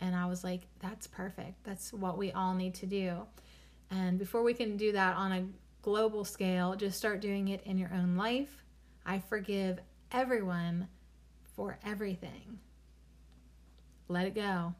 And 0.00 0.14
I 0.14 0.26
was 0.26 0.42
like, 0.44 0.62
that's 0.80 1.06
perfect. 1.06 1.64
That's 1.64 1.92
what 1.92 2.18
we 2.18 2.32
all 2.32 2.54
need 2.54 2.74
to 2.74 2.86
do. 2.86 3.26
And 3.90 4.18
before 4.18 4.42
we 4.42 4.54
can 4.54 4.76
do 4.76 4.92
that 4.92 5.16
on 5.16 5.32
a 5.32 5.46
global 5.82 6.24
scale, 6.24 6.74
just 6.74 6.98
start 6.98 7.20
doing 7.20 7.48
it 7.48 7.62
in 7.64 7.78
your 7.78 7.90
own 7.92 8.16
life. 8.16 8.64
I 9.08 9.20
forgive 9.20 9.78
everyone 10.12 10.86
for 11.56 11.78
everything. 11.82 12.58
Let 14.06 14.26
it 14.26 14.34
go 14.34 14.74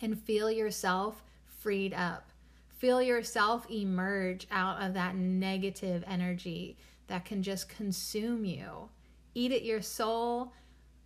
and 0.00 0.18
feel 0.18 0.50
yourself 0.50 1.22
freed 1.60 1.92
up. 1.92 2.30
Feel 2.78 3.02
yourself 3.02 3.70
emerge 3.70 4.46
out 4.50 4.80
of 4.82 4.94
that 4.94 5.16
negative 5.16 6.02
energy 6.08 6.78
that 7.08 7.26
can 7.26 7.42
just 7.42 7.68
consume 7.68 8.46
you, 8.46 8.88
eat 9.34 9.52
at 9.52 9.64
your 9.64 9.82
soul, 9.82 10.54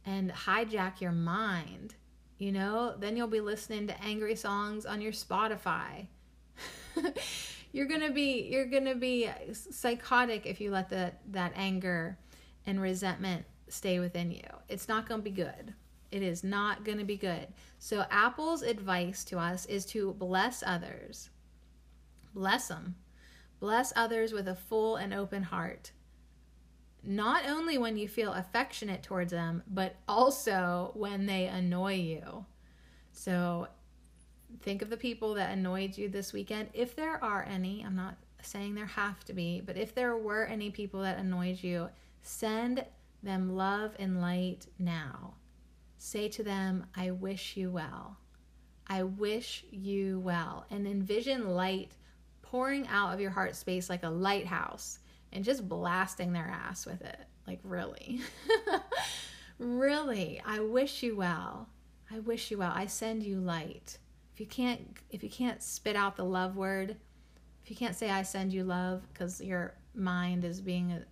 and 0.05 0.31
hijack 0.31 1.01
your 1.01 1.13
mind. 1.13 1.97
You 2.39 2.53
know, 2.53 2.95
then 2.97 3.17
you'll 3.17 3.27
be 3.27 3.41
listening 3.41 3.89
to 3.89 4.01
angry 4.05 4.37
songs 4.37 4.87
on 4.87 5.01
your 5.01 5.13
Spotify. 5.13 6.07
you're 7.73 7.87
gonna 7.87 8.13
be 8.13 8.49
you're 8.51 8.67
gonna 8.67 8.95
be 8.95 9.29
psychotic 9.53 10.47
if 10.47 10.61
you 10.61 10.71
let 10.71 10.91
that 10.91 11.21
that 11.33 11.53
anger 11.57 12.17
and 12.67 12.81
resentment 12.81 13.45
stay 13.69 13.99
within 13.99 14.31
you. 14.31 14.45
It's 14.69 14.89
not 14.89 15.09
gonna 15.09 15.23
be 15.23 15.31
good. 15.31 15.75
It 16.11 16.23
is 16.23 16.45
not 16.45 16.85
gonna 16.85 17.05
be 17.05 17.17
good. 17.17 17.49
So 17.79 18.05
Apple's 18.11 18.63
advice 18.63 19.25
to 19.25 19.39
us 19.39 19.67
is 19.67 19.87
to 19.87 20.13
bless 20.15 20.63
others. 20.65 21.31
Bless 22.35 22.69
them. 22.69 22.97
Bless 23.59 23.93
others 23.97 24.33
with 24.33 24.49
a 24.49 24.55
full 24.55 24.97
and 24.97 25.15
open 25.15 25.45
heart 25.45 25.93
not 27.07 27.47
only 27.47 27.79
when 27.79 27.97
you 27.97 28.09
feel 28.09 28.33
affectionate 28.33 29.03
towards 29.03 29.31
them, 29.31 29.63
but 29.69 29.95
also 30.09 30.91
when 30.95 31.27
they 31.27 31.47
annoy 31.47 31.95
you. 31.95 32.45
So 33.13 33.69
think 34.61 34.83
of 34.83 34.91
the 34.91 34.97
people 34.97 35.35
that 35.35 35.53
annoyed 35.53 35.97
you 35.97 36.09
this 36.09 36.33
weekend. 36.33 36.69
If 36.75 36.97
there 36.97 37.23
are 37.23 37.45
any, 37.49 37.83
I'm 37.83 37.97
not 37.97 38.17
saying 38.43 38.75
there 38.75 38.87
have 38.87 39.25
to 39.25 39.33
be, 39.33 39.63
but 39.65 39.77
if 39.77 39.95
there 39.95 40.17
were 40.17 40.45
any 40.45 40.71
people 40.71 41.03
that 41.03 41.19
annoyed 41.19 41.63
you, 41.63 41.89
send 42.27 42.85
them 43.23 43.57
love 43.57 43.95
and 43.99 44.21
light 44.21 44.67
now. 44.79 45.35
Say 45.99 46.29
to 46.31 46.43
them, 46.43 46.87
I 46.95 47.11
wish 47.13 47.57
you 47.57 47.71
well. 47.71 48.19
I 48.87 49.03
wish 49.03 49.65
you 49.71 50.21
well. 50.21 50.67
And 50.71 50.87
envision 50.87 51.51
light 51.51 51.93
pouring 52.43 52.87
out 52.89 53.13
of 53.13 53.21
your 53.21 53.31
heart 53.31 53.57
space 53.57 53.89
like 53.89 54.05
a 54.05 54.11
lighthouse 54.11 54.99
and 55.33 55.45
just 55.45 55.69
blasting 55.69 56.33
their 56.33 56.47
ass 56.47 56.87
with 56.87 57.03
it. 57.03 57.19
Like, 57.47 57.61
really. 57.63 58.21
really. 59.59 60.41
I 60.45 60.61
wish 60.61 61.03
you 61.03 61.17
well. 61.17 61.69
I 62.11 62.21
wish 62.21 62.51
you 62.51 62.59
well. 62.59 62.73
I 62.75 62.87
send 62.87 63.23
you 63.23 63.41
light. 63.41 63.99
If 64.33 64.41
you 64.41 64.47
can't 64.47 64.99
if 65.11 65.23
you 65.23 65.31
can't 65.31 65.63
spit 65.63 65.97
out 65.97 66.17
the 66.17 66.25
love 66.25 66.57
word, 66.57 66.97
if 67.63 67.71
you 67.71 67.77
can't 67.77 67.97
say 67.97 68.11
I 68.11 68.23
send 68.23 68.53
you 68.53 68.65
love 68.65 69.03
because 69.13 69.41
your 69.41 69.75
mind 69.95 70.45
is 70.45 70.61
being 70.61 71.03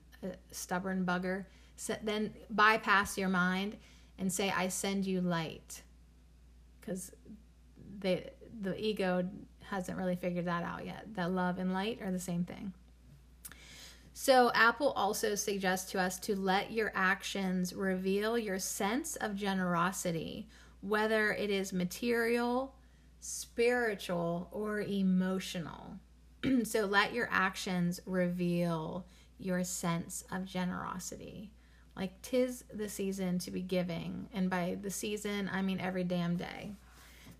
stubborn 0.50 1.04
bugger, 1.04 1.46
then 2.02 2.34
bypass 2.50 3.18
your 3.18 3.28
mind 3.28 3.76
and 4.18 4.32
say 4.32 4.50
I 4.50 4.68
send 4.68 5.06
you 5.06 5.20
light. 5.20 5.82
Cuz 6.82 7.10
the 7.98 8.30
the 8.60 8.78
ego 8.82 9.28
hasn't 9.62 9.98
really 9.98 10.16
figured 10.16 10.44
that 10.46 10.62
out 10.62 10.86
yet. 10.86 11.14
That 11.14 11.32
love 11.32 11.58
and 11.58 11.72
light 11.72 12.00
are 12.02 12.12
the 12.12 12.18
same 12.18 12.44
thing. 12.44 12.72
So, 14.16 14.52
Apple 14.54 14.92
also 14.92 15.34
suggests 15.34 15.90
to 15.90 16.00
us 16.00 16.20
to 16.20 16.36
let 16.36 16.70
your 16.70 16.92
actions 16.94 17.74
reveal 17.74 18.38
your 18.38 18.60
sense 18.60 19.16
of 19.16 19.34
generosity, 19.34 20.46
whether 20.82 21.32
it 21.32 21.50
is 21.50 21.72
material, 21.72 22.76
spiritual, 23.18 24.48
or 24.52 24.80
emotional. 24.80 25.98
so, 26.62 26.86
let 26.86 27.12
your 27.12 27.28
actions 27.32 27.98
reveal 28.06 29.04
your 29.38 29.64
sense 29.64 30.24
of 30.30 30.44
generosity. 30.44 31.50
Like, 31.96 32.20
tis 32.22 32.64
the 32.72 32.88
season 32.88 33.38
to 33.40 33.50
be 33.50 33.62
giving. 33.62 34.28
And 34.32 34.50
by 34.50 34.78
the 34.80 34.90
season, 34.90 35.48
I 35.52 35.62
mean 35.62 35.80
every 35.80 36.04
damn 36.04 36.36
day. 36.36 36.72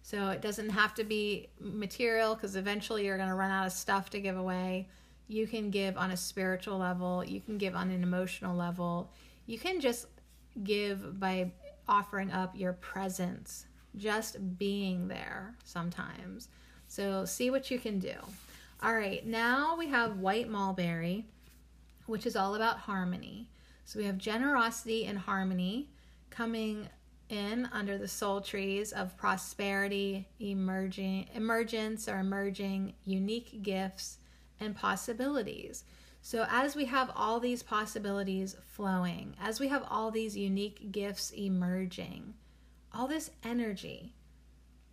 So, 0.02 0.28
it 0.28 0.42
doesn't 0.42 0.70
have 0.70 0.94
to 0.94 1.04
be 1.04 1.48
material 1.58 2.34
because 2.34 2.56
eventually 2.56 3.06
you're 3.06 3.16
going 3.16 3.28
to 3.28 3.34
run 3.34 3.50
out 3.50 3.66
of 3.66 3.72
stuff 3.72 4.10
to 4.10 4.20
give 4.20 4.36
away 4.36 4.86
you 5.28 5.46
can 5.46 5.70
give 5.70 5.96
on 5.96 6.10
a 6.10 6.16
spiritual 6.16 6.78
level, 6.78 7.24
you 7.24 7.40
can 7.40 7.58
give 7.58 7.74
on 7.74 7.90
an 7.90 8.02
emotional 8.02 8.56
level, 8.56 9.10
you 9.46 9.58
can 9.58 9.80
just 9.80 10.06
give 10.62 11.18
by 11.18 11.50
offering 11.88 12.30
up 12.30 12.52
your 12.54 12.74
presence, 12.74 13.66
just 13.96 14.58
being 14.58 15.08
there 15.08 15.54
sometimes. 15.64 16.48
So, 16.88 17.24
see 17.24 17.50
what 17.50 17.70
you 17.70 17.78
can 17.78 17.98
do. 17.98 18.14
All 18.82 18.94
right, 18.94 19.26
now 19.26 19.76
we 19.76 19.88
have 19.88 20.18
white 20.18 20.48
mulberry, 20.48 21.26
which 22.06 22.26
is 22.26 22.36
all 22.36 22.54
about 22.54 22.80
harmony. 22.80 23.48
So, 23.84 23.98
we 23.98 24.06
have 24.06 24.18
generosity 24.18 25.04
and 25.04 25.18
harmony 25.18 25.90
coming 26.30 26.88
in 27.28 27.68
under 27.72 27.98
the 27.98 28.08
soul 28.08 28.40
trees 28.40 28.92
of 28.92 29.16
prosperity, 29.16 30.28
emerging, 30.40 31.28
emergence 31.34 32.08
or 32.08 32.18
emerging 32.18 32.94
unique 33.04 33.62
gifts 33.62 34.18
and 34.60 34.76
possibilities. 34.76 35.84
So, 36.22 36.46
as 36.48 36.74
we 36.74 36.86
have 36.86 37.10
all 37.14 37.38
these 37.40 37.62
possibilities 37.62 38.56
flowing, 38.64 39.36
as 39.40 39.60
we 39.60 39.68
have 39.68 39.84
all 39.90 40.10
these 40.10 40.36
unique 40.36 40.90
gifts 40.90 41.30
emerging, 41.32 42.34
all 42.92 43.06
this 43.06 43.30
energy, 43.42 44.14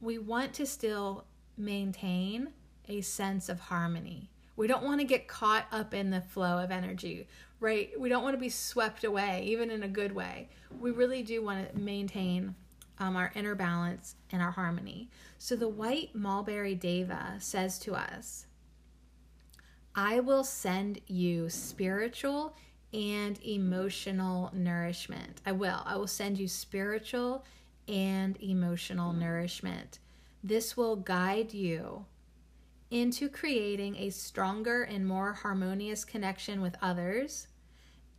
we 0.01 0.17
want 0.17 0.53
to 0.55 0.65
still 0.65 1.25
maintain 1.57 2.49
a 2.89 3.01
sense 3.01 3.47
of 3.47 3.59
harmony. 3.59 4.29
We 4.55 4.67
don't 4.67 4.83
want 4.83 4.99
to 4.99 5.05
get 5.05 5.27
caught 5.27 5.65
up 5.71 5.93
in 5.93 6.09
the 6.09 6.21
flow 6.21 6.59
of 6.59 6.71
energy, 6.71 7.27
right? 7.59 7.91
We 7.99 8.09
don't 8.09 8.23
want 8.23 8.35
to 8.35 8.39
be 8.39 8.49
swept 8.49 9.03
away, 9.03 9.43
even 9.47 9.71
in 9.71 9.83
a 9.83 9.87
good 9.87 10.13
way. 10.13 10.49
We 10.79 10.91
really 10.91 11.23
do 11.23 11.43
want 11.43 11.73
to 11.73 11.79
maintain 11.79 12.55
um, 12.99 13.15
our 13.15 13.31
inner 13.35 13.55
balance 13.55 14.15
and 14.31 14.41
our 14.41 14.51
harmony. 14.51 15.09
So, 15.37 15.55
the 15.55 15.69
white 15.69 16.13
mulberry 16.13 16.75
deva 16.75 17.35
says 17.39 17.79
to 17.79 17.95
us, 17.95 18.45
I 19.95 20.19
will 20.19 20.43
send 20.43 21.01
you 21.07 21.49
spiritual 21.49 22.55
and 22.93 23.39
emotional 23.43 24.51
nourishment. 24.53 25.41
I 25.45 25.51
will. 25.53 25.81
I 25.85 25.97
will 25.97 26.07
send 26.07 26.37
you 26.37 26.47
spiritual 26.47 27.45
and 27.87 28.41
emotional 28.41 29.13
nourishment. 29.13 29.99
This 30.43 30.77
will 30.77 30.95
guide 30.95 31.53
you 31.53 32.05
into 32.91 33.29
creating 33.29 33.95
a 33.95 34.09
stronger 34.09 34.83
and 34.83 35.07
more 35.07 35.33
harmonious 35.33 36.05
connection 36.05 36.61
with 36.61 36.77
others 36.81 37.47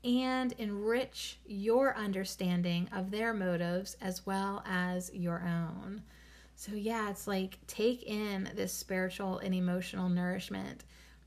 and 0.02 0.52
enrich 0.58 1.38
your 1.46 1.96
understanding 1.96 2.88
of 2.92 3.10
their 3.10 3.32
motives 3.32 3.96
as 4.00 4.26
well 4.26 4.64
as 4.66 5.12
your 5.14 5.44
own. 5.46 6.02
So, 6.56 6.72
yeah, 6.72 7.10
it's 7.10 7.28
like 7.28 7.58
take 7.66 8.02
in 8.02 8.50
this 8.56 8.72
spiritual 8.72 9.38
and 9.38 9.54
emotional 9.54 10.08
nourishment 10.08 10.84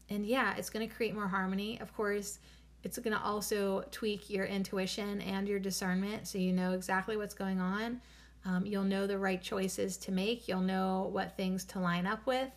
and 0.09 0.25
yeah, 0.25 0.55
it's 0.57 0.69
going 0.69 0.87
to 0.87 0.93
create 0.93 1.15
more 1.15 1.27
harmony. 1.27 1.79
Of 1.81 1.95
course, 1.95 2.39
it's 2.83 2.97
going 2.99 3.15
to 3.15 3.23
also 3.23 3.83
tweak 3.91 4.29
your 4.29 4.45
intuition 4.45 5.21
and 5.21 5.47
your 5.47 5.59
discernment 5.59 6.27
so 6.27 6.37
you 6.37 6.53
know 6.53 6.73
exactly 6.73 7.17
what's 7.17 7.33
going 7.33 7.59
on. 7.59 8.01
Um, 8.45 8.65
you'll 8.65 8.83
know 8.83 9.07
the 9.07 9.17
right 9.17 9.41
choices 9.41 9.97
to 9.97 10.11
make, 10.11 10.47
you'll 10.47 10.61
know 10.61 11.09
what 11.11 11.35
things 11.35 11.63
to 11.65 11.79
line 11.79 12.05
up 12.05 12.27
with, 12.27 12.49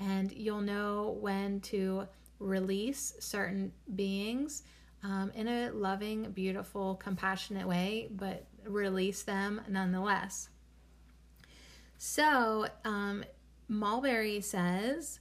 and 0.00 0.32
you'll 0.32 0.60
know 0.62 1.16
when 1.20 1.60
to 1.60 2.08
release 2.38 3.12
certain 3.20 3.70
beings 3.94 4.62
um, 5.02 5.30
in 5.34 5.46
a 5.46 5.70
loving, 5.70 6.30
beautiful, 6.32 6.94
compassionate 6.96 7.68
way, 7.68 8.08
but 8.10 8.46
release 8.64 9.22
them 9.22 9.60
nonetheless. 9.68 10.48
So, 11.98 12.66
um, 12.84 13.24
Mulberry 13.68 14.40
says, 14.40 15.20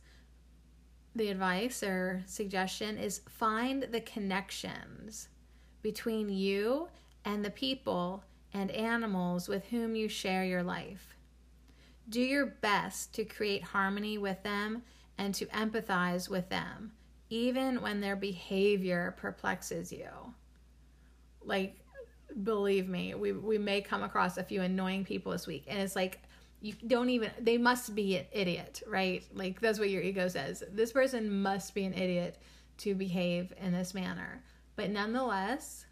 the 1.15 1.29
advice 1.29 1.83
or 1.83 2.23
suggestion 2.25 2.97
is 2.97 3.21
find 3.27 3.83
the 3.91 4.01
connections 4.01 5.27
between 5.81 6.29
you 6.29 6.87
and 7.25 7.43
the 7.43 7.49
people 7.49 8.23
and 8.53 8.71
animals 8.71 9.47
with 9.47 9.65
whom 9.65 9.95
you 9.95 10.07
share 10.07 10.43
your 10.43 10.63
life. 10.63 11.15
Do 12.09 12.21
your 12.21 12.45
best 12.47 13.13
to 13.15 13.23
create 13.23 13.63
harmony 13.63 14.17
with 14.17 14.41
them 14.43 14.81
and 15.17 15.33
to 15.35 15.45
empathize 15.47 16.29
with 16.29 16.49
them, 16.49 16.93
even 17.29 17.81
when 17.81 18.01
their 18.01 18.15
behavior 18.15 19.15
perplexes 19.17 19.91
you. 19.91 20.09
Like, 21.43 21.77
believe 22.43 22.87
me, 22.87 23.13
we, 23.15 23.31
we 23.31 23.57
may 23.57 23.81
come 23.81 24.03
across 24.03 24.37
a 24.37 24.43
few 24.43 24.61
annoying 24.61 25.05
people 25.05 25.31
this 25.31 25.45
week, 25.45 25.65
and 25.67 25.79
it's 25.79 25.95
like, 25.95 26.19
you 26.61 26.73
don't 26.87 27.09
even 27.09 27.31
they 27.39 27.57
must 27.57 27.95
be 27.95 28.17
an 28.17 28.25
idiot 28.31 28.83
right? 28.87 29.23
Like 29.33 29.61
that's 29.61 29.79
what 29.79 29.89
your 29.89 30.01
ego 30.01 30.27
says. 30.27 30.63
This 30.71 30.91
person 30.91 31.41
must 31.41 31.73
be 31.73 31.85
an 31.85 31.93
idiot 31.93 32.37
to 32.79 32.95
behave 32.95 33.53
in 33.61 33.71
this 33.71 33.93
manner. 33.93 34.43
But 34.75 34.89
nonetheless 34.89 35.85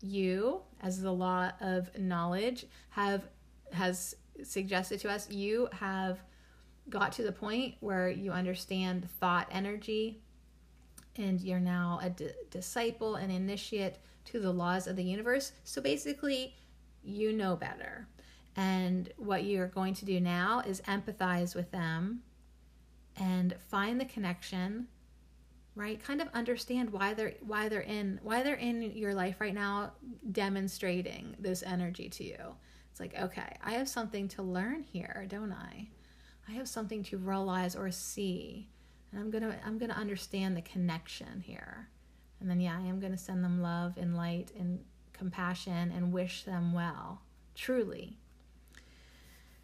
you 0.00 0.62
as 0.80 1.02
the 1.02 1.12
law 1.12 1.50
of 1.60 1.96
knowledge 1.98 2.66
have 2.90 3.24
has 3.72 4.14
suggested 4.42 5.00
to 5.00 5.10
us 5.10 5.30
you 5.30 5.68
have 5.72 6.18
got 6.88 7.12
to 7.12 7.22
the 7.22 7.32
point 7.32 7.74
where 7.80 8.08
you 8.08 8.32
understand 8.32 9.08
thought 9.20 9.48
energy 9.50 10.20
and 11.16 11.40
you're 11.40 11.60
now 11.60 11.98
a 12.02 12.10
d- 12.10 12.30
disciple 12.50 13.16
and 13.16 13.30
initiate 13.32 13.96
to 14.24 14.40
the 14.40 14.50
laws 14.50 14.86
of 14.86 14.96
the 14.96 15.04
universe 15.04 15.52
so 15.64 15.80
basically 15.82 16.54
you 17.02 17.32
know 17.32 17.56
better 17.56 18.06
and 18.58 19.12
what 19.18 19.44
you're 19.44 19.68
going 19.68 19.94
to 19.94 20.04
do 20.04 20.18
now 20.18 20.62
is 20.66 20.80
empathize 20.82 21.54
with 21.54 21.70
them 21.70 22.22
and 23.16 23.54
find 23.68 24.00
the 24.00 24.04
connection, 24.04 24.88
right? 25.74 26.02
Kind 26.02 26.20
of 26.20 26.28
understand 26.34 26.90
why 26.90 27.14
they're 27.14 27.34
why 27.40 27.68
they're 27.68 27.80
in 27.80 28.18
why 28.22 28.42
they're 28.42 28.54
in 28.54 28.82
your 28.82 29.14
life 29.14 29.40
right 29.40 29.54
now 29.54 29.92
demonstrating 30.32 31.36
this 31.38 31.62
energy 31.62 32.08
to 32.08 32.24
you. 32.24 32.56
It's 32.98 33.14
like, 33.14 33.22
okay, 33.22 33.56
I 33.62 33.72
have 33.74 33.88
something 33.88 34.26
to 34.28 34.42
learn 34.42 34.82
here, 34.82 35.24
don't 35.28 35.52
I? 35.52 35.86
I 36.48 36.52
have 36.52 36.66
something 36.66 37.04
to 37.04 37.16
realize 37.16 37.76
or 37.76 37.92
see. 37.92 38.68
And 39.12 39.20
I'm 39.20 39.30
going 39.30 39.44
to 39.44 39.56
I'm 39.64 39.78
going 39.78 39.90
to 39.90 39.96
understand 39.96 40.56
the 40.56 40.62
connection 40.62 41.40
here. 41.40 41.88
And 42.40 42.50
then 42.50 42.58
yeah, 42.58 42.76
I 42.76 42.86
am 42.88 42.98
going 42.98 43.12
to 43.12 43.18
send 43.18 43.44
them 43.44 43.62
love 43.62 43.96
and 43.98 44.16
light 44.16 44.50
and 44.58 44.80
compassion 45.12 45.92
and 45.94 46.12
wish 46.12 46.42
them 46.42 46.72
well. 46.72 47.22
Truly. 47.54 48.16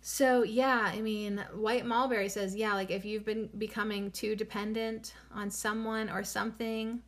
So, 0.00 0.42
yeah, 0.44 0.92
I 0.92 1.00
mean, 1.00 1.44
White 1.54 1.86
Mulberry 1.86 2.28
says, 2.28 2.54
yeah, 2.54 2.74
like 2.74 2.90
if 2.90 3.04
you've 3.04 3.24
been 3.24 3.48
becoming 3.58 4.10
too 4.10 4.36
dependent 4.36 5.14
on 5.32 5.50
someone 5.50 6.10
or 6.10 6.22
something, 6.22 7.00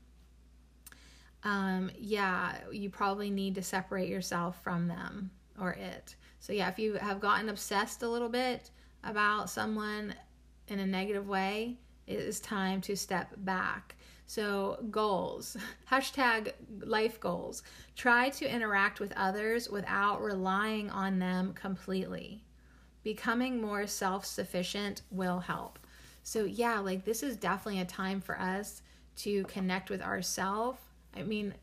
um, 1.45 1.91
yeah, 1.97 2.57
you 2.73 2.91
probably 2.91 3.31
need 3.31 3.55
to 3.57 3.63
separate 3.63 4.09
yourself 4.09 4.61
from 4.65 4.89
them 4.89 5.31
or 5.61 5.73
it. 5.73 6.17
So, 6.41 6.53
yeah, 6.53 6.69
if 6.69 6.79
you 6.79 6.95
have 6.95 7.21
gotten 7.21 7.49
obsessed 7.49 8.03
a 8.03 8.09
little 8.09 8.29
bit 8.29 8.71
about 9.05 9.51
someone 9.51 10.15
in 10.69 10.79
a 10.79 10.87
negative 10.87 11.29
way, 11.29 11.79
it 12.07 12.19
is 12.19 12.41
time 12.41 12.81
to 12.83 12.97
step 12.97 13.33
back. 13.39 13.97
So, 14.27 14.85
goals 14.91 15.57
hashtag 15.91 16.53
life 16.81 17.21
goals. 17.21 17.63
Try 17.97 18.29
to 18.31 18.53
interact 18.53 19.01
with 19.01 19.13
others 19.17 19.69
without 19.69 20.23
relying 20.23 20.91
on 20.91 21.19
them 21.19 21.53
completely 21.55 22.43
becoming 23.07 23.61
more 23.61 23.87
self 23.87 24.27
sufficient 24.27 25.03
will 25.13 25.39
help. 25.39 25.79
So, 26.25 26.45
yeah, 26.45 26.81
like 26.81 27.05
this 27.05 27.23
is 27.23 27.37
definitely 27.37 27.81
a 27.81 27.85
time 27.85 28.21
for 28.21 28.37
us 28.37 28.83
to 29.19 29.45
connect 29.45 29.91
with 29.91 30.03
ourselves. 30.03 30.81
I 31.15 31.23
mean, 31.23 31.55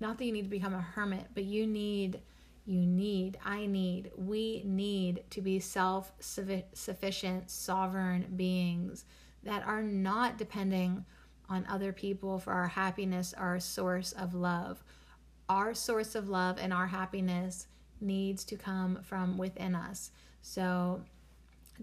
not 0.00 0.18
that 0.18 0.26
you 0.26 0.32
need 0.32 0.42
to 0.42 0.50
become 0.50 0.74
a 0.74 0.82
hermit, 0.82 1.28
but 1.32 1.44
you 1.44 1.66
need, 1.66 2.20
you 2.66 2.84
need, 2.84 3.38
I 3.44 3.66
need, 3.66 4.10
we 4.16 4.62
need 4.64 5.22
to 5.30 5.40
be 5.40 5.60
self 5.60 6.12
sufficient, 6.18 7.48
sovereign 7.50 8.26
beings 8.36 9.04
that 9.44 9.64
are 9.64 9.82
not 9.82 10.36
depending 10.36 11.04
on 11.48 11.64
other 11.70 11.92
people 11.92 12.40
for 12.40 12.52
our 12.52 12.66
happiness, 12.66 13.32
our 13.38 13.60
source 13.60 14.10
of 14.12 14.34
love. 14.34 14.82
Our 15.48 15.74
source 15.74 16.16
of 16.16 16.28
love 16.28 16.58
and 16.60 16.72
our 16.72 16.88
happiness 16.88 17.68
needs 18.00 18.44
to 18.46 18.56
come 18.56 18.98
from 19.04 19.38
within 19.38 19.76
us. 19.76 20.10
So, 20.42 21.02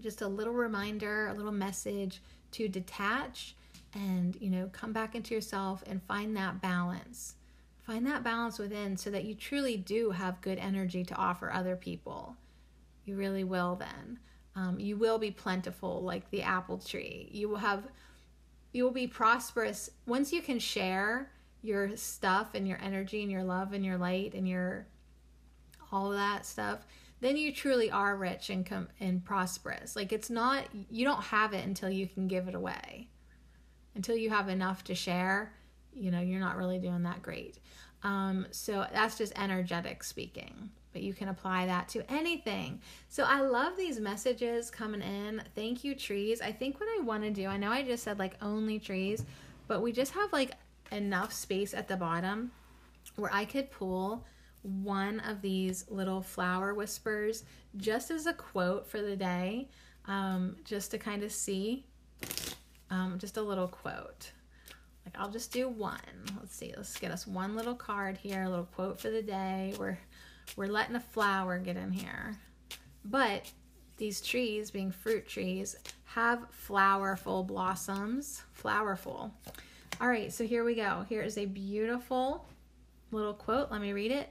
just 0.00 0.20
a 0.20 0.28
little 0.28 0.52
reminder, 0.52 1.28
a 1.28 1.34
little 1.34 1.52
message 1.52 2.20
to 2.52 2.68
detach 2.68 3.54
and, 3.94 4.36
you 4.40 4.50
know, 4.50 4.68
come 4.72 4.92
back 4.92 5.14
into 5.14 5.34
yourself 5.34 5.82
and 5.86 6.02
find 6.02 6.36
that 6.36 6.60
balance. 6.60 7.36
Find 7.86 8.06
that 8.06 8.24
balance 8.24 8.58
within 8.58 8.96
so 8.96 9.10
that 9.10 9.24
you 9.24 9.34
truly 9.34 9.76
do 9.76 10.10
have 10.10 10.40
good 10.40 10.58
energy 10.58 11.04
to 11.04 11.14
offer 11.14 11.52
other 11.52 11.76
people. 11.76 12.36
You 13.04 13.16
really 13.16 13.44
will 13.44 13.76
then. 13.76 14.18
Um, 14.56 14.78
you 14.78 14.96
will 14.96 15.18
be 15.18 15.30
plentiful 15.30 16.02
like 16.02 16.30
the 16.30 16.42
apple 16.42 16.78
tree. 16.78 17.28
You 17.30 17.48
will 17.48 17.56
have, 17.56 17.84
you 18.72 18.84
will 18.84 18.92
be 18.92 19.06
prosperous 19.06 19.90
once 20.06 20.32
you 20.32 20.40
can 20.40 20.58
share 20.58 21.30
your 21.60 21.96
stuff 21.96 22.54
and 22.54 22.66
your 22.66 22.78
energy 22.82 23.22
and 23.22 23.30
your 23.30 23.42
love 23.42 23.72
and 23.72 23.84
your 23.84 23.98
light 23.98 24.34
and 24.34 24.48
your 24.48 24.86
all 25.92 26.10
of 26.10 26.18
that 26.18 26.44
stuff 26.44 26.84
then 27.24 27.38
you 27.38 27.52
truly 27.52 27.90
are 27.90 28.16
rich 28.16 28.50
and 28.50 28.66
com- 28.66 28.90
and 29.00 29.24
prosperous. 29.24 29.96
Like 29.96 30.12
it's 30.12 30.28
not 30.28 30.66
you 30.90 31.06
don't 31.06 31.22
have 31.24 31.54
it 31.54 31.64
until 31.64 31.88
you 31.88 32.06
can 32.06 32.28
give 32.28 32.48
it 32.48 32.54
away. 32.54 33.08
Until 33.94 34.14
you 34.14 34.28
have 34.28 34.50
enough 34.50 34.84
to 34.84 34.94
share, 34.94 35.54
you 35.94 36.10
know, 36.10 36.20
you're 36.20 36.40
not 36.40 36.56
really 36.56 36.78
doing 36.78 37.02
that 37.04 37.22
great. 37.22 37.58
Um, 38.02 38.46
so 38.50 38.86
that's 38.92 39.16
just 39.16 39.32
energetic 39.38 40.04
speaking, 40.04 40.70
but 40.92 41.02
you 41.02 41.14
can 41.14 41.28
apply 41.28 41.66
that 41.66 41.88
to 41.90 42.12
anything. 42.12 42.80
So 43.08 43.24
I 43.24 43.40
love 43.40 43.76
these 43.76 43.98
messages 43.98 44.70
coming 44.70 45.00
in. 45.00 45.42
Thank 45.54 45.84
you, 45.84 45.94
trees. 45.94 46.40
I 46.42 46.52
think 46.52 46.78
what 46.78 46.88
I 46.98 47.02
want 47.02 47.22
to 47.22 47.30
do, 47.30 47.46
I 47.46 47.56
know 47.56 47.70
I 47.70 47.82
just 47.82 48.04
said 48.04 48.18
like 48.18 48.36
only 48.42 48.78
trees, 48.78 49.24
but 49.68 49.82
we 49.82 49.90
just 49.90 50.12
have 50.12 50.32
like 50.32 50.52
enough 50.92 51.32
space 51.32 51.72
at 51.72 51.88
the 51.88 51.96
bottom 51.96 52.52
where 53.16 53.32
I 53.32 53.46
could 53.46 53.70
pull 53.70 54.26
one 54.62 55.20
of 55.20 55.42
these 55.42 55.84
little 55.90 56.20
flower 56.20 56.74
whispers 56.74 57.44
just 57.76 58.10
as 58.10 58.26
a 58.26 58.32
quote 58.32 58.86
for 58.86 59.00
the 59.00 59.16
day, 59.16 59.68
um, 60.06 60.56
just 60.64 60.90
to 60.90 60.98
kind 60.98 61.22
of 61.22 61.32
see. 61.32 61.86
Um, 62.90 63.16
just 63.18 63.36
a 63.38 63.42
little 63.42 63.66
quote. 63.66 64.32
Like 65.04 65.14
I'll 65.18 65.30
just 65.30 65.52
do 65.52 65.68
one. 65.68 65.98
Let's 66.38 66.56
see. 66.56 66.72
Let's 66.76 66.98
get 66.98 67.10
us 67.10 67.26
one 67.26 67.56
little 67.56 67.74
card 67.74 68.16
here, 68.16 68.42
a 68.42 68.48
little 68.48 68.66
quote 68.66 69.00
for 69.00 69.10
the 69.10 69.22
day. 69.22 69.74
We're 69.78 69.98
we're 70.56 70.66
letting 70.66 70.96
a 70.96 71.00
flower 71.00 71.58
get 71.58 71.76
in 71.76 71.92
here. 71.92 72.36
But 73.04 73.50
these 73.96 74.20
trees, 74.20 74.70
being 74.70 74.90
fruit 74.90 75.28
trees, 75.28 75.76
have 76.06 76.46
flowerful 76.50 77.44
blossoms. 77.44 78.42
Flowerful. 78.52 79.30
All 80.00 80.08
right, 80.08 80.32
so 80.32 80.44
here 80.44 80.64
we 80.64 80.74
go. 80.74 81.04
Here 81.08 81.22
is 81.22 81.38
a 81.38 81.46
beautiful 81.46 82.46
little 83.12 83.34
quote. 83.34 83.70
Let 83.70 83.80
me 83.80 83.92
read 83.92 84.10
it. 84.10 84.30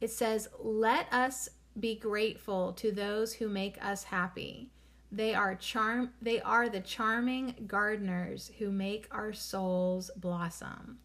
It 0.00 0.10
says, 0.10 0.48
Let 0.60 1.12
us 1.12 1.48
be 1.78 1.96
grateful 1.96 2.72
to 2.74 2.92
those 2.92 3.32
who 3.32 3.48
make 3.48 3.82
us 3.84 4.04
happy. 4.04 4.70
They 5.10 5.34
are 5.34 5.54
charm 5.54 6.12
they 6.20 6.40
are 6.40 6.68
the 6.68 6.80
charming 6.80 7.54
gardeners 7.66 8.50
who 8.58 8.70
make 8.70 9.08
our 9.10 9.32
souls 9.32 10.10
blossom. 10.16 10.98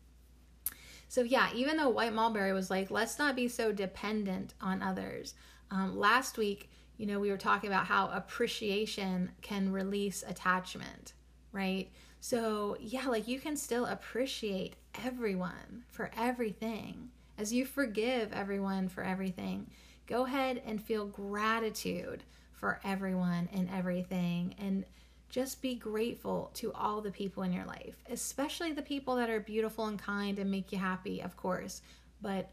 So 1.08 1.22
yeah, 1.22 1.50
even 1.54 1.78
though 1.78 1.90
White 1.90 2.14
Mulberry 2.14 2.54
was 2.54 2.70
like, 2.70 2.90
let's 2.90 3.20
not 3.20 3.36
be 3.36 3.48
so 3.48 3.72
dependent 3.72 4.56
on 4.60 4.82
others. 4.82 5.36
Um, 5.70 5.98
last 5.98 6.38
week, 6.38 6.70
you 6.98 7.06
know, 7.06 7.20
we 7.20 7.30
were 7.30 7.38
talking 7.38 7.70
about 7.70 7.86
how 7.86 8.08
appreciation 8.08 9.32
can 9.42 9.72
release 9.72 10.24
attachment, 10.28 11.14
right? 11.52 11.90
So 12.20 12.78
yeah, 12.80 13.08
like 13.08 13.28
you 13.28 13.40
can 13.40 13.56
still 13.56 13.86
appreciate 13.86 14.76
everyone 15.06 15.84
for 15.90 16.10
everything 16.18 17.10
as 17.38 17.52
you 17.52 17.66
forgive 17.66 18.32
everyone 18.32 18.88
for 18.90 19.04
everything, 19.04 19.68
go 20.08 20.26
ahead 20.26 20.62
and 20.66 20.82
feel 20.82 21.06
gratitude 21.06 22.24
for 22.64 22.80
everyone 22.86 23.50
and 23.52 23.70
everything 23.76 24.56
and 24.58 24.86
just 25.30 25.62
be 25.62 25.76
grateful 25.76 26.50
to 26.54 26.72
all 26.72 27.02
the 27.02 27.12
people 27.12 27.44
in 27.44 27.52
your 27.52 27.66
life, 27.66 27.96
especially 28.10 28.72
the 28.72 28.82
people 28.82 29.18
that 29.18 29.30
are 29.30 29.42
beautiful 29.42 29.88
and 29.88 30.00
kind 30.00 30.40
and 30.40 30.50
make 30.50 30.72
you 30.72 30.78
happy, 30.78 31.20
of 31.20 31.36
course. 31.36 31.82
But 32.22 32.52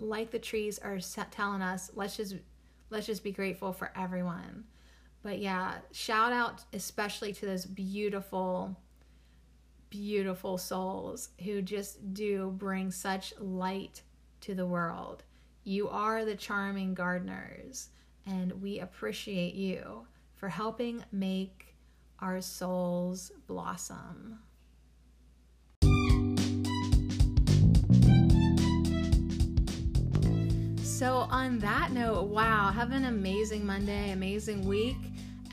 like 0.00 0.30
the 0.30 0.38
trees 0.38 0.78
are 0.78 0.98
telling 1.30 1.62
us, 1.62 1.90
let's 1.94 2.18
just 2.18 2.36
let's 2.90 3.06
just 3.06 3.24
be 3.24 3.32
grateful 3.32 3.72
for 3.72 3.90
everyone. 3.96 4.64
But 5.22 5.38
yeah, 5.38 5.76
shout 5.92 6.34
out 6.34 6.62
especially 6.74 7.32
to 7.32 7.46
those 7.46 7.64
beautiful 7.64 8.76
beautiful 9.88 10.58
souls 10.58 11.30
who 11.42 11.62
just 11.62 12.12
do 12.12 12.54
bring 12.58 12.90
such 12.90 13.32
light 13.40 14.02
to 14.42 14.54
the 14.54 14.66
world. 14.66 15.22
You 15.64 15.88
are 15.88 16.26
the 16.26 16.36
charming 16.36 16.92
gardeners, 16.92 17.88
and 18.28 18.62
we 18.62 18.80
appreciate 18.80 19.54
you 19.54 20.06
for 20.34 20.48
helping 20.48 21.04
make 21.10 21.74
our 22.20 22.40
souls 22.40 23.32
blossom. 23.46 24.38
So, 30.82 31.28
on 31.30 31.60
that 31.60 31.92
note, 31.92 32.24
wow, 32.24 32.72
have 32.72 32.90
an 32.90 33.04
amazing 33.04 33.64
Monday, 33.64 34.10
amazing 34.10 34.66
week. 34.66 34.96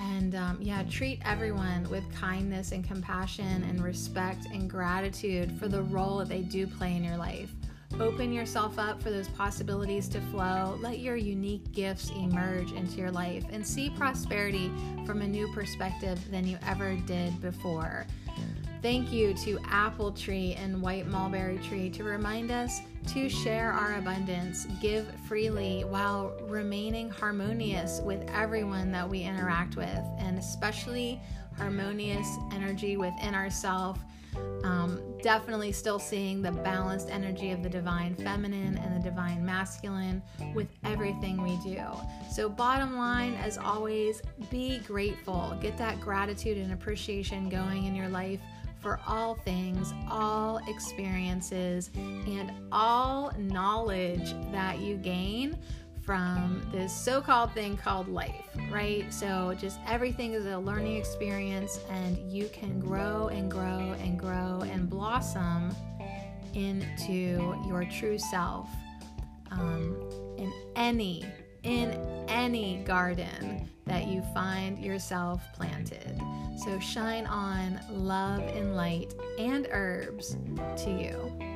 And 0.01 0.36
um, 0.36 0.57
yeah, 0.59 0.84
treat 0.89 1.21
everyone 1.23 1.88
with 1.89 2.03
kindness 2.15 2.71
and 2.71 2.84
compassion 2.84 3.63
and 3.63 3.84
respect 3.84 4.47
and 4.51 4.69
gratitude 4.69 5.51
for 5.59 5.67
the 5.67 5.84
role 5.84 6.17
that 6.17 6.30
they 6.30 6.41
do 6.41 6.65
play 6.67 6.95
in 6.95 7.03
your 7.03 7.17
life. 7.17 7.51
Open 7.97 8.33
yourself 8.33 8.77
up 8.77 9.01
for 9.01 9.09
those 9.09 9.29
possibilities 9.29 10.09
to 10.09 10.19
flow. 10.19 10.77
Let 10.81 10.99
your 10.99 11.15
unique 11.15 11.71
gifts 11.71 12.09
emerge 12.09 12.73
into 12.73 12.97
your 12.97 13.09
life 13.09 13.45
and 13.51 13.65
see 13.65 13.89
prosperity 13.89 14.69
from 15.05 15.21
a 15.21 15.27
new 15.27 15.47
perspective 15.53 16.19
than 16.29 16.45
you 16.45 16.57
ever 16.67 16.95
did 17.07 17.39
before. 17.41 18.05
Thank 18.81 19.13
you 19.13 19.33
to 19.45 19.57
Apple 19.65 20.11
Tree 20.11 20.55
and 20.59 20.81
White 20.81 21.07
Mulberry 21.07 21.57
Tree 21.59 21.89
to 21.91 22.03
remind 22.03 22.51
us 22.51 22.81
to 23.13 23.29
share 23.29 23.71
our 23.71 23.95
abundance, 23.95 24.67
give 24.81 25.07
freely 25.27 25.85
while 25.85 26.33
remaining 26.47 27.09
harmonious 27.09 28.01
with 28.03 28.29
everyone 28.29 28.91
that 28.91 29.09
we 29.09 29.21
interact 29.21 29.77
with, 29.77 30.03
and 30.19 30.37
especially 30.37 31.19
harmonious 31.57 32.27
energy 32.51 32.97
within 32.97 33.33
ourselves. 33.33 34.01
Um, 34.63 35.01
definitely 35.21 35.71
still 35.71 35.99
seeing 35.99 36.41
the 36.41 36.51
balanced 36.51 37.09
energy 37.09 37.51
of 37.51 37.63
the 37.63 37.69
divine 37.69 38.15
feminine 38.15 38.77
and 38.77 38.95
the 38.95 39.03
divine 39.03 39.45
masculine 39.45 40.21
with 40.53 40.67
everything 40.83 41.41
we 41.41 41.57
do. 41.63 41.83
So, 42.31 42.49
bottom 42.49 42.97
line, 42.97 43.33
as 43.36 43.57
always, 43.57 44.21
be 44.49 44.79
grateful. 44.79 45.57
Get 45.61 45.77
that 45.77 45.99
gratitude 45.99 46.57
and 46.57 46.73
appreciation 46.73 47.49
going 47.49 47.86
in 47.86 47.95
your 47.95 48.09
life 48.09 48.39
for 48.79 48.99
all 49.07 49.33
things, 49.33 49.93
all 50.11 50.59
experiences, 50.67 51.89
and 51.95 52.51
all 52.71 53.31
knowledge 53.38 54.33
that 54.51 54.77
you 54.77 54.95
gain 54.95 55.57
from 56.05 56.61
this 56.71 56.93
so 56.95 57.21
called 57.21 57.51
thing 57.53 57.75
called 57.77 58.07
life, 58.07 58.45
right? 58.71 59.11
So, 59.11 59.55
just 59.57 59.79
everything 59.87 60.33
is 60.33 60.45
a 60.45 60.57
learning 60.57 60.97
experience, 60.97 61.79
and 61.89 62.31
you 62.31 62.47
can 62.49 62.79
grow 62.79 63.29
and 63.29 63.49
grow 63.49 63.95
and 63.99 64.19
grow 64.19 64.61
and 64.61 64.89
blossom 64.89 65.75
into 66.53 67.57
your 67.67 67.85
true 67.85 68.17
self 68.17 68.69
um, 69.51 69.97
in 70.37 70.53
any 70.75 71.25
in 71.63 71.91
any 72.27 72.77
garden 72.83 73.67
that 73.85 74.07
you 74.07 74.21
find 74.33 74.79
yourself 74.79 75.41
planted. 75.53 76.21
So 76.63 76.79
shine 76.79 77.25
on 77.25 77.79
love 77.89 78.39
and 78.39 78.75
light 78.75 79.13
and 79.39 79.67
herbs 79.71 80.37
to 80.83 80.89
you. 80.89 81.54